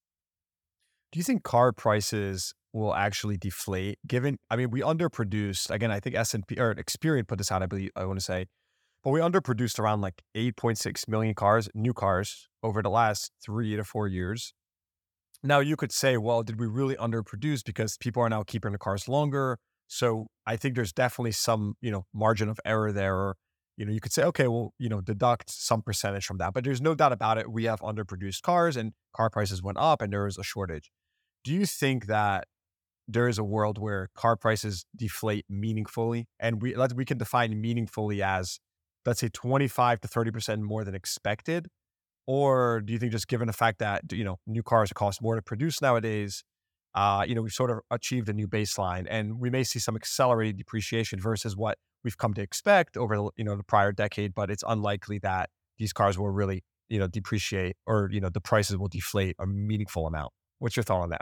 Do 1.12 1.20
you 1.20 1.24
think 1.24 1.44
car 1.44 1.72
prices 1.74 2.54
will 2.74 2.94
actually 2.96 3.38
deflate 3.38 4.00
given 4.06 4.38
I 4.50 4.56
mean 4.56 4.72
we 4.72 4.82
underproduced 4.82 5.70
again 5.70 5.92
I 5.92 6.00
think 6.00 6.16
S&P 6.16 6.60
or 6.60 6.74
Experian 6.76 7.28
put 7.28 7.38
this 7.38 7.52
out 7.52 7.62
I 7.62 7.68
believe 7.68 7.92
I 7.96 8.06
want 8.06 8.20
to 8.20 8.26
say 8.26 8.48
but 9.04 9.12
we 9.12 9.20
underproduced 9.20 9.80
around 9.80 10.02
like 10.02 10.22
8.6 10.36 11.08
million 11.08 11.36
cars 11.36 11.70
new 11.74 11.94
cars 11.94 12.48
over 12.64 12.82
the 12.82 12.90
last 12.90 13.32
3 13.46 13.76
to 13.76 13.84
4 13.84 14.08
years. 14.08 14.54
Now 15.44 15.60
you 15.60 15.76
could 15.76 15.92
say 15.92 16.18
well 16.18 16.42
did 16.44 16.60
we 16.60 16.68
really 16.68 16.96
underproduce 16.96 17.64
because 17.64 17.98
people 17.98 18.24
are 18.24 18.30
now 18.30 18.44
keeping 18.44 18.72
the 18.72 18.78
cars 18.78 19.08
longer? 19.08 19.60
So 19.88 20.28
I 20.48 20.58
think 20.58 20.76
there's 20.76 20.94
definitely 20.94 21.34
some 21.34 21.76
you 21.80 21.92
know 21.92 22.06
margin 22.14 22.50
of 22.50 22.60
error 22.66 22.92
there. 22.92 23.16
Or 23.16 23.36
you 23.78 23.86
know 23.86 23.92
you 23.92 24.00
could 24.00 24.14
say 24.14 24.24
okay 24.24 24.48
well 24.48 24.74
you 24.80 24.90
know 24.90 25.02
deduct 25.02 25.50
some 25.50 25.82
percentage 25.82 26.26
from 26.26 26.38
that 26.38 26.54
but 26.54 26.64
there's 26.64 26.82
no 26.82 26.94
doubt 26.94 27.12
about 27.12 27.38
it 27.38 27.52
we 27.52 27.64
have 27.64 27.80
underproduced 27.82 28.44
cars 28.44 28.78
and 28.78 28.94
car 29.16 29.30
prices 29.30 29.64
went 29.64 29.78
up 29.80 30.02
and 30.02 30.12
there 30.12 30.26
was 30.26 30.38
a 30.38 30.44
shortage. 30.44 30.92
Do 31.44 31.52
you 31.52 31.66
think 31.66 32.06
that 32.08 32.48
there 33.14 33.28
is 33.28 33.38
a 33.38 33.44
world 33.44 33.78
where 33.78 34.10
car 34.16 34.36
prices 34.36 34.86
deflate 34.96 35.46
meaningfully, 35.50 36.28
and 36.40 36.62
we 36.62 36.76
we 36.96 37.06
can 37.06 37.18
define 37.18 37.60
meaningfully 37.62 38.22
as 38.22 38.60
let's 39.06 39.20
say 39.20 39.30
25 39.32 40.02
to 40.02 40.08
30 40.08 40.32
percent 40.32 40.62
more 40.62 40.84
than 40.84 40.96
expected, 40.96 41.68
or 42.28 42.82
do 42.82 42.94
you 42.94 43.00
think 43.00 43.12
just 43.12 43.28
given 43.28 43.48
the 43.48 43.54
fact 43.54 43.80
that 43.80 44.02
you 44.12 44.24
know 44.24 44.38
new 44.48 44.64
cars 44.64 44.92
cost 44.94 45.22
more 45.22 45.36
to 45.36 45.42
produce 45.42 45.82
nowadays, 45.82 46.44
uh, 46.96 47.24
you 47.28 47.36
know 47.36 47.42
we've 47.42 47.54
sort 47.54 47.72
of 47.72 47.80
achieved 47.92 48.28
a 48.30 48.34
new 48.34 48.48
baseline, 48.48 49.06
and 49.10 49.40
we 49.40 49.50
may 49.50 49.64
see 49.64 49.80
some 49.80 49.96
accelerated 49.96 50.58
depreciation 50.58 51.20
versus 51.20 51.56
what 51.56 51.78
we've 52.04 52.18
come 52.18 52.34
to 52.34 52.42
expect 52.42 52.98
over 52.98 53.16
the, 53.16 53.30
you 53.38 53.44
know 53.44 53.56
the 53.56 53.64
prior 53.64 53.92
decade, 53.92 54.34
but 54.34 54.50
it's 54.52 54.64
unlikely 54.68 55.20
that 55.20 55.50
these 55.78 55.94
cars 55.94 56.18
will 56.18 56.30
really 56.30 56.64
you 56.90 57.00
know 57.00 57.08
depreciate 57.08 57.76
or 57.86 58.10
you 58.12 58.22
know 58.22 58.30
the 58.30 58.42
prices 58.42 58.78
will 58.78 58.88
deflate 58.90 59.36
a 59.40 59.46
meaningful 59.48 60.08
amount. 60.08 60.32
What's 60.60 60.76
your 60.76 60.84
thought 60.84 61.02
on 61.02 61.10
that? 61.10 61.22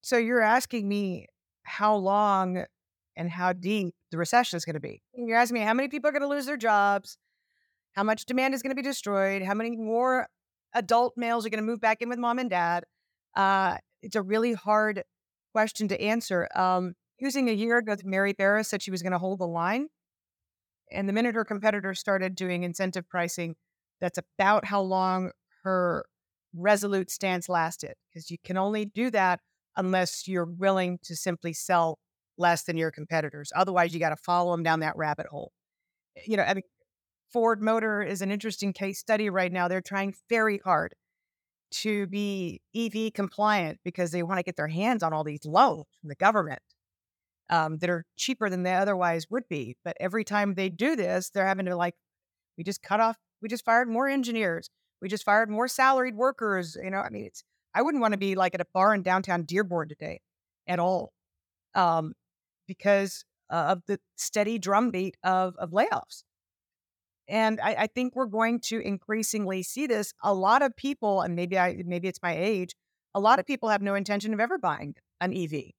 So 0.00 0.16
you're 0.16 0.40
asking 0.40 0.88
me 0.88 1.26
how 1.62 1.94
long 1.96 2.64
and 3.16 3.30
how 3.30 3.52
deep 3.52 3.94
the 4.10 4.18
recession 4.18 4.56
is 4.56 4.64
going 4.64 4.74
to 4.74 4.80
be. 4.80 5.02
You're 5.14 5.36
asking 5.36 5.54
me 5.54 5.60
how 5.60 5.74
many 5.74 5.88
people 5.88 6.08
are 6.08 6.12
going 6.12 6.22
to 6.22 6.28
lose 6.28 6.46
their 6.46 6.56
jobs, 6.56 7.18
how 7.92 8.02
much 8.02 8.24
demand 8.24 8.54
is 8.54 8.62
going 8.62 8.70
to 8.70 8.80
be 8.80 8.86
destroyed, 8.86 9.42
how 9.42 9.54
many 9.54 9.76
more 9.76 10.26
adult 10.74 11.14
males 11.16 11.44
are 11.44 11.50
going 11.50 11.62
to 11.62 11.66
move 11.66 11.80
back 11.80 12.00
in 12.00 12.08
with 12.08 12.18
mom 12.18 12.38
and 12.38 12.50
dad. 12.50 12.84
Uh, 13.36 13.76
it's 14.02 14.16
a 14.16 14.22
really 14.22 14.54
hard 14.54 15.02
question 15.52 15.88
to 15.88 16.00
answer. 16.00 16.48
Um, 16.54 16.94
using 17.18 17.48
a 17.48 17.52
year 17.52 17.78
ago, 17.78 17.96
Mary 18.04 18.32
Barra 18.32 18.64
said 18.64 18.82
she 18.82 18.90
was 18.90 19.02
going 19.02 19.12
to 19.12 19.18
hold 19.18 19.40
the 19.40 19.46
line. 19.46 19.88
And 20.92 21.08
the 21.08 21.12
minute 21.12 21.34
her 21.34 21.44
competitors 21.44 22.00
started 22.00 22.34
doing 22.34 22.64
incentive 22.64 23.08
pricing, 23.08 23.54
that's 24.00 24.18
about 24.18 24.64
how 24.64 24.80
long 24.80 25.30
her 25.62 26.04
resolute 26.54 27.10
stance 27.10 27.48
lasted 27.48 27.94
because 28.08 28.30
you 28.30 28.38
can 28.42 28.56
only 28.56 28.84
do 28.84 29.10
that 29.10 29.40
unless 29.76 30.26
you're 30.26 30.44
willing 30.44 30.98
to 31.04 31.16
simply 31.16 31.52
sell 31.52 31.98
less 32.38 32.62
than 32.62 32.76
your 32.76 32.90
competitors. 32.90 33.52
Otherwise, 33.54 33.92
you 33.92 34.00
got 34.00 34.10
to 34.10 34.16
follow 34.16 34.52
them 34.52 34.62
down 34.62 34.80
that 34.80 34.96
rabbit 34.96 35.26
hole. 35.26 35.52
Eh, 36.16 36.22
you 36.26 36.36
know, 36.36 36.42
I 36.42 36.54
mean, 36.54 36.64
Ford 37.32 37.62
Motor 37.62 38.02
is 38.02 38.22
an 38.22 38.30
interesting 38.30 38.72
case 38.72 38.98
study 38.98 39.30
right 39.30 39.52
now. 39.52 39.68
They're 39.68 39.80
trying 39.80 40.14
very 40.28 40.60
hard 40.64 40.94
to 41.70 42.06
be 42.08 42.60
EV 42.74 43.12
compliant 43.12 43.78
because 43.84 44.10
they 44.10 44.22
want 44.22 44.38
to 44.38 44.42
get 44.42 44.56
their 44.56 44.68
hands 44.68 45.02
on 45.02 45.12
all 45.12 45.22
these 45.22 45.44
loans 45.44 45.86
from 46.00 46.08
the 46.08 46.16
government 46.16 46.60
um, 47.48 47.78
that 47.78 47.90
are 47.90 48.04
cheaper 48.16 48.50
than 48.50 48.62
they 48.64 48.74
otherwise 48.74 49.26
would 49.30 49.44
be. 49.48 49.76
But 49.84 49.96
every 50.00 50.24
time 50.24 50.54
they 50.54 50.68
do 50.68 50.96
this, 50.96 51.30
they're 51.30 51.46
having 51.46 51.66
to 51.66 51.76
like, 51.76 51.94
we 52.58 52.64
just 52.64 52.82
cut 52.82 53.00
off, 53.00 53.16
we 53.40 53.48
just 53.48 53.64
fired 53.64 53.88
more 53.88 54.08
engineers, 54.08 54.68
we 55.00 55.08
just 55.08 55.24
fired 55.24 55.50
more 55.50 55.68
salaried 55.68 56.16
workers. 56.16 56.76
You 56.82 56.90
know, 56.90 57.00
I 57.00 57.10
mean, 57.10 57.26
it's 57.26 57.44
I 57.74 57.82
wouldn't 57.82 58.00
want 58.00 58.12
to 58.12 58.18
be 58.18 58.34
like 58.34 58.54
at 58.54 58.60
a 58.60 58.66
bar 58.72 58.94
in 58.94 59.02
downtown 59.02 59.44
Dearborn 59.44 59.88
today 59.88 60.20
at 60.66 60.78
all, 60.78 61.12
um, 61.74 62.14
because 62.66 63.24
uh, 63.50 63.66
of 63.68 63.82
the 63.86 63.98
steady 64.16 64.58
drumbeat 64.58 65.16
of 65.22 65.56
of 65.56 65.70
layoffs. 65.70 66.24
And 67.28 67.60
I, 67.60 67.74
I, 67.78 67.86
think 67.86 68.16
we're 68.16 68.26
going 68.26 68.58
to 68.66 68.80
increasingly 68.80 69.62
see 69.62 69.86
this. 69.86 70.12
A 70.22 70.34
lot 70.34 70.62
of 70.62 70.76
people, 70.76 71.20
and 71.20 71.36
maybe 71.36 71.58
I 71.58 71.82
maybe 71.86 72.08
it's 72.08 72.22
my 72.22 72.36
age, 72.36 72.74
a 73.14 73.20
lot 73.20 73.38
of 73.38 73.46
people 73.46 73.68
have 73.68 73.82
no 73.82 73.94
intention 73.94 74.34
of 74.34 74.40
ever 74.40 74.58
buying 74.58 74.94
an 75.20 75.36
EV. 75.36 75.70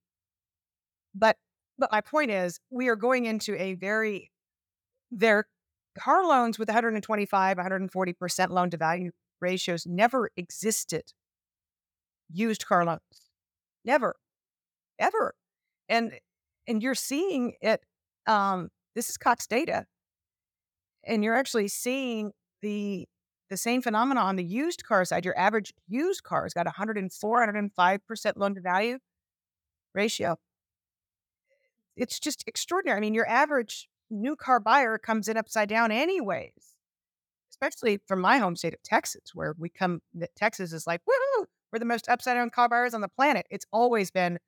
But 1.13 1.37
but 1.77 1.91
my 1.91 2.01
point 2.01 2.31
is, 2.31 2.59
we 2.69 2.87
are 2.87 2.95
going 2.95 3.25
into 3.25 3.61
a 3.61 3.73
very 3.73 4.31
their 5.11 5.45
car 5.99 6.25
loans 6.25 6.57
with 6.57 6.69
125, 6.69 7.57
140 7.57 8.13
percent 8.13 8.51
loan 8.51 8.69
to 8.69 8.77
value 8.77 9.11
ratios 9.41 9.85
never 9.85 10.29
existed 10.37 11.03
used 12.33 12.65
car 12.65 12.85
loans. 12.85 13.01
Never, 13.85 14.15
ever. 14.99 15.33
And 15.89 16.13
and 16.67 16.81
you're 16.81 16.95
seeing 16.95 17.53
it. 17.61 17.81
Um, 18.27 18.69
this 18.95 19.09
is 19.09 19.17
Cox 19.17 19.47
data, 19.47 19.85
and 21.03 21.23
you're 21.23 21.35
actually 21.35 21.67
seeing 21.67 22.31
the 22.61 23.07
the 23.49 23.57
same 23.57 23.81
phenomenon 23.81 24.25
on 24.25 24.35
the 24.35 24.43
used 24.43 24.85
car 24.85 25.03
side. 25.05 25.25
Your 25.25 25.37
average 25.37 25.73
used 25.87 26.23
car 26.23 26.43
has 26.43 26.53
got 26.53 26.65
104, 26.65 27.29
105 27.31 28.07
percent 28.07 28.37
loan 28.37 28.55
to 28.55 28.61
value 28.61 28.99
ratio. 29.93 30.37
It's 31.97 32.19
just 32.19 32.43
extraordinary. 32.47 32.97
I 32.97 33.01
mean, 33.01 33.13
your 33.13 33.27
average 33.27 33.89
new 34.09 34.35
car 34.35 34.59
buyer 34.59 34.97
comes 34.97 35.27
in 35.27 35.37
upside 35.37 35.69
down, 35.69 35.91
anyways. 35.91 36.75
Especially 37.51 37.99
from 38.07 38.21
my 38.21 38.37
home 38.37 38.55
state 38.55 38.73
of 38.73 38.81
Texas, 38.83 39.31
where 39.33 39.55
we 39.57 39.69
come. 39.69 40.01
Texas 40.35 40.73
is 40.73 40.87
like, 40.87 41.01
woohoo! 41.01 41.45
We're 41.71 41.79
the 41.79 41.85
most 41.85 42.09
upside 42.09 42.35
down 42.35 42.49
car 42.49 42.69
buyers 42.69 42.93
on 42.93 43.01
the 43.01 43.07
planet. 43.07 43.45
It's 43.49 43.65
always 43.71 44.11
been 44.11 44.39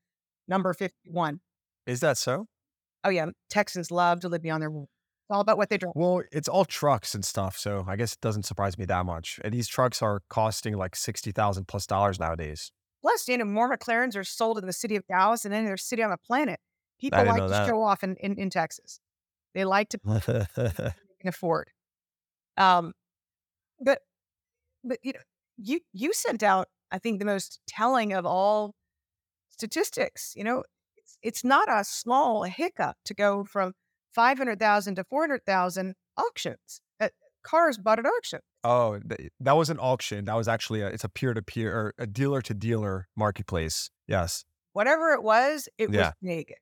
number 0.48 0.74
51. 0.74 1.40
Is 1.88 2.00
that 2.02 2.18
so? 2.18 2.48
Oh, 3.04 3.10
yeah. 3.10 3.28
Texans 3.50 3.92
love 3.92 4.22
to 4.22 4.30
live 4.30 4.42
beyond 4.42 4.62
their 4.62 4.70
It's 4.70 4.88
all 5.30 5.42
about 5.42 5.58
what 5.58 5.70
they 5.70 5.78
drive. 5.78 5.94
Well, 5.96 6.22
it's 6.32 6.48
all 6.48 6.66
trucks 6.66 7.16
and 7.16 7.24
stuff. 7.24 7.58
So 7.58 7.86
I 7.88 7.96
guess 7.96 8.14
it 8.14 8.22
doesn't 8.22 8.44
surprise 8.44 8.78
me 8.78 8.86
that 8.86 9.06
much. 9.06 9.40
And 9.44 9.54
these 9.54 9.68
trucks 9.68 10.02
are 10.02 10.22
costing 10.30 10.76
like 10.76 10.96
60000 10.96 11.68
plus 11.68 11.88
dollars 11.88 12.20
nowadays. 12.20 12.72
Plus, 13.02 13.28
you 13.28 13.38
know, 13.38 13.46
more 13.46 13.76
McLarens 13.76 14.16
are 14.16 14.24
sold 14.24 14.58
in 14.58 14.66
the 14.66 14.74
city 14.74 14.96
of 14.96 15.06
Dallas 15.08 15.44
and 15.44 15.54
any 15.54 15.68
other 15.68 15.78
city 15.78 16.04
on 16.04 16.10
the 16.10 16.18
planet. 16.18 16.60
People 17.00 17.26
like 17.26 17.42
to 17.42 17.50
that. 17.50 17.68
show 17.68 17.82
off 17.82 18.04
in, 18.04 18.16
in, 18.18 18.38
in 18.38 18.50
Texas. 18.50 19.00
They 19.54 19.66
like 19.66 19.90
to 19.90 20.00
can 20.56 20.94
afford. 21.26 21.70
Um, 22.58 22.94
but 23.82 24.00
but 24.84 25.00
you 25.04 25.14
know, 25.14 25.20
you 25.58 25.82
you 25.92 26.14
sent 26.14 26.44
out 26.44 26.68
I 26.94 27.00
think 27.00 27.20
the 27.20 27.26
most 27.26 27.60
telling 27.68 28.14
of 28.14 28.26
all 28.26 28.76
statistics. 29.50 30.34
You 30.36 30.44
know, 30.44 30.64
it's 30.96 31.18
it's 31.22 31.44
not 31.44 31.68
a 31.70 31.84
small 31.84 32.44
hiccup 32.44 32.96
to 33.06 33.14
go 33.14 33.44
from 33.44 33.74
500,000 34.14 34.96
to 34.96 35.04
400,000 35.04 35.96
auctions. 36.18 36.82
Uh, 37.02 37.10
cars 37.44 37.80
bought 37.80 37.98
at 37.98 38.06
auction. 38.06 38.40
Oh, 38.64 39.00
th- 39.00 39.32
that 39.40 39.58
was 39.58 39.72
an 39.72 39.80
auction. 39.80 40.26
That 40.26 40.36
was 40.36 40.48
actually 40.48 40.82
a, 40.82 40.88
it's 40.88 41.04
a 41.04 41.10
peer 41.10 41.34
to 41.34 41.42
peer 41.42 41.76
or 41.76 41.94
a 41.98 42.06
dealer 42.06 42.42
to 42.44 42.54
dealer 42.54 43.08
marketplace. 43.16 43.90
Yes. 44.08 44.46
Whatever 44.74 45.14
it 45.14 45.24
was, 45.24 45.68
it 45.78 45.90
was 45.90 46.12
big. 46.22 46.54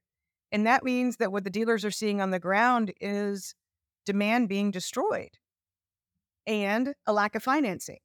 And 0.52 0.66
that 0.66 0.84
means 0.84 1.18
that 1.18 1.32
what 1.32 1.44
the 1.44 1.50
dealers 1.50 1.86
are 1.86 1.92
seeing 1.92 2.22
on 2.22 2.32
the 2.32 2.40
ground 2.40 2.94
is 3.00 3.54
demand 4.06 4.50
being 4.50 4.72
destroyed 4.72 5.38
and 6.48 6.94
a 7.06 7.14
lack 7.14 7.36
of 7.36 7.44
financing. 7.44 8.00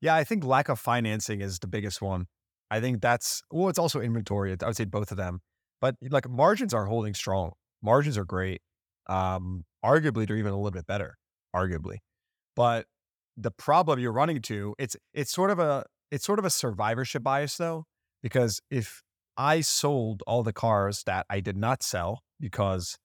Yeah, 0.00 0.14
I 0.14 0.24
think 0.24 0.44
lack 0.44 0.68
of 0.68 0.78
financing 0.78 1.40
is 1.40 1.58
the 1.58 1.66
biggest 1.66 2.02
one. 2.02 2.26
I 2.70 2.80
think 2.80 3.00
that's 3.00 3.42
well, 3.50 3.68
it's 3.68 3.78
also 3.78 4.00
inventory. 4.00 4.56
I 4.60 4.66
would 4.66 4.76
say 4.76 4.84
both 4.84 5.10
of 5.10 5.16
them, 5.16 5.40
but 5.80 5.96
like 6.10 6.28
margins 6.28 6.74
are 6.74 6.86
holding 6.86 7.14
strong. 7.14 7.52
Margins 7.82 8.18
are 8.18 8.24
great. 8.24 8.60
Um, 9.08 9.64
arguably, 9.84 10.26
they're 10.26 10.36
even 10.36 10.52
a 10.52 10.56
little 10.56 10.70
bit 10.72 10.86
better. 10.86 11.16
Arguably, 11.54 11.98
but 12.56 12.86
the 13.36 13.50
problem 13.50 13.98
you're 13.98 14.12
running 14.12 14.42
to 14.42 14.74
it's 14.78 14.96
it's 15.14 15.30
sort 15.32 15.50
of 15.50 15.58
a 15.58 15.84
it's 16.10 16.24
sort 16.24 16.38
of 16.38 16.44
a 16.44 16.50
survivorship 16.50 17.22
bias 17.22 17.56
though, 17.56 17.84
because 18.22 18.60
if 18.70 19.02
I 19.36 19.60
sold 19.60 20.22
all 20.26 20.42
the 20.42 20.52
cars 20.52 21.02
that 21.06 21.26
I 21.30 21.40
did 21.40 21.56
not 21.56 21.82
sell 21.82 22.22
because 22.40 22.96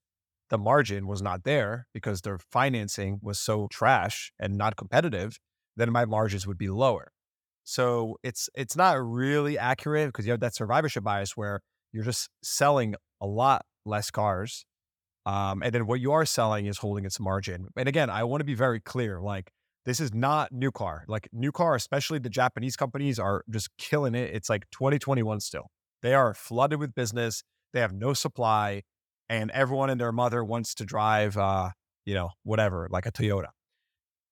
the 0.50 0.58
margin 0.58 1.08
was 1.08 1.22
not 1.22 1.44
there 1.44 1.88
because 1.94 2.22
their 2.22 2.40
financing 2.52 3.20
was 3.22 3.40
so 3.40 3.68
trash 3.72 4.32
and 4.40 4.58
not 4.58 4.76
competitive, 4.76 5.40
then 5.76 5.92
my 5.92 6.06
margins 6.06 6.46
would 6.48 6.58
be 6.58 6.70
lower. 6.70 7.12
So 7.64 8.18
it's 8.24 8.50
it's 8.56 8.76
not 8.76 9.02
really 9.02 9.58
accurate 9.58 10.10
because 10.10 10.26
you 10.26 10.32
have 10.32 10.40
that 10.42 10.56
survivorship 10.56 11.04
bias 11.04 11.38
where 11.38 11.62
you're 11.92 12.04
just 12.04 12.30
selling 12.44 12.96
a 13.22 13.28
lot 13.28 13.66
less 13.86 14.12
cars. 14.12 14.66
Um, 15.26 15.62
and 15.62 15.74
then 15.74 15.86
what 15.86 16.00
you 16.00 16.12
are 16.12 16.26
selling 16.26 16.66
is 16.66 16.80
holding 16.80 17.06
its 17.06 17.20
margin. 17.20 17.68
And 17.78 17.88
again, 17.88 18.10
I 18.10 18.24
want 18.24 18.42
to 18.42 18.46
be 18.46 18.56
very 18.56 18.80
clear. 18.80 19.22
Like 19.22 19.52
this 19.86 20.00
is 20.00 20.14
not 20.14 20.52
new 20.52 20.72
car. 20.72 21.06
Like 21.08 21.30
new 21.32 21.52
car, 21.52 21.76
especially 21.76 22.20
the 22.20 22.30
Japanese 22.30 22.76
companies 22.76 23.20
are 23.20 23.44
just 23.50 23.70
killing 23.78 24.16
it. 24.16 24.34
It's 24.34 24.50
like 24.50 24.66
2021 24.72 25.40
still. 25.40 25.68
They 26.02 26.16
are 26.16 26.34
flooded 26.34 26.80
with 26.80 26.96
business. 26.96 27.44
They 27.74 27.80
have 27.80 27.94
no 27.94 28.14
supply, 28.14 28.82
and 29.30 29.50
everyone 29.52 29.90
and 29.90 30.02
their 30.02 30.12
mother 30.12 30.44
wants 30.44 30.76
to 30.76 30.84
drive, 30.84 31.38
uh, 31.38 31.70
you 32.06 32.14
know, 32.14 32.32
whatever, 32.44 32.90
like 32.92 33.06
a 33.06 33.12
Toyota 33.12 33.50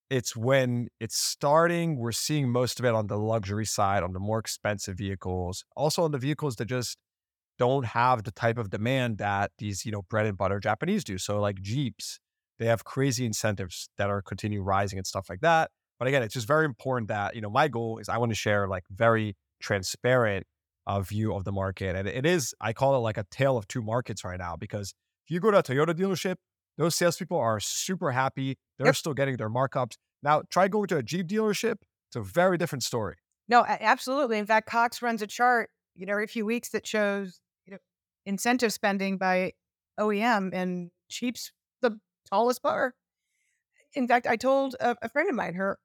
it's 0.09 0.35
when 0.35 0.87
it's 0.99 1.17
starting, 1.17 1.97
we're 1.97 2.11
seeing 2.11 2.49
most 2.49 2.79
of 2.79 2.85
it 2.85 2.93
on 2.93 3.07
the 3.07 3.17
luxury 3.17 3.65
side, 3.65 4.03
on 4.03 4.13
the 4.13 4.19
more 4.19 4.39
expensive 4.39 4.97
vehicles, 4.97 5.63
also 5.75 6.03
on 6.03 6.11
the 6.11 6.17
vehicles 6.17 6.55
that 6.55 6.65
just 6.65 6.97
don't 7.59 7.85
have 7.85 8.23
the 8.23 8.31
type 8.31 8.57
of 8.57 8.69
demand 8.69 9.17
that 9.19 9.51
these, 9.57 9.85
you 9.85 9.91
know, 9.91 10.01
bread 10.03 10.25
and 10.25 10.37
butter 10.37 10.59
Japanese 10.59 11.03
do. 11.03 11.17
So 11.17 11.39
like 11.39 11.61
Jeeps, 11.61 12.19
they 12.57 12.65
have 12.65 12.83
crazy 12.83 13.25
incentives 13.25 13.89
that 13.97 14.09
are 14.09 14.21
continue 14.21 14.61
rising 14.61 14.97
and 14.97 15.05
stuff 15.05 15.29
like 15.29 15.41
that. 15.41 15.69
But 15.99 16.07
again, 16.07 16.23
it's 16.23 16.33
just 16.33 16.47
very 16.47 16.65
important 16.65 17.09
that, 17.09 17.35
you 17.35 17.41
know, 17.41 17.49
my 17.49 17.67
goal 17.67 17.99
is 17.99 18.09
I 18.09 18.17
want 18.17 18.31
to 18.31 18.35
share 18.35 18.67
like 18.67 18.85
very 18.89 19.35
transparent 19.61 20.47
uh, 20.87 21.01
view 21.01 21.33
of 21.35 21.43
the 21.43 21.51
market. 21.51 21.95
And 21.95 22.07
it 22.07 22.25
is, 22.25 22.55
I 22.61 22.73
call 22.73 22.95
it 22.95 22.99
like 22.99 23.17
a 23.17 23.25
tale 23.29 23.57
of 23.57 23.67
two 23.67 23.81
markets 23.81 24.23
right 24.23 24.39
now, 24.39 24.55
because 24.55 24.93
if 25.25 25.31
you 25.31 25.39
go 25.39 25.51
to 25.51 25.59
a 25.59 25.63
Toyota 25.63 25.93
dealership, 25.93 26.35
those 26.79 26.95
salespeople 26.95 27.37
are 27.37 27.59
super 27.59 28.11
happy. 28.11 28.57
They're 28.77 28.87
Yep. 28.87 28.95
still 28.95 29.13
getting 29.13 29.35
their 29.35 29.49
markups. 29.49 29.97
Now, 30.23 30.43
try 30.49 30.69
going 30.69 30.87
to 30.87 30.97
a 30.97 31.03
Jeep 31.03 31.27
dealership. 31.27 31.81
It's 32.07 32.15
a 32.15 32.21
very 32.21 32.57
different 32.57 32.83
story. 32.83 33.17
No, 33.49 33.65
absolutely. 33.67 34.37
In 34.37 34.45
fact, 34.45 34.69
Cox 34.69 35.01
runs 35.01 35.21
a 35.21 35.27
chart, 35.27 35.69
you 35.93 36.05
know, 36.05 36.13
every 36.13 36.27
few 36.27 36.45
weeks 36.45 36.69
that 36.69 36.87
shows, 36.87 37.41
you 37.65 37.73
know, 37.73 37.79
incentive 38.25 38.71
spending 38.71 39.17
by 39.17 39.53
OEM 39.99 40.51
and 40.53 40.91
Jeep's 41.09 41.51
the 41.81 41.99
tallest 42.29 42.61
bar. 42.61 42.95
In 43.93 44.07
fact, 44.07 44.25
I 44.25 44.37
told 44.37 44.75
a, 44.79 44.95
a 45.01 45.09
friend 45.09 45.29
of 45.29 45.35
mine, 45.35 45.55
her, 45.55 45.79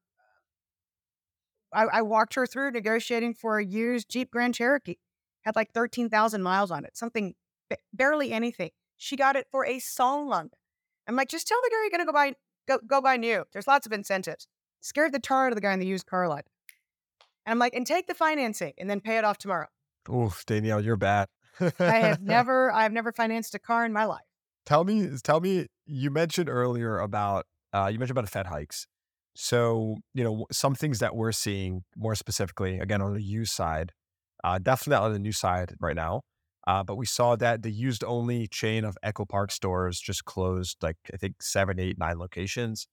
I, 1.72 1.84
I 1.84 2.02
walked 2.02 2.34
her 2.34 2.46
through 2.46 2.70
negotiating 2.70 3.34
for 3.34 3.58
a 3.58 3.64
used 3.64 4.08
Jeep 4.08 4.30
Grand 4.30 4.54
Cherokee, 4.54 4.98
had 5.42 5.56
like 5.56 5.72
13,000 5.72 6.40
miles 6.42 6.70
on 6.70 6.84
it, 6.84 6.96
something 6.96 7.34
barely 7.92 8.30
anything. 8.32 8.70
She 8.96 9.16
got 9.16 9.34
it 9.34 9.48
for 9.50 9.66
a 9.66 9.80
song. 9.80 10.50
I'm 11.06 11.16
like, 11.16 11.28
just 11.28 11.46
tell 11.46 11.58
the 11.62 11.70
guy 11.70 11.82
you're 11.82 11.90
going 11.90 12.00
to 12.00 12.06
go 12.06 12.12
buy, 12.12 12.34
go, 12.66 12.78
go 12.86 13.00
buy 13.00 13.16
new. 13.16 13.44
There's 13.52 13.66
lots 13.66 13.86
of 13.86 13.92
incentives. 13.92 14.46
Scared 14.80 15.12
the 15.12 15.18
tar 15.18 15.46
out 15.46 15.52
of 15.52 15.56
the 15.56 15.60
guy 15.60 15.72
in 15.72 15.80
the 15.80 15.86
used 15.86 16.06
car 16.06 16.28
lot. 16.28 16.44
And 17.46 17.52
I'm 17.52 17.58
like, 17.58 17.74
and 17.74 17.86
take 17.86 18.06
the 18.06 18.14
financing 18.14 18.72
and 18.78 18.88
then 18.88 19.00
pay 19.00 19.18
it 19.18 19.24
off 19.24 19.38
tomorrow. 19.38 19.66
Oof, 20.12 20.44
Danielle, 20.46 20.80
you're 20.80 20.96
bad. 20.96 21.28
I 21.60 21.96
have 21.96 22.22
never, 22.22 22.72
I've 22.72 22.92
never 22.92 23.12
financed 23.12 23.54
a 23.54 23.58
car 23.58 23.84
in 23.84 23.92
my 23.92 24.04
life. 24.04 24.24
tell 24.66 24.84
me, 24.84 25.08
tell 25.22 25.40
me. 25.40 25.66
You 25.86 26.10
mentioned 26.10 26.48
earlier 26.48 26.98
about 26.98 27.44
uh, 27.74 27.90
you 27.92 27.98
mentioned 27.98 28.16
about 28.16 28.24
the 28.24 28.30
Fed 28.30 28.46
hikes. 28.46 28.86
So 29.34 29.96
you 30.14 30.24
know 30.24 30.46
some 30.50 30.74
things 30.74 31.00
that 31.00 31.14
we're 31.14 31.32
seeing 31.32 31.82
more 31.96 32.14
specifically, 32.14 32.78
again 32.78 33.02
on 33.02 33.14
the 33.14 33.22
used 33.22 33.52
side, 33.52 33.92
uh, 34.42 34.58
definitely 34.58 35.04
on 35.04 35.12
the 35.12 35.18
new 35.18 35.32
side 35.32 35.74
right 35.80 35.96
now. 35.96 36.22
Uh, 36.66 36.82
but 36.82 36.96
we 36.96 37.06
saw 37.06 37.36
that 37.36 37.62
the 37.62 37.70
used 37.70 38.02
only 38.04 38.46
chain 38.46 38.84
of 38.84 38.96
EchoPark 39.04 39.50
stores 39.50 40.00
just 40.00 40.24
closed, 40.24 40.78
like 40.82 40.96
I 41.12 41.16
think 41.16 41.42
seven, 41.42 41.78
eight, 41.78 41.98
nine 41.98 42.18
locations. 42.18 42.86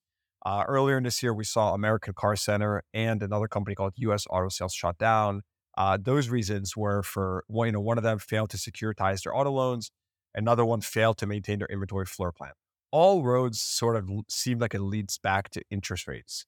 Uh, 0.46 0.64
earlier 0.68 0.98
in 0.98 1.04
this 1.04 1.22
year, 1.22 1.34
we 1.34 1.44
saw 1.44 1.74
American 1.74 2.14
Car 2.14 2.36
Center 2.36 2.84
and 2.94 3.22
another 3.22 3.48
company 3.48 3.76
called 3.76 3.94
U.S. 3.98 4.26
Auto 4.30 4.50
Sales 4.50 4.74
shut 4.74 4.98
down. 4.98 5.44
Uh, 5.78 5.98
those 6.02 6.30
reasons 6.30 6.76
were 6.76 7.02
for 7.04 7.44
one, 7.48 7.68
you 7.68 7.72
know, 7.72 7.80
one 7.80 7.98
of 7.98 8.04
them 8.04 8.20
failed 8.20 8.50
to 8.50 8.58
securitize 8.58 9.24
their 9.24 9.36
auto 9.36 9.52
loans, 9.52 9.92
another 10.36 10.66
one 10.66 10.82
failed 10.82 11.18
to 11.20 11.28
maintain 11.28 11.60
their 11.60 11.68
inventory 11.68 12.06
floor 12.06 12.32
plan. 12.32 12.52
All 12.92 13.24
roads 13.24 13.62
sort 13.62 13.96
of 13.96 14.10
seem 14.30 14.60
like 14.60 14.74
it 14.74 14.82
leads 14.82 15.18
back 15.18 15.50
to 15.52 15.62
interest 15.70 16.08
rates. 16.08 16.46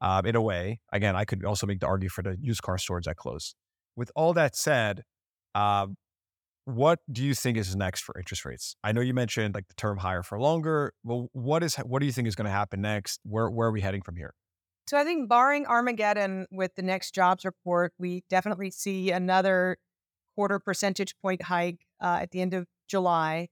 Um, 0.00 0.26
in 0.26 0.36
a 0.36 0.42
way, 0.42 0.80
again, 0.92 1.16
I 1.16 1.24
could 1.24 1.44
also 1.44 1.66
make 1.66 1.80
the 1.80 1.86
argument 1.86 2.12
for 2.12 2.22
the 2.22 2.36
used 2.40 2.62
car 2.62 2.76
stores 2.76 3.06
that 3.06 3.16
closed. 3.16 3.54
With 3.96 4.12
all 4.14 4.34
that 4.34 4.54
said, 4.54 5.02
um, 5.54 5.96
what 6.68 6.98
do 7.10 7.24
you 7.24 7.34
think 7.34 7.56
is 7.56 7.74
next 7.74 8.02
for 8.02 8.18
interest 8.18 8.44
rates? 8.44 8.76
I 8.84 8.92
know 8.92 9.00
you 9.00 9.14
mentioned 9.14 9.54
like 9.54 9.68
the 9.68 9.74
term 9.74 9.96
higher 9.96 10.22
for 10.22 10.38
longer. 10.38 10.92
Well, 11.02 11.30
what 11.32 11.62
is 11.62 11.76
what 11.76 12.00
do 12.00 12.06
you 12.06 12.12
think 12.12 12.28
is 12.28 12.34
going 12.34 12.44
to 12.44 12.50
happen 12.50 12.82
next? 12.82 13.20
Where 13.24 13.48
where 13.48 13.68
are 13.68 13.72
we 13.72 13.80
heading 13.80 14.02
from 14.02 14.16
here? 14.16 14.34
So 14.86 14.98
I 14.98 15.04
think 15.04 15.30
barring 15.30 15.66
Armageddon 15.66 16.46
with 16.50 16.74
the 16.74 16.82
next 16.82 17.14
jobs 17.14 17.46
report, 17.46 17.94
we 17.98 18.22
definitely 18.28 18.70
see 18.70 19.10
another 19.10 19.78
quarter 20.36 20.58
percentage 20.58 21.14
point 21.22 21.42
hike 21.42 21.86
uh, 22.02 22.18
at 22.20 22.32
the 22.32 22.42
end 22.42 22.52
of 22.52 22.66
July. 22.86 23.48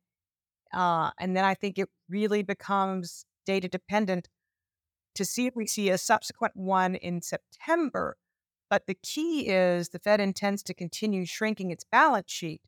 Uh, 0.74 1.10
and 1.18 1.34
then 1.34 1.44
I 1.44 1.54
think 1.54 1.78
it 1.78 1.88
really 2.10 2.42
becomes 2.42 3.24
data 3.46 3.66
dependent 3.66 4.28
to 5.14 5.24
see 5.24 5.46
if 5.46 5.56
we 5.56 5.66
see 5.66 5.88
a 5.88 5.96
subsequent 5.96 6.52
one 6.54 6.94
in 6.96 7.22
September. 7.22 8.18
But 8.68 8.86
the 8.86 8.98
key 9.02 9.48
is 9.48 9.88
the 9.88 9.98
Fed 9.98 10.20
intends 10.20 10.62
to 10.64 10.74
continue 10.74 11.24
shrinking 11.24 11.70
its 11.70 11.84
balance 11.90 12.30
sheet. 12.30 12.60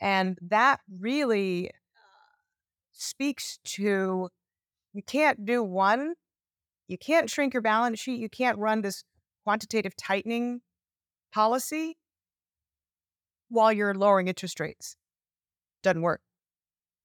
And 0.00 0.38
that 0.42 0.80
really 1.00 1.70
speaks 2.92 3.58
to 3.64 4.28
you 4.92 5.02
can't 5.02 5.44
do 5.44 5.62
one 5.62 6.14
you 6.88 6.98
can't 6.98 7.28
shrink 7.28 7.52
your 7.54 7.62
balance 7.62 7.98
sheet. 7.98 8.20
You 8.20 8.28
can't 8.28 8.58
run 8.58 8.82
this 8.82 9.02
quantitative 9.44 9.96
tightening 9.96 10.60
policy 11.32 11.96
while 13.48 13.72
you're 13.72 13.94
lowering 13.94 14.28
interest 14.28 14.60
rates. 14.60 14.96
Doesn't 15.82 16.02
work. 16.02 16.20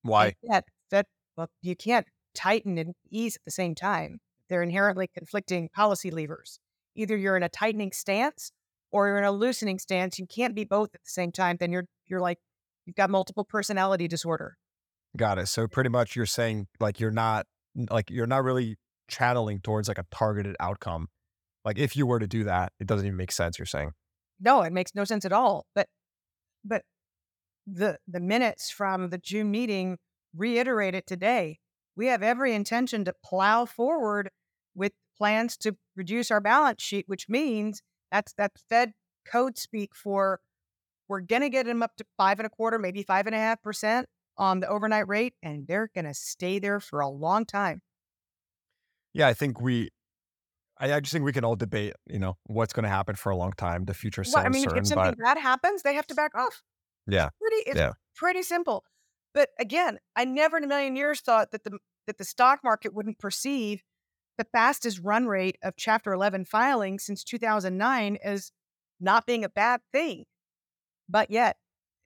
Why? 0.04 0.36
Yet, 0.42 0.66
that 0.92 1.08
well, 1.36 1.50
you 1.62 1.76
can't 1.76 2.08
tighten 2.36 2.78
and 2.78 2.94
ease 3.10 3.36
at 3.36 3.46
the 3.46 3.52
same 3.52 3.76
time. 3.76 4.20
They're 4.50 4.64
inherently 4.64 5.08
conflicting 5.08 5.70
policy 5.70 6.12
levers. 6.12 6.60
Either 6.96 7.16
you're 7.16 7.38
in 7.38 7.44
a 7.44 7.50
tightening 7.50 7.92
stance 7.92 8.52
or 8.92 9.08
you're 9.08 9.18
in 9.18 9.24
a 9.24 9.32
loosening 9.32 9.80
stance. 9.80 10.20
You 10.20 10.28
can't 10.28 10.56
be 10.56 10.66
both 10.66 10.90
at 10.94 11.04
the 11.04 11.10
same 11.10 11.32
time. 11.32 11.58
Then 11.60 11.72
you're 11.72 11.86
you're 12.08 12.20
like 12.20 12.40
you've 12.86 12.96
got 12.96 13.10
multiple 13.10 13.44
personality 13.44 14.08
disorder. 14.08 14.58
Got 15.18 15.40
it. 15.40 15.48
So 15.48 15.68
pretty 15.68 15.90
much 15.90 16.16
you're 16.16 16.26
saying 16.26 16.68
like 16.80 17.00
you're 17.00 17.12
not 17.12 17.46
like 17.90 18.10
you're 18.10 18.28
not 18.28 18.44
really 18.44 18.78
channeling 19.10 19.60
towards 19.60 19.88
like 19.88 19.98
a 19.98 20.06
targeted 20.12 20.56
outcome. 20.60 21.08
Like 21.66 21.78
if 21.78 21.96
you 21.96 22.06
were 22.06 22.20
to 22.20 22.28
do 22.28 22.46
that, 22.46 22.72
it 22.80 22.88
doesn't 22.88 23.06
even 23.06 23.18
make 23.18 23.32
sense. 23.32 23.60
You're 23.60 23.66
saying. 23.66 23.92
No, 24.40 24.62
it 24.62 24.74
makes 24.74 24.96
no 24.96 25.04
sense 25.04 25.26
at 25.26 25.34
all. 25.34 25.66
But 25.76 25.88
but 26.64 26.84
the 27.68 27.98
the 28.08 28.20
minutes 28.20 28.72
from 28.72 29.10
the 29.10 29.18
June 29.18 29.52
meeting 29.52 29.98
reiterate 30.36 30.96
it 30.96 31.06
today. 31.06 31.60
We 31.96 32.08
have 32.08 32.24
every 32.24 32.54
intention 32.54 33.04
to 33.06 33.14
plow 33.24 33.66
forward 33.66 34.30
with 34.74 34.94
plans 35.18 35.58
to 35.58 35.76
reduce 35.96 36.32
our 36.32 36.42
balance 36.42 36.82
sheet, 36.82 37.06
which 37.08 37.28
means 37.28 37.82
that's 38.12 38.34
that's 38.34 38.64
Fed 38.70 38.94
code 39.26 39.58
speak 39.58 39.96
for 39.96 40.40
we're 41.12 41.22
gonna 41.22 41.50
get 41.50 41.66
them 41.68 41.84
up 41.84 41.96
to 41.98 42.06
five 42.18 42.40
and 42.40 42.48
a 42.48 42.50
quarter, 42.50 42.80
maybe 42.80 43.04
five 43.04 43.28
and 43.28 43.36
a 43.36 43.40
half 43.40 43.62
percent 43.62 44.08
on 44.38 44.62
the 44.62 44.68
overnight 44.68 45.08
rate, 45.08 45.34
and 45.44 45.68
they're 45.68 45.92
gonna 45.94 46.14
stay 46.14 46.58
there 46.58 46.80
for 46.80 47.02
a 47.02 47.08
long 47.10 47.46
time. 47.46 47.82
Yeah, 49.14 49.28
I 49.28 49.34
think 49.34 49.60
we. 49.62 49.90
I, 50.80 50.94
I 50.94 51.00
just 51.02 51.12
think 51.14 51.26
we 51.26 51.34
can 51.34 51.44
all 51.44 51.56
debate, 51.56 51.94
you 52.08 52.18
know, 52.18 52.38
what's 52.46 52.74
going 52.74 52.84
to 52.86 52.90
happen 52.90 53.16
for 53.16 53.30
a 53.30 53.36
long 53.36 53.52
time. 53.56 53.86
The 53.86 53.94
future 53.94 54.24
Well, 54.34 54.44
I 54.44 54.50
mean, 54.50 54.64
if- 54.64 54.72
uncertain, 54.72 54.78
if 54.80 54.88
something 54.88 55.16
but 55.20 55.24
bad 55.24 55.38
happens, 55.38 55.84
they 55.84 55.94
have 55.94 56.08
to 56.08 56.16
back 56.16 56.34
off. 56.34 56.64
Yeah. 57.06 57.30
Pretty, 57.40 57.70
it's 57.70 57.78
Yeah. 57.78 57.92
pretty 58.16 58.42
simple. 58.42 58.84
But 59.34 59.50
again, 59.60 60.00
I 60.16 60.26
never 60.26 60.58
in 60.58 60.64
a 60.64 60.68
million 60.68 60.96
years 60.96 61.22
thought 61.22 61.52
that 61.52 61.64
the 61.66 61.78
that 62.08 62.18
the 62.18 62.24
stock 62.26 62.62
market 62.64 62.94
wouldn't 62.96 63.20
perceive 63.20 63.84
the 64.40 64.46
fastest 64.46 65.00
run 65.04 65.28
rate 65.28 65.58
of 65.62 65.76
Chapter 65.78 66.14
11 66.14 66.46
filing 66.46 66.98
since 66.98 67.24
2009 67.24 68.18
as 68.24 68.52
not 69.00 69.28
being 69.28 69.44
a 69.44 69.50
bad 69.50 69.82
thing. 69.94 70.26
But 71.12 71.30
yet, 71.30 71.58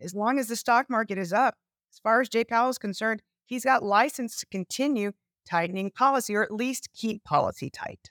as 0.01 0.15
long 0.15 0.39
as 0.39 0.47
the 0.47 0.55
stock 0.55 0.89
market 0.89 1.17
is 1.17 1.31
up, 1.31 1.55
as 1.93 1.99
far 1.99 2.21
as 2.21 2.27
Jay 2.27 2.43
Powell 2.43 2.69
is 2.69 2.77
concerned, 2.79 3.21
he's 3.45 3.63
got 3.63 3.83
license 3.83 4.37
to 4.37 4.45
continue 4.47 5.11
tightening 5.47 5.91
policy 5.91 6.35
or 6.35 6.43
at 6.43 6.51
least 6.51 6.89
keep 6.93 7.23
policy 7.23 7.69
tight. 7.69 8.09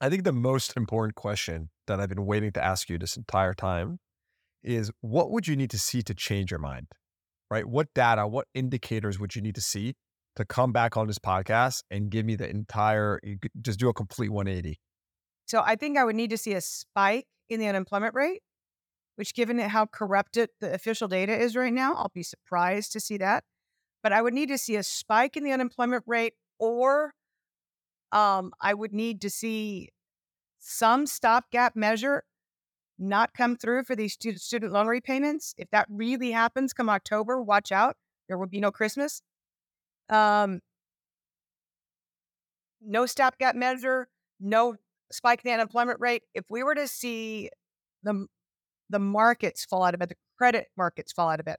I 0.00 0.10
think 0.10 0.24
the 0.24 0.32
most 0.32 0.76
important 0.76 1.14
question 1.14 1.70
that 1.86 1.98
I've 1.98 2.10
been 2.10 2.26
waiting 2.26 2.52
to 2.52 2.64
ask 2.64 2.90
you 2.90 2.98
this 2.98 3.16
entire 3.16 3.54
time 3.54 4.00
is 4.62 4.90
what 5.00 5.30
would 5.30 5.48
you 5.48 5.56
need 5.56 5.70
to 5.70 5.78
see 5.78 6.02
to 6.02 6.14
change 6.14 6.50
your 6.50 6.60
mind? 6.60 6.88
Right? 7.50 7.66
What 7.66 7.88
data, 7.94 8.26
what 8.26 8.46
indicators 8.54 9.18
would 9.18 9.34
you 9.34 9.40
need 9.40 9.54
to 9.54 9.60
see 9.60 9.94
to 10.36 10.44
come 10.44 10.72
back 10.72 10.96
on 10.96 11.06
this 11.06 11.18
podcast 11.18 11.82
and 11.90 12.10
give 12.10 12.26
me 12.26 12.36
the 12.36 12.48
entire, 12.48 13.20
just 13.62 13.78
do 13.78 13.88
a 13.88 13.94
complete 13.94 14.30
180? 14.30 14.78
So 15.46 15.62
I 15.64 15.76
think 15.76 15.96
I 15.96 16.04
would 16.04 16.16
need 16.16 16.30
to 16.30 16.38
see 16.38 16.52
a 16.52 16.60
spike 16.60 17.26
in 17.48 17.60
the 17.60 17.68
unemployment 17.68 18.14
rate, 18.14 18.42
which, 19.16 19.34
given 19.34 19.58
how 19.58 19.86
corrupted 19.86 20.50
the 20.60 20.72
official 20.72 21.08
data 21.08 21.36
is 21.36 21.56
right 21.56 21.72
now, 21.72 21.94
I'll 21.94 22.10
be 22.14 22.22
surprised 22.22 22.92
to 22.92 23.00
see 23.00 23.16
that. 23.18 23.44
But 24.02 24.12
I 24.12 24.20
would 24.20 24.34
need 24.34 24.48
to 24.48 24.58
see 24.58 24.76
a 24.76 24.82
spike 24.82 25.36
in 25.36 25.44
the 25.44 25.52
unemployment 25.52 26.04
rate, 26.06 26.34
or 26.58 27.14
um, 28.12 28.52
I 28.60 28.74
would 28.74 28.92
need 28.92 29.20
to 29.22 29.30
see 29.30 29.90
some 30.58 31.06
stopgap 31.06 31.76
measure 31.76 32.24
not 32.98 33.34
come 33.34 33.56
through 33.56 33.84
for 33.84 33.96
these 33.96 34.12
student, 34.12 34.72
loan 34.72 34.86
repayments. 34.86 35.54
If 35.58 35.70
that 35.70 35.86
really 35.88 36.30
happens 36.30 36.72
come 36.72 36.88
October, 36.88 37.42
watch 37.42 37.72
out. 37.72 37.96
There 38.28 38.38
will 38.38 38.46
be 38.46 38.60
no 38.60 38.70
Christmas. 38.70 39.20
Um, 40.08 40.60
no 42.80 43.06
stopgap 43.06 43.56
measure, 43.56 44.08
no 44.40 44.76
spike 45.10 45.40
in 45.44 45.50
the 45.50 45.54
unemployment 45.54 46.00
rate. 46.00 46.22
If 46.34 46.44
we 46.48 46.62
were 46.62 46.74
to 46.74 46.86
see 46.86 47.50
the 48.02 48.26
the 48.90 48.98
markets 48.98 49.64
fall 49.64 49.82
out 49.82 49.94
of 49.94 50.02
it, 50.02 50.08
the 50.08 50.16
credit 50.38 50.68
markets 50.76 51.12
fall 51.12 51.28
out 51.28 51.40
of 51.40 51.46
it, 51.46 51.58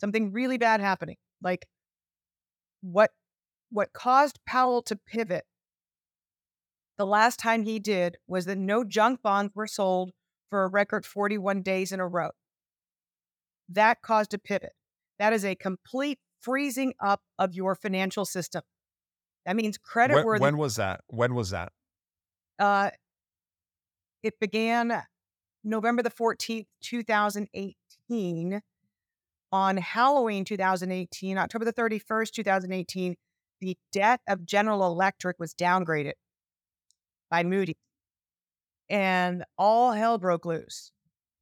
something 0.00 0.32
really 0.32 0.58
bad 0.58 0.80
happening, 0.80 1.16
like 1.42 1.66
what 2.80 3.10
what 3.70 3.92
caused 3.92 4.38
Powell 4.46 4.82
to 4.82 4.96
pivot 4.96 5.44
the 6.98 7.06
last 7.06 7.38
time 7.38 7.62
he 7.62 7.78
did 7.78 8.16
was 8.26 8.46
that 8.46 8.58
no 8.58 8.84
junk 8.84 9.20
bonds 9.22 9.52
were 9.54 9.66
sold 9.66 10.12
for 10.50 10.64
a 10.64 10.68
record 10.68 11.04
41 11.04 11.62
days 11.62 11.92
in 11.92 12.00
a 12.00 12.06
row. 12.06 12.30
That 13.68 14.00
caused 14.00 14.32
a 14.32 14.38
pivot. 14.38 14.72
That 15.18 15.32
is 15.32 15.44
a 15.44 15.54
complete 15.54 16.18
freezing 16.40 16.94
up 17.02 17.20
of 17.38 17.54
your 17.54 17.74
financial 17.74 18.24
system. 18.24 18.62
That 19.44 19.56
means 19.56 19.78
credit 19.78 20.14
When, 20.14 20.24
worthy. 20.24 20.42
when 20.42 20.56
was 20.56 20.76
that? 20.76 21.00
When 21.08 21.34
was 21.34 21.50
that? 21.50 21.72
Uh, 22.58 22.90
it 24.22 24.38
began 24.40 25.02
November 25.66 26.02
the 26.02 26.10
14th, 26.10 26.66
2018. 26.80 28.62
On 29.52 29.76
Halloween 29.76 30.44
2018, 30.44 31.38
October 31.38 31.64
the 31.64 31.72
31st, 31.72 32.30
2018, 32.32 33.16
the 33.60 33.76
debt 33.92 34.20
of 34.28 34.44
General 34.44 34.86
Electric 34.86 35.38
was 35.38 35.54
downgraded 35.54 36.12
by 37.30 37.42
Moody. 37.42 37.76
And 38.88 39.44
all 39.58 39.92
hell 39.92 40.18
broke 40.18 40.44
loose. 40.44 40.92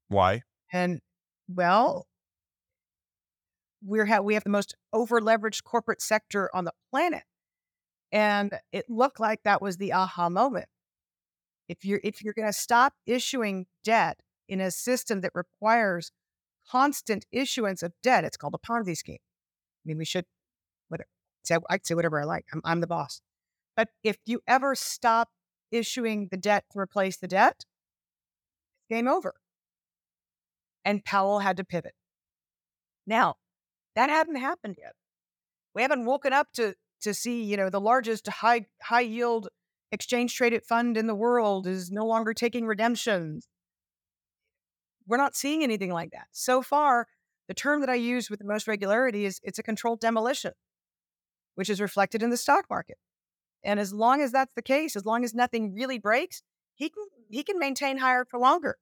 Why? 0.09 0.43
And 0.73 1.01
well, 1.49 2.07
we're 3.83 4.07
ha- 4.07 4.21
we 4.21 4.35
have 4.35 4.45
the 4.45 4.51
most 4.51 4.75
over 4.93 5.21
leveraged 5.21 5.65
corporate 5.65 6.01
sector 6.01 6.51
on 6.55 6.65
the 6.65 6.73
planet. 6.91 7.25
And 8.13 8.53
it 8.73 8.89
looked 8.89 9.21
like 9.21 9.43
that 9.45 9.61
was 9.61 9.77
the 9.77 9.93
aha 9.93 10.29
moment. 10.29 10.67
If 11.69 11.85
you're 11.85 12.01
if 12.05 12.23
you're 12.23 12.35
going 12.35 12.49
to 12.49 12.53
stop 12.53 12.95
issuing 13.07 13.67
debt 13.83 14.19
in 14.49 14.61
a 14.61 14.71
system 14.71 15.23
that 15.23 15.33
requires 15.35 16.13
constant 16.71 17.25
issuance 17.33 17.83
of 17.83 17.93
debt, 18.03 18.25
it's 18.25 18.37
called 18.37 18.55
a 18.55 18.67
Ponzi 18.67 18.97
scheme. 18.97 19.19
I 19.21 19.85
mean, 19.85 19.99
we 19.99 20.05
should 20.05 20.25
whatever 20.89 21.09
say 21.45 21.57
I 21.71 21.79
can 21.79 21.85
say 21.85 21.95
whatever 21.95 22.21
I 22.21 22.25
like. 22.25 22.47
I'm, 22.53 22.61
I'm 22.65 22.81
the 22.81 22.87
boss. 22.87 23.21
But 23.77 23.89
if 24.03 24.17
you 24.27 24.41
ever 24.47 24.75
stop 24.75 25.31
issuing 25.71 26.29
the 26.31 26.37
debt 26.37 26.65
to 26.73 26.79
replace 26.79 27.17
the 27.17 27.29
debt, 27.29 27.65
game 28.89 29.09
over. 29.09 29.35
And 30.85 31.05
Powell 31.05 31.41
had 31.41 31.57
to 31.57 31.65
pivot. 31.65 31.95
Now, 33.07 33.37
that 33.97 34.11
hadn't 34.11 34.37
happened 34.37 34.77
yet. 34.79 34.93
We 35.75 35.83
haven't 35.83 36.05
woken 36.05 36.33
up 36.33 36.49
to 36.55 36.75
to 37.03 37.15
see, 37.15 37.43
you 37.43 37.57
know, 37.57 37.71
the 37.71 37.81
largest 37.81 38.29
high 38.29 38.67
high 38.83 39.01
yield 39.01 39.49
exchange 39.95 40.35
traded 40.35 40.63
fund 40.65 40.97
in 40.97 41.07
the 41.07 41.15
world 41.15 41.67
is 41.67 41.91
no 41.91 42.05
longer 42.05 42.35
taking 42.35 42.67
redemptions. 42.67 43.49
We're 45.07 45.17
not 45.17 45.37
seeing 45.37 45.63
anything 45.63 45.91
like 45.91 46.11
that. 46.11 46.27
So 46.33 46.63
far, 46.63 47.07
the 47.49 47.55
term 47.55 47.81
that 47.81 47.91
I 47.91 47.95
use 47.95 48.31
with 48.31 48.39
the 48.41 48.47
most 48.47 48.67
regularity 48.67 49.25
is 49.25 49.41
it's 49.43 49.59
a 49.59 49.63
controlled 49.63 50.01
demolition, 50.01 50.53
which 51.55 51.71
is 51.71 51.81
reflected 51.81 52.23
in 52.23 52.31
the 52.31 52.37
stock 52.37 52.65
market. 52.69 52.99
And 53.63 53.81
as 53.81 53.93
long 53.93 54.21
as 54.21 54.33
that's 54.33 54.53
the 54.55 54.63
case, 54.63 54.97
as 54.97 55.07
long 55.07 55.25
as 55.25 55.35
nothing 55.35 55.75
really 55.75 55.99
breaks, 55.99 56.43
he 56.75 56.89
can 56.91 57.05
he 57.31 57.43
can 57.43 57.59
maintain 57.59 57.99
higher 57.99 58.25
for 58.25 58.39
longer. 58.39 58.77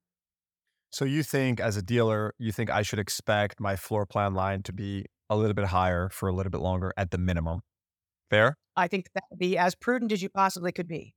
So 0.90 1.04
you 1.04 1.22
think 1.22 1.60
as 1.60 1.76
a 1.76 1.82
dealer, 1.82 2.34
you 2.38 2.52
think 2.52 2.70
I 2.70 2.82
should 2.82 2.98
expect 2.98 3.60
my 3.60 3.76
floor 3.76 4.04
plan 4.06 4.34
line 4.34 4.62
to 4.64 4.72
be 4.72 5.06
a 5.30 5.36
little 5.36 5.54
bit 5.54 5.66
higher 5.66 6.08
for 6.10 6.28
a 6.28 6.34
little 6.34 6.50
bit 6.50 6.60
longer 6.60 6.92
at 6.96 7.10
the 7.10 7.18
minimum. 7.18 7.62
Fair? 8.30 8.56
I 8.76 8.88
think 8.88 9.06
that 9.14 9.24
would 9.30 9.38
be 9.38 9.58
as 9.58 9.74
prudent 9.74 10.12
as 10.12 10.22
you 10.22 10.28
possibly 10.28 10.72
could 10.72 10.88
be. 10.88 11.14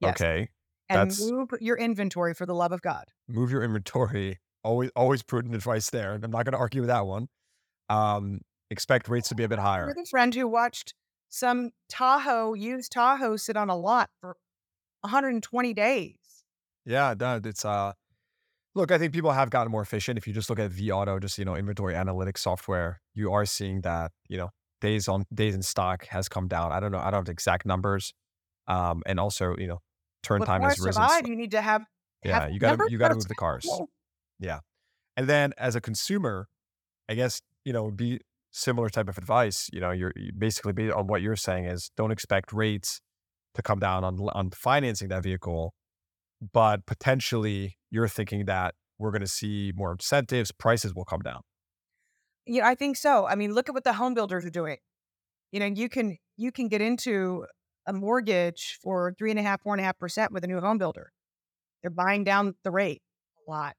Yes. 0.00 0.20
Okay. 0.20 0.48
And 0.88 1.10
that's- 1.10 1.20
move 1.20 1.50
your 1.60 1.76
inventory 1.76 2.34
for 2.34 2.46
the 2.46 2.54
love 2.54 2.72
of 2.72 2.82
God. 2.82 3.04
Move 3.28 3.50
your 3.50 3.62
inventory. 3.62 4.38
Always 4.64 4.90
always 4.94 5.22
prudent 5.22 5.54
advice 5.54 5.88
there. 5.88 6.12
And 6.12 6.22
I'm 6.22 6.30
not 6.30 6.44
going 6.44 6.52
to 6.52 6.58
argue 6.58 6.82
with 6.82 6.88
that 6.88 7.06
one. 7.06 7.28
Um, 7.88 8.42
expect 8.70 9.08
rates 9.08 9.30
to 9.30 9.34
be 9.34 9.42
a 9.42 9.48
bit 9.48 9.58
higher. 9.58 9.86
You're 9.86 9.94
the 9.94 10.04
friend 10.10 10.34
who 10.34 10.46
watched 10.46 10.92
some 11.30 11.70
Tahoe, 11.88 12.52
used 12.52 12.92
Tahoe 12.92 13.36
sit 13.36 13.56
on 13.56 13.70
a 13.70 13.76
lot 13.76 14.10
for 14.20 14.36
120 15.00 15.72
days. 15.72 16.16
Yeah, 16.84 17.14
no, 17.18 17.40
it's 17.42 17.64
uh 17.64 17.92
look, 18.74 18.90
I 18.92 18.98
think 18.98 19.12
people 19.14 19.32
have 19.32 19.48
gotten 19.48 19.70
more 19.72 19.80
efficient. 19.82 20.18
If 20.18 20.26
you 20.26 20.32
just 20.34 20.50
look 20.50 20.58
at 20.58 20.70
vAuto, 20.70 21.20
just 21.20 21.38
you 21.38 21.44
know, 21.46 21.56
inventory 21.56 21.94
analytics 21.94 22.38
software, 22.38 23.00
you 23.14 23.32
are 23.32 23.46
seeing 23.46 23.80
that, 23.82 24.12
you 24.28 24.36
know, 24.36 24.50
days 24.80 25.08
on 25.08 25.24
days 25.32 25.54
in 25.54 25.62
stock 25.62 26.06
has 26.06 26.28
come 26.28 26.48
down. 26.48 26.72
I 26.72 26.80
don't 26.80 26.92
know, 26.92 26.98
I 26.98 27.04
don't 27.04 27.20
have 27.20 27.24
the 27.26 27.32
exact 27.32 27.66
numbers. 27.66 28.12
Um, 28.66 29.02
and 29.06 29.18
also, 29.18 29.56
you 29.58 29.66
know, 29.66 29.80
turn 30.22 30.40
But 30.40 30.46
time 30.46 30.62
has 30.62 30.76
to 30.76 30.82
risen. 30.84 31.02
survive, 31.02 31.26
you 31.26 31.36
need 31.36 31.50
to 31.52 31.60
have 31.60 31.84
Yeah, 32.24 32.40
have 32.40 32.52
you 32.52 32.60
gotta 32.60 32.84
you 32.88 32.98
gotta 32.98 33.14
move 33.14 33.28
the 33.28 33.34
cars. 33.34 33.68
Yeah. 34.42 34.60
And 35.18 35.28
then 35.28 35.52
as 35.58 35.76
a 35.76 35.82
consumer, 35.82 36.48
I 37.06 37.12
guess, 37.14 37.42
you 37.66 37.74
know, 37.74 37.90
be 37.90 38.20
similar 38.52 38.88
type 38.88 39.06
of 39.06 39.18
advice, 39.18 39.68
you 39.70 39.80
know, 39.80 39.90
you're 39.90 40.12
you 40.16 40.32
basically 40.36 40.90
on 40.90 41.08
what 41.08 41.20
you're 41.20 41.36
saying 41.36 41.66
is 41.66 41.90
don't 41.94 42.10
expect 42.10 42.50
rates 42.50 43.02
to 43.54 43.62
come 43.62 43.78
down 43.80 44.02
on 44.02 44.18
on 44.32 44.50
financing 44.50 45.08
that 45.08 45.22
vehicle, 45.22 45.74
but 46.54 46.86
potentially 46.86 47.76
you're 47.90 48.08
thinking 48.08 48.46
that 48.46 48.74
we're 48.98 49.10
going 49.10 49.20
to 49.22 49.28
see 49.28 49.72
more 49.74 49.92
incentives, 49.92 50.52
prices 50.52 50.94
will 50.94 51.04
come 51.04 51.20
down. 51.20 51.40
Yeah, 52.46 52.66
I 52.66 52.74
think 52.74 52.96
so. 52.96 53.26
I 53.26 53.34
mean, 53.34 53.54
look 53.54 53.68
at 53.68 53.74
what 53.74 53.84
the 53.84 53.92
home 53.92 54.14
builders 54.14 54.44
are 54.44 54.50
doing. 54.50 54.78
You 55.52 55.60
know, 55.60 55.66
you 55.66 55.88
can 55.88 56.18
you 56.36 56.52
can 56.52 56.68
get 56.68 56.80
into 56.80 57.46
a 57.86 57.92
mortgage 57.92 58.78
for 58.82 59.14
three 59.18 59.30
and 59.30 59.38
a 59.38 59.42
half, 59.42 59.62
four 59.62 59.74
and 59.74 59.80
a 59.80 59.84
half 59.84 59.98
percent 59.98 60.32
with 60.32 60.44
a 60.44 60.46
new 60.46 60.60
home 60.60 60.78
builder. 60.78 61.12
They're 61.82 61.90
buying 61.90 62.24
down 62.24 62.54
the 62.62 62.70
rate 62.70 63.02
a 63.46 63.50
lot. 63.50 63.76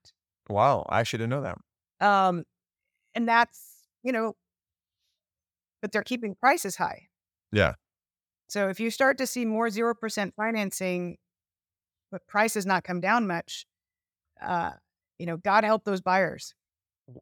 Wow, 0.48 0.86
I 0.88 1.00
actually 1.00 1.18
didn't 1.18 1.30
know 1.30 1.42
that. 1.42 2.06
Um, 2.06 2.44
and 3.14 3.28
that's, 3.28 3.60
you 4.02 4.12
know, 4.12 4.34
but 5.80 5.92
they're 5.92 6.02
keeping 6.02 6.34
prices 6.34 6.76
high. 6.76 7.08
Yeah. 7.52 7.74
So 8.48 8.68
if 8.68 8.80
you 8.80 8.90
start 8.90 9.18
to 9.18 9.26
see 9.26 9.44
more 9.44 9.68
0% 9.68 10.32
financing, 10.34 11.16
but 12.10 12.26
prices 12.26 12.66
not 12.66 12.84
come 12.84 13.00
down 13.00 13.26
much, 13.26 13.66
uh, 14.42 14.72
you 15.18 15.26
know, 15.26 15.36
God 15.36 15.64
help 15.64 15.84
those 15.84 16.00
buyers. 16.00 16.54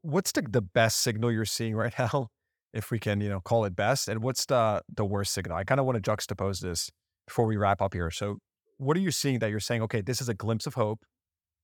What's 0.03 0.32
the, 0.32 0.43
the 0.43 0.62
best 0.62 1.01
signal 1.01 1.32
you're 1.32 1.45
seeing 1.45 1.74
right 1.74 1.93
now, 1.99 2.28
if 2.72 2.91
we 2.91 2.99
can, 2.99 3.20
you 3.20 3.28
know, 3.28 3.41
call 3.41 3.64
it 3.64 3.76
best? 3.76 4.09
And 4.09 4.22
what's 4.22 4.47
the 4.47 4.82
the 4.95 5.05
worst 5.05 5.32
signal? 5.32 5.57
I 5.57 5.64
kind 5.64 5.80
of 5.80 5.86
want 5.86 6.03
to 6.03 6.11
juxtapose 6.11 6.61
this 6.61 6.91
before 7.26 7.47
we 7.47 7.57
wrap 7.57 7.80
up 7.80 7.95
here. 7.95 8.11
So 8.11 8.38
what 8.78 8.97
are 8.97 9.01
you 9.01 9.11
seeing 9.11 9.38
that 9.41 9.51
you're 9.51 9.61
saying, 9.61 9.82
okay, 9.82 10.01
this 10.01 10.20
is 10.20 10.28
a 10.28 10.34
glimpse 10.34 10.66
of 10.66 10.74
hope 10.74 11.05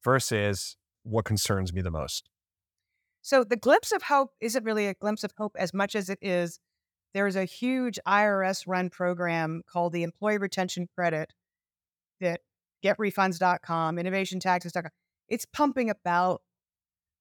versus 0.05 0.77
what 1.03 1.25
concerns 1.25 1.73
me 1.73 1.83
the 1.83 1.91
most? 1.91 2.29
So 3.23 3.43
the 3.43 3.57
glimpse 3.57 3.91
of 3.91 4.03
hope 4.03 4.31
isn't 4.41 4.65
really 4.65 4.87
a 4.87 4.95
glimpse 4.95 5.25
of 5.25 5.33
hope 5.37 5.57
as 5.59 5.75
much 5.75 5.97
as 5.97 6.09
it 6.09 6.19
is 6.23 6.61
there's 7.17 7.35
a 7.35 7.47
huge 7.47 7.99
IRS 8.07 8.65
run 8.67 8.91
program 8.91 9.63
called 9.67 9.95
the 9.95 10.03
Employee 10.03 10.37
Retention 10.37 10.87
Credit 10.95 11.33
that 12.21 12.43
getrefunds.com, 12.85 13.97
innovationtaxes.com, 13.97 14.91
it's 15.27 15.47
pumping 15.47 15.89
about 15.89 16.43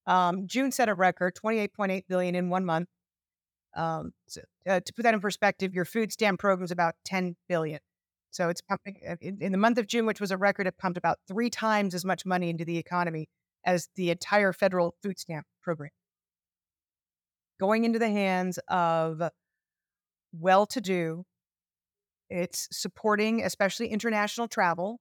Um, 0.08 0.48
June 0.48 0.72
set 0.72 0.90
a 0.90 0.94
record, 0.94 1.36
28.8 1.36 2.04
billion 2.08 2.36
in 2.36 2.50
one 2.50 2.66
month. 2.66 2.90
Um, 3.76 4.14
so, 4.28 4.42
uh, 4.68 4.80
to 4.80 4.94
put 4.94 5.04
that 5.04 5.14
in 5.14 5.20
perspective, 5.20 5.74
your 5.74 5.86
food 5.86 6.12
stamp 6.12 6.40
program 6.40 6.64
is 6.64 6.72
about 6.72 6.96
10 7.06 7.36
billion. 7.50 7.80
So 8.32 8.50
it's 8.50 8.62
pumping 8.62 9.00
uh, 9.08 9.16
in, 9.22 9.42
in 9.42 9.52
the 9.52 9.58
month 9.58 9.78
of 9.78 9.88
June, 9.88 10.06
which 10.06 10.20
was 10.20 10.32
a 10.32 10.38
record, 10.38 10.68
it 10.68 10.78
pumped 10.78 10.98
about 10.98 11.20
three 11.28 11.50
times 11.50 11.94
as 11.94 12.04
much 12.04 12.26
money 12.26 12.50
into 12.50 12.66
the 12.66 12.78
economy 12.78 13.28
as 13.66 13.88
the 13.96 14.12
entire 14.12 14.54
federal 14.54 14.96
food 15.02 15.18
stamp 15.18 15.46
program. 15.62 15.92
Going 17.60 17.86
into 17.86 17.98
the 18.00 18.10
hands 18.10 18.60
of 18.68 19.22
well 20.34 20.66
to 20.68 20.82
do, 20.82 21.24
it's 22.30 22.68
supporting 22.72 23.44
especially 23.44 23.88
international 23.88 24.48
travel. 24.48 25.00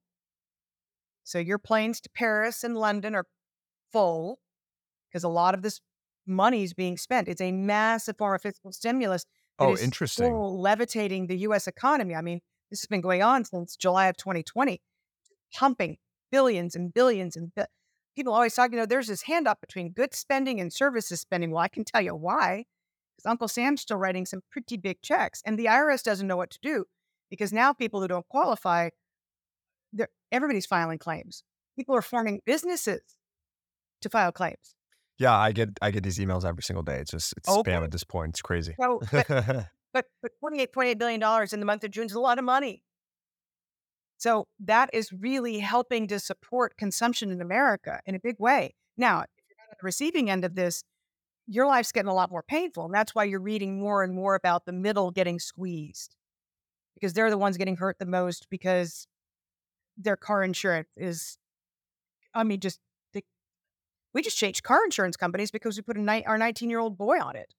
So 1.25 1.39
your 1.39 1.59
planes 1.59 2.01
to 2.03 2.11
Paris 2.11 2.63
and 2.63 2.77
London 2.77 3.15
are 3.15 3.27
full 3.93 4.39
because 5.15 5.23
a 5.23 5.29
lot 5.29 5.55
of 5.55 5.63
this 5.63 5.81
money 6.27 6.65
is 6.65 6.75
being 6.75 6.97
spent. 6.97 7.29
It's 7.29 7.41
a 7.41 7.53
massive 7.53 8.19
form 8.19 8.35
of 8.35 8.43
fiscal 8.43 8.73
stimulus. 8.73 9.25
Oh, 9.61 9.77
interesting. 9.77 10.35
levitating 10.37 11.29
the 11.29 11.37
U.S. 11.39 11.69
economy. 11.69 12.17
I 12.17 12.21
mean, 12.21 12.41
this 12.71 12.81
has 12.81 12.89
been 12.89 13.01
going 13.01 13.23
on 13.23 13.45
since 13.45 13.77
July 13.77 14.09
of 14.09 14.17
2020, 14.17 14.83
pumping 15.55 15.99
billions 16.33 16.75
and 16.75 16.93
billions 16.93 17.37
and 17.37 17.55
bi- 17.55 17.69
people 18.17 18.33
always 18.33 18.53
talk. 18.53 18.73
You 18.73 18.79
know, 18.79 18.87
there's 18.87 19.07
this 19.07 19.23
hand 19.23 19.47
up 19.47 19.61
between 19.61 19.93
good 19.93 20.13
spending 20.13 20.61
and 20.61 20.73
services 20.73 21.21
spending. 21.21 21.53
Well, 21.53 21.63
I 21.63 21.69
can 21.69 21.85
tell 21.85 22.03
you 22.03 22.17
why. 22.17 22.65
Because 23.17 23.31
Uncle 23.31 23.47
Sam's 23.47 23.83
still 23.83 23.97
writing 23.97 24.27
some 24.27 24.41
pretty 24.51 24.77
big 24.77 25.01
checks, 25.01 25.41
and 25.47 25.57
the 25.57 25.67
IRS 25.67 26.03
doesn't 26.03 26.27
know 26.27 26.37
what 26.37 26.51
to 26.51 26.59
do 26.61 26.87
because 27.31 27.53
now 27.53 27.73
people 27.73 28.01
who 28.01 28.09
don't 28.09 28.29
qualify, 28.29 28.89
everybody's 30.33 30.67
filing 30.67 30.99
claims. 30.99 31.45
People 31.77 31.95
are 31.95 32.03
forming 32.03 32.41
businesses 32.45 33.03
to 34.01 34.09
file 34.09 34.33
claims. 34.33 34.75
Yeah, 35.19 35.37
I 35.37 35.53
get 35.53 35.71
I 35.81 35.91
get 35.91 36.03
these 36.03 36.19
emails 36.19 36.45
every 36.45 36.63
single 36.63 36.83
day. 36.83 36.99
It's 36.99 37.11
just 37.11 37.35
it's 37.37 37.49
oh, 37.49 37.61
Okay. 37.61 37.73
spam 37.73 37.85
at 37.85 37.93
this 37.93 38.05
point. 38.05 38.31
It's 38.31 38.43
crazy. 38.43 38.75
So, 38.81 39.01
but 39.13 39.27
but 39.93 40.07
but 40.23 40.33
twenty 40.41 40.61
eight 40.61 40.73
point 40.73 40.89
eight 40.89 40.99
billion 40.99 41.21
dollars 41.21 41.53
in 41.53 41.61
the 41.61 41.67
month 41.67 41.85
of 41.85 41.91
June 41.91 42.07
is 42.07 42.15
a 42.15 42.21
lot 42.21 42.39
of 42.39 42.45
money. 42.45 42.83
So 44.17 44.47
that 44.61 44.91
is 44.93 45.13
really 45.13 45.59
helping 45.59 46.07
to 46.09 46.19
support 46.19 46.77
consumption 46.77 47.31
in 47.31 47.41
America 47.41 48.01
in 48.07 48.15
a 48.15 48.21
big 48.21 48.37
way. 48.39 48.75
Now, 48.97 49.21
if 49.21 49.29
you're 49.49 49.57
not 49.59 49.71
on 49.71 49.77
the 49.81 49.85
receiving 49.85 50.31
end 50.31 50.45
of 50.45 50.55
this, 50.55 50.83
your 51.47 51.67
life's 51.67 51.93
getting 51.93 52.09
a 52.09 52.15
lot 52.15 52.31
more 52.31 52.43
painful, 52.43 52.87
and 52.87 52.95
that's 52.95 53.15
why 53.15 53.25
you're 53.25 53.41
reading 53.41 53.81
more 53.81 54.03
and 54.03 54.15
more 54.15 54.35
about 54.35 54.65
the 54.65 54.73
middle 54.73 55.11
getting 55.11 55.39
squeezed 55.39 56.17
because 56.95 57.13
they're 57.13 57.31
the 57.31 57.39
ones 57.39 57.57
getting 57.57 57.77
hurt 57.77 57.99
the 57.99 58.07
most 58.07 58.47
because 58.51 59.07
their 59.99 60.17
car 60.17 60.43
insurance 60.43 60.89
is, 60.97 61.39
I 62.35 62.45
mean, 62.45 62.61
just 62.61 62.81
we 64.15 64.23
just 64.23 64.39
changed 64.39 64.63
car 64.63 64.85
insurance 64.85 65.17
companies 65.17 65.51
because 65.51 65.77
we 65.77 65.83
put 65.83 65.97
ni- 65.97 66.25
our 66.25 66.39
19 66.39 66.71
year 66.71 66.79
old 66.79 66.97
boy 66.97 67.19
on 67.21 67.37
it 67.37 67.55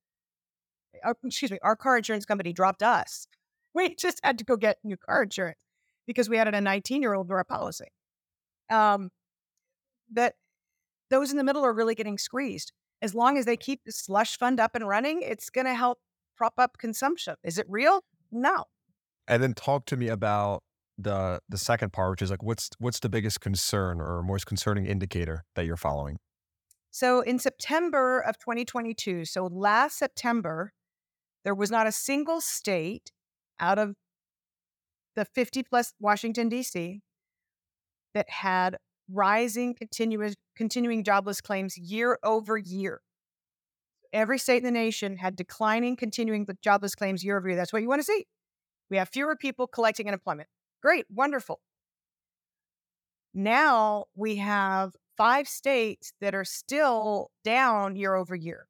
our, 1.03 1.15
excuse 1.23 1.51
me, 1.51 1.59
our 1.61 1.75
car 1.75 1.97
insurance 1.97 2.25
company 2.25 2.53
dropped 2.53 2.83
us. 2.83 3.27
We 3.73 3.93
just 3.93 4.21
had 4.23 4.37
to 4.37 4.45
go 4.45 4.55
get 4.55 4.77
new 4.85 4.95
car 4.95 5.23
insurance 5.23 5.57
because 6.07 6.29
we 6.29 6.37
added 6.37 6.53
a 6.55 6.61
19 6.61 7.01
year 7.01 7.13
old 7.13 7.27
to 7.27 7.33
our 7.33 7.43
policy. 7.43 7.87
Um, 8.69 9.09
but 10.09 10.35
those 11.09 11.29
in 11.29 11.35
the 11.35 11.43
middle 11.43 11.65
are 11.65 11.73
really 11.73 11.93
getting 11.93 12.17
squeezed. 12.17 12.71
As 13.01 13.13
long 13.13 13.37
as 13.37 13.43
they 13.43 13.57
keep 13.57 13.81
the 13.85 13.91
slush 13.91 14.37
fund 14.39 14.61
up 14.61 14.75
and 14.75 14.87
running, 14.87 15.21
it's 15.21 15.49
going 15.49 15.65
to 15.67 15.73
help 15.75 15.99
prop 16.37 16.53
up 16.57 16.77
consumption. 16.77 17.35
Is 17.43 17.57
it 17.57 17.65
real? 17.67 18.01
No. 18.31 18.63
and 19.27 19.43
then 19.43 19.53
talk 19.53 19.85
to 19.87 19.97
me 19.97 20.07
about 20.07 20.63
the 20.97 21.41
the 21.49 21.57
second 21.57 21.91
part, 21.91 22.11
which 22.11 22.21
is 22.21 22.31
like 22.31 22.43
what's 22.43 22.69
what's 22.79 23.01
the 23.01 23.09
biggest 23.09 23.41
concern 23.41 23.99
or 23.99 24.23
most 24.23 24.45
concerning 24.45 24.85
indicator 24.85 25.43
that 25.55 25.65
you're 25.65 25.75
following? 25.75 26.17
So 26.95 27.19
in 27.19 27.39
September 27.39 28.21
of 28.21 28.37
2022, 28.37 29.25
so 29.25 29.47
last 29.47 29.99
September, 29.99 30.71
there 31.43 31.53
was 31.53 31.69
not 31.69 31.87
a 31.87 31.91
single 31.91 32.39
state 32.39 33.11
out 33.59 33.77
of 33.77 33.95
the 35.17 35.25
50 35.25 35.63
plus 35.63 35.91
Washington, 35.99 36.47
D.C., 36.47 37.01
that 38.13 38.29
had 38.29 38.77
rising 39.11 39.75
continuous 39.75 40.35
continuing 40.55 41.03
jobless 41.03 41.41
claims 41.41 41.77
year 41.77 42.17
over 42.23 42.57
year. 42.57 43.01
Every 44.13 44.39
state 44.39 44.59
in 44.59 44.63
the 44.63 44.71
nation 44.71 45.17
had 45.17 45.35
declining 45.35 45.97
continuing 45.97 46.47
jobless 46.63 46.95
claims 46.95 47.25
year 47.25 47.37
over 47.37 47.49
year. 47.49 47.57
That's 47.57 47.73
what 47.73 47.81
you 47.81 47.89
want 47.89 47.99
to 47.99 48.05
see. 48.05 48.25
We 48.89 48.95
have 48.95 49.09
fewer 49.09 49.35
people 49.35 49.67
collecting 49.67 50.07
unemployment. 50.07 50.47
Great, 50.81 51.07
wonderful. 51.13 51.59
Now 53.33 54.05
we 54.15 54.37
have 54.37 54.95
five 55.17 55.47
states 55.47 56.13
that 56.21 56.35
are 56.35 56.45
still 56.45 57.31
down 57.43 57.95
year 57.95 58.15
over 58.15 58.35
year. 58.35 58.67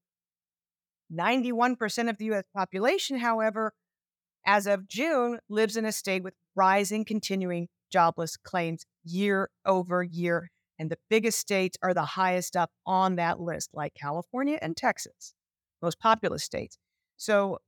91% 1.13 2.09
of 2.09 2.17
the 2.17 2.25
US 2.33 2.43
population, 2.55 3.17
however, 3.19 3.73
as 4.45 4.67
of 4.67 4.87
June, 4.87 5.39
lives 5.49 5.77
in 5.77 5.85
a 5.85 5.91
state 5.91 6.23
with 6.23 6.33
rising 6.55 7.05
continuing 7.05 7.67
jobless 7.91 8.37
claims 8.37 8.85
year 9.03 9.49
over 9.65 10.03
year. 10.03 10.49
And 10.77 10.89
the 10.89 10.97
biggest 11.09 11.39
states 11.39 11.77
are 11.81 11.93
the 11.93 12.03
highest 12.03 12.55
up 12.55 12.71
on 12.85 13.15
that 13.15 13.39
list, 13.39 13.69
like 13.73 13.93
California 13.93 14.59
and 14.61 14.75
Texas, 14.75 15.33
most 15.81 15.99
populous 15.99 16.43
states. 16.43 16.77
So 17.17 17.59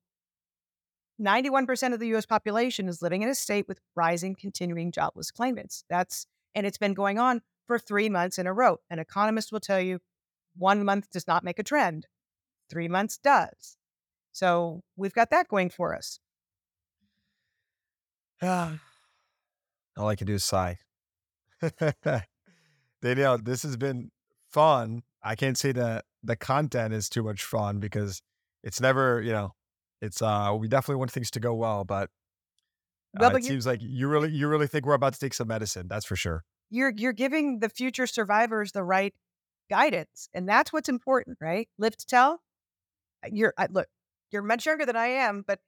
91% 1.21 1.93
of 1.93 1.99
the 1.99 2.15
US 2.15 2.25
population 2.25 2.87
is 2.89 3.01
living 3.01 3.21
in 3.21 3.29
a 3.29 3.35
state 3.35 3.67
with 3.67 3.79
rising 3.95 4.35
continuing 4.35 4.91
jobless 4.91 5.31
claimants. 5.31 5.83
That's 5.89 6.27
and 6.53 6.65
it's 6.65 6.77
been 6.77 6.93
going 6.93 7.19
on 7.19 7.41
for 7.67 7.77
3 7.79 8.09
months 8.09 8.39
in 8.39 8.47
a 8.47 8.53
row. 8.53 8.77
An 8.89 8.99
economist 8.99 9.51
will 9.51 9.59
tell 9.59 9.79
you 9.81 9.99
one 10.55 10.83
month 10.85 11.11
does 11.11 11.27
not 11.27 11.43
make 11.43 11.59
a 11.59 11.63
trend. 11.63 12.07
3 12.69 12.87
months 12.87 13.17
does. 13.17 13.77
So, 14.31 14.83
we've 14.95 15.13
got 15.13 15.29
that 15.31 15.47
going 15.47 15.69
for 15.69 15.95
us. 15.95 16.19
All 18.41 20.07
I 20.07 20.15
can 20.15 20.27
do 20.27 20.35
is 20.35 20.43
sigh. 20.43 20.77
Danielle, 23.01 23.37
this 23.39 23.63
has 23.63 23.77
been 23.77 24.11
fun. 24.49 25.03
I 25.23 25.35
can't 25.35 25.57
say 25.57 25.71
that 25.71 26.05
the 26.23 26.35
content 26.35 26.93
is 26.93 27.09
too 27.09 27.23
much 27.23 27.43
fun 27.43 27.79
because 27.79 28.21
it's 28.63 28.79
never, 28.79 29.21
you 29.21 29.31
know, 29.31 29.53
it's 30.01 30.21
uh 30.21 30.55
we 30.59 30.67
definitely 30.67 30.99
want 30.99 31.11
things 31.11 31.31
to 31.31 31.39
go 31.39 31.53
well, 31.55 31.83
but, 31.83 32.09
Well, 33.13 33.29
uh, 33.29 33.33
but 33.33 33.41
it 33.41 33.45
you- 33.45 33.49
seems 33.49 33.65
like 33.65 33.79
you 33.81 34.07
really 34.07 34.29
you 34.31 34.47
really 34.47 34.67
think 34.67 34.85
we're 34.85 34.93
about 34.93 35.13
to 35.13 35.19
take 35.19 35.33
some 35.33 35.47
medicine. 35.47 35.87
That's 35.87 36.05
for 36.05 36.15
sure. 36.15 36.43
You're 36.69 36.93
you're 36.95 37.13
giving 37.13 37.59
the 37.59 37.69
future 37.69 38.07
survivors 38.07 38.71
the 38.71 38.83
right 38.83 39.13
guidance, 39.69 40.29
and 40.33 40.47
that's 40.47 40.73
what's 40.73 40.89
important, 40.89 41.37
right? 41.41 41.69
Live 41.77 41.97
to 41.97 42.05
tell. 42.05 42.41
You're 43.31 43.53
I, 43.57 43.67
look, 43.69 43.87
you're 44.31 44.41
much 44.41 44.65
younger 44.65 44.85
than 44.85 44.95
I 44.95 45.07
am, 45.07 45.43
but 45.45 45.59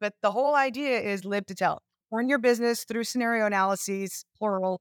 but 0.00 0.14
the 0.22 0.30
whole 0.30 0.54
idea 0.54 1.00
is 1.00 1.24
live 1.24 1.46
to 1.46 1.54
tell. 1.54 1.82
Run 2.10 2.28
your 2.28 2.38
business 2.38 2.84
through 2.84 3.04
scenario 3.04 3.46
analyses, 3.46 4.24
plural, 4.38 4.80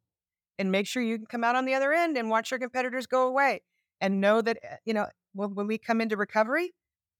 and 0.59 0.71
make 0.71 0.85
sure 0.85 1.01
you 1.01 1.17
can 1.17 1.25
come 1.25 1.43
out 1.43 1.55
on 1.55 1.65
the 1.65 1.73
other 1.73 1.91
end 1.91 2.17
and 2.17 2.29
watch 2.29 2.51
your 2.51 2.59
competitors 2.59 3.07
go 3.07 3.27
away, 3.27 3.61
and 3.99 4.21
know 4.21 4.41
that 4.41 4.57
uh, 4.63 4.75
you 4.85 4.93
know 4.93 5.07
when, 5.33 5.55
when 5.55 5.67
we 5.67 5.77
come 5.77 6.01
into 6.01 6.17
recovery, 6.17 6.73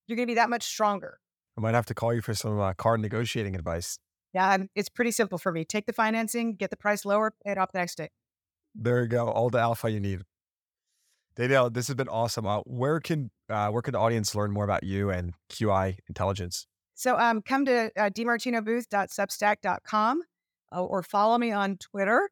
you're 0.07 0.15
going 0.15 0.27
to 0.27 0.31
be 0.31 0.35
that 0.35 0.49
much 0.49 0.63
stronger. 0.63 1.19
I 1.57 1.61
might 1.61 1.75
have 1.75 1.85
to 1.87 1.93
call 1.93 2.13
you 2.13 2.21
for 2.21 2.33
some 2.33 2.59
uh, 2.59 2.73
car 2.73 2.97
negotiating 2.97 3.55
advice. 3.55 3.99
Yeah, 4.33 4.53
and 4.53 4.69
it's 4.75 4.89
pretty 4.89 5.11
simple 5.11 5.37
for 5.37 5.51
me. 5.51 5.63
Take 5.63 5.85
the 5.85 5.93
financing, 5.93 6.55
get 6.55 6.71
the 6.71 6.77
price 6.77 7.05
lower, 7.05 7.31
pay 7.45 7.51
it 7.51 7.57
off 7.57 7.71
the 7.71 7.77
next 7.77 7.95
day. 7.95 8.09
There 8.75 9.01
you 9.01 9.07
go. 9.07 9.29
All 9.29 9.49
the 9.49 9.59
alpha 9.59 9.89
you 9.89 9.99
need. 9.99 10.21
Danielle, 11.35 11.69
this 11.69 11.87
has 11.87 11.95
been 11.95 12.09
awesome. 12.09 12.45
Uh, 12.45 12.59
where 12.61 12.99
can 12.99 13.31
uh, 13.49 13.69
where 13.69 13.81
can 13.81 13.93
the 13.93 13.99
audience 13.99 14.35
learn 14.35 14.51
more 14.51 14.63
about 14.63 14.83
you 14.83 15.09
and 15.09 15.33
QI 15.51 15.97
Intelligence? 16.07 16.67
So 16.95 17.17
um, 17.17 17.41
come 17.41 17.65
to 17.65 17.91
uh, 17.97 18.11
dimartinobooth.substack.com 18.11 20.21
uh, 20.75 20.83
or 20.83 21.03
follow 21.03 21.37
me 21.37 21.51
on 21.51 21.77
Twitter 21.77 22.29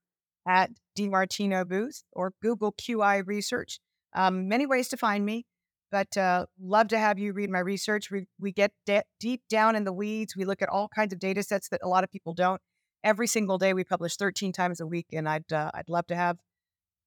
at 0.47 0.71
dmartinobooth 0.97 2.03
or 2.13 2.33
Google 2.41 2.73
QI 2.73 3.25
Research. 3.25 3.79
Um, 4.13 4.47
many 4.47 4.65
ways 4.65 4.89
to 4.89 4.97
find 4.97 5.25
me, 5.25 5.45
but 5.91 6.15
uh, 6.17 6.45
love 6.59 6.89
to 6.89 6.99
have 6.99 7.17
you 7.17 7.33
read 7.33 7.49
my 7.49 7.59
research. 7.59 8.11
We, 8.11 8.25
we 8.39 8.51
get 8.51 8.71
de- 8.85 9.03
deep 9.19 9.41
down 9.49 9.75
in 9.75 9.83
the 9.83 9.93
weeds. 9.93 10.35
We 10.35 10.45
look 10.45 10.61
at 10.61 10.69
all 10.69 10.89
kinds 10.89 11.13
of 11.13 11.19
data 11.19 11.43
sets 11.43 11.69
that 11.69 11.81
a 11.83 11.87
lot 11.87 12.03
of 12.03 12.11
people 12.11 12.33
don't. 12.33 12.61
Every 13.03 13.27
single 13.27 13.57
day 13.57 13.73
we 13.73 13.83
publish 13.83 14.15
13 14.15 14.51
times 14.51 14.79
a 14.79 14.85
week, 14.85 15.07
and 15.11 15.27
I'd 15.27 15.51
uh, 15.51 15.71
I'd 15.73 15.89
love 15.89 16.07
to 16.07 16.15
have 16.15 16.37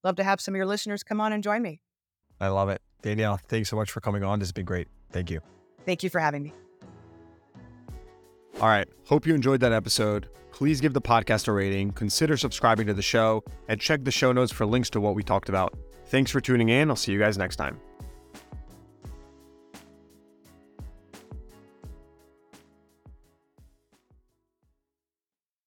love 0.03 0.17
to 0.17 0.25
have 0.25 0.41
some 0.41 0.55
of 0.55 0.57
your 0.57 0.67
listeners 0.67 1.03
come 1.03 1.21
on 1.21 1.33
and 1.33 1.43
join 1.43 1.63
me. 1.63 1.81
I 2.41 2.49
love 2.49 2.69
it. 2.69 2.83
Danielle, 3.03 3.39
thanks 3.49 3.69
so 3.69 3.77
much 3.77 3.91
for 3.91 4.01
coming 4.01 4.25
on. 4.25 4.39
This 4.39 4.49
has 4.49 4.53
been 4.53 4.65
great. 4.65 4.89
Thank 5.13 5.31
you. 5.31 5.41
Thank 5.87 6.03
you 6.03 6.11
for 6.11 6.19
having 6.19 6.43
me. 6.43 6.53
All 8.61 8.69
right. 8.69 8.89
Hope 9.07 9.27
you 9.27 9.35
enjoyed 9.35 9.61
that 9.61 9.73
episode. 9.73 10.29
Please 10.53 10.81
give 10.81 10.95
the 10.95 11.03
podcast 11.03 11.49
a 11.49 11.53
rating, 11.53 11.91
consider 11.91 12.37
subscribing 12.37 12.87
to 12.87 12.95
the 12.95 13.03
show, 13.03 13.43
and 13.69 13.81
check 13.81 14.05
the 14.05 14.13
show 14.13 14.33
notes 14.33 14.53
for 14.53 14.65
links 14.65 14.89
to 14.91 15.01
what 15.01 15.15
we 15.15 15.23
talked 15.23 15.49
about. 15.49 15.77
Thanks 16.07 16.31
for 16.31 16.41
tuning 16.41 16.69
in. 16.69 16.91
I'll 16.91 16.97
see 16.97 17.13
you 17.13 17.19
guys 17.19 17.37
next 17.37 17.57
time. 17.57 17.81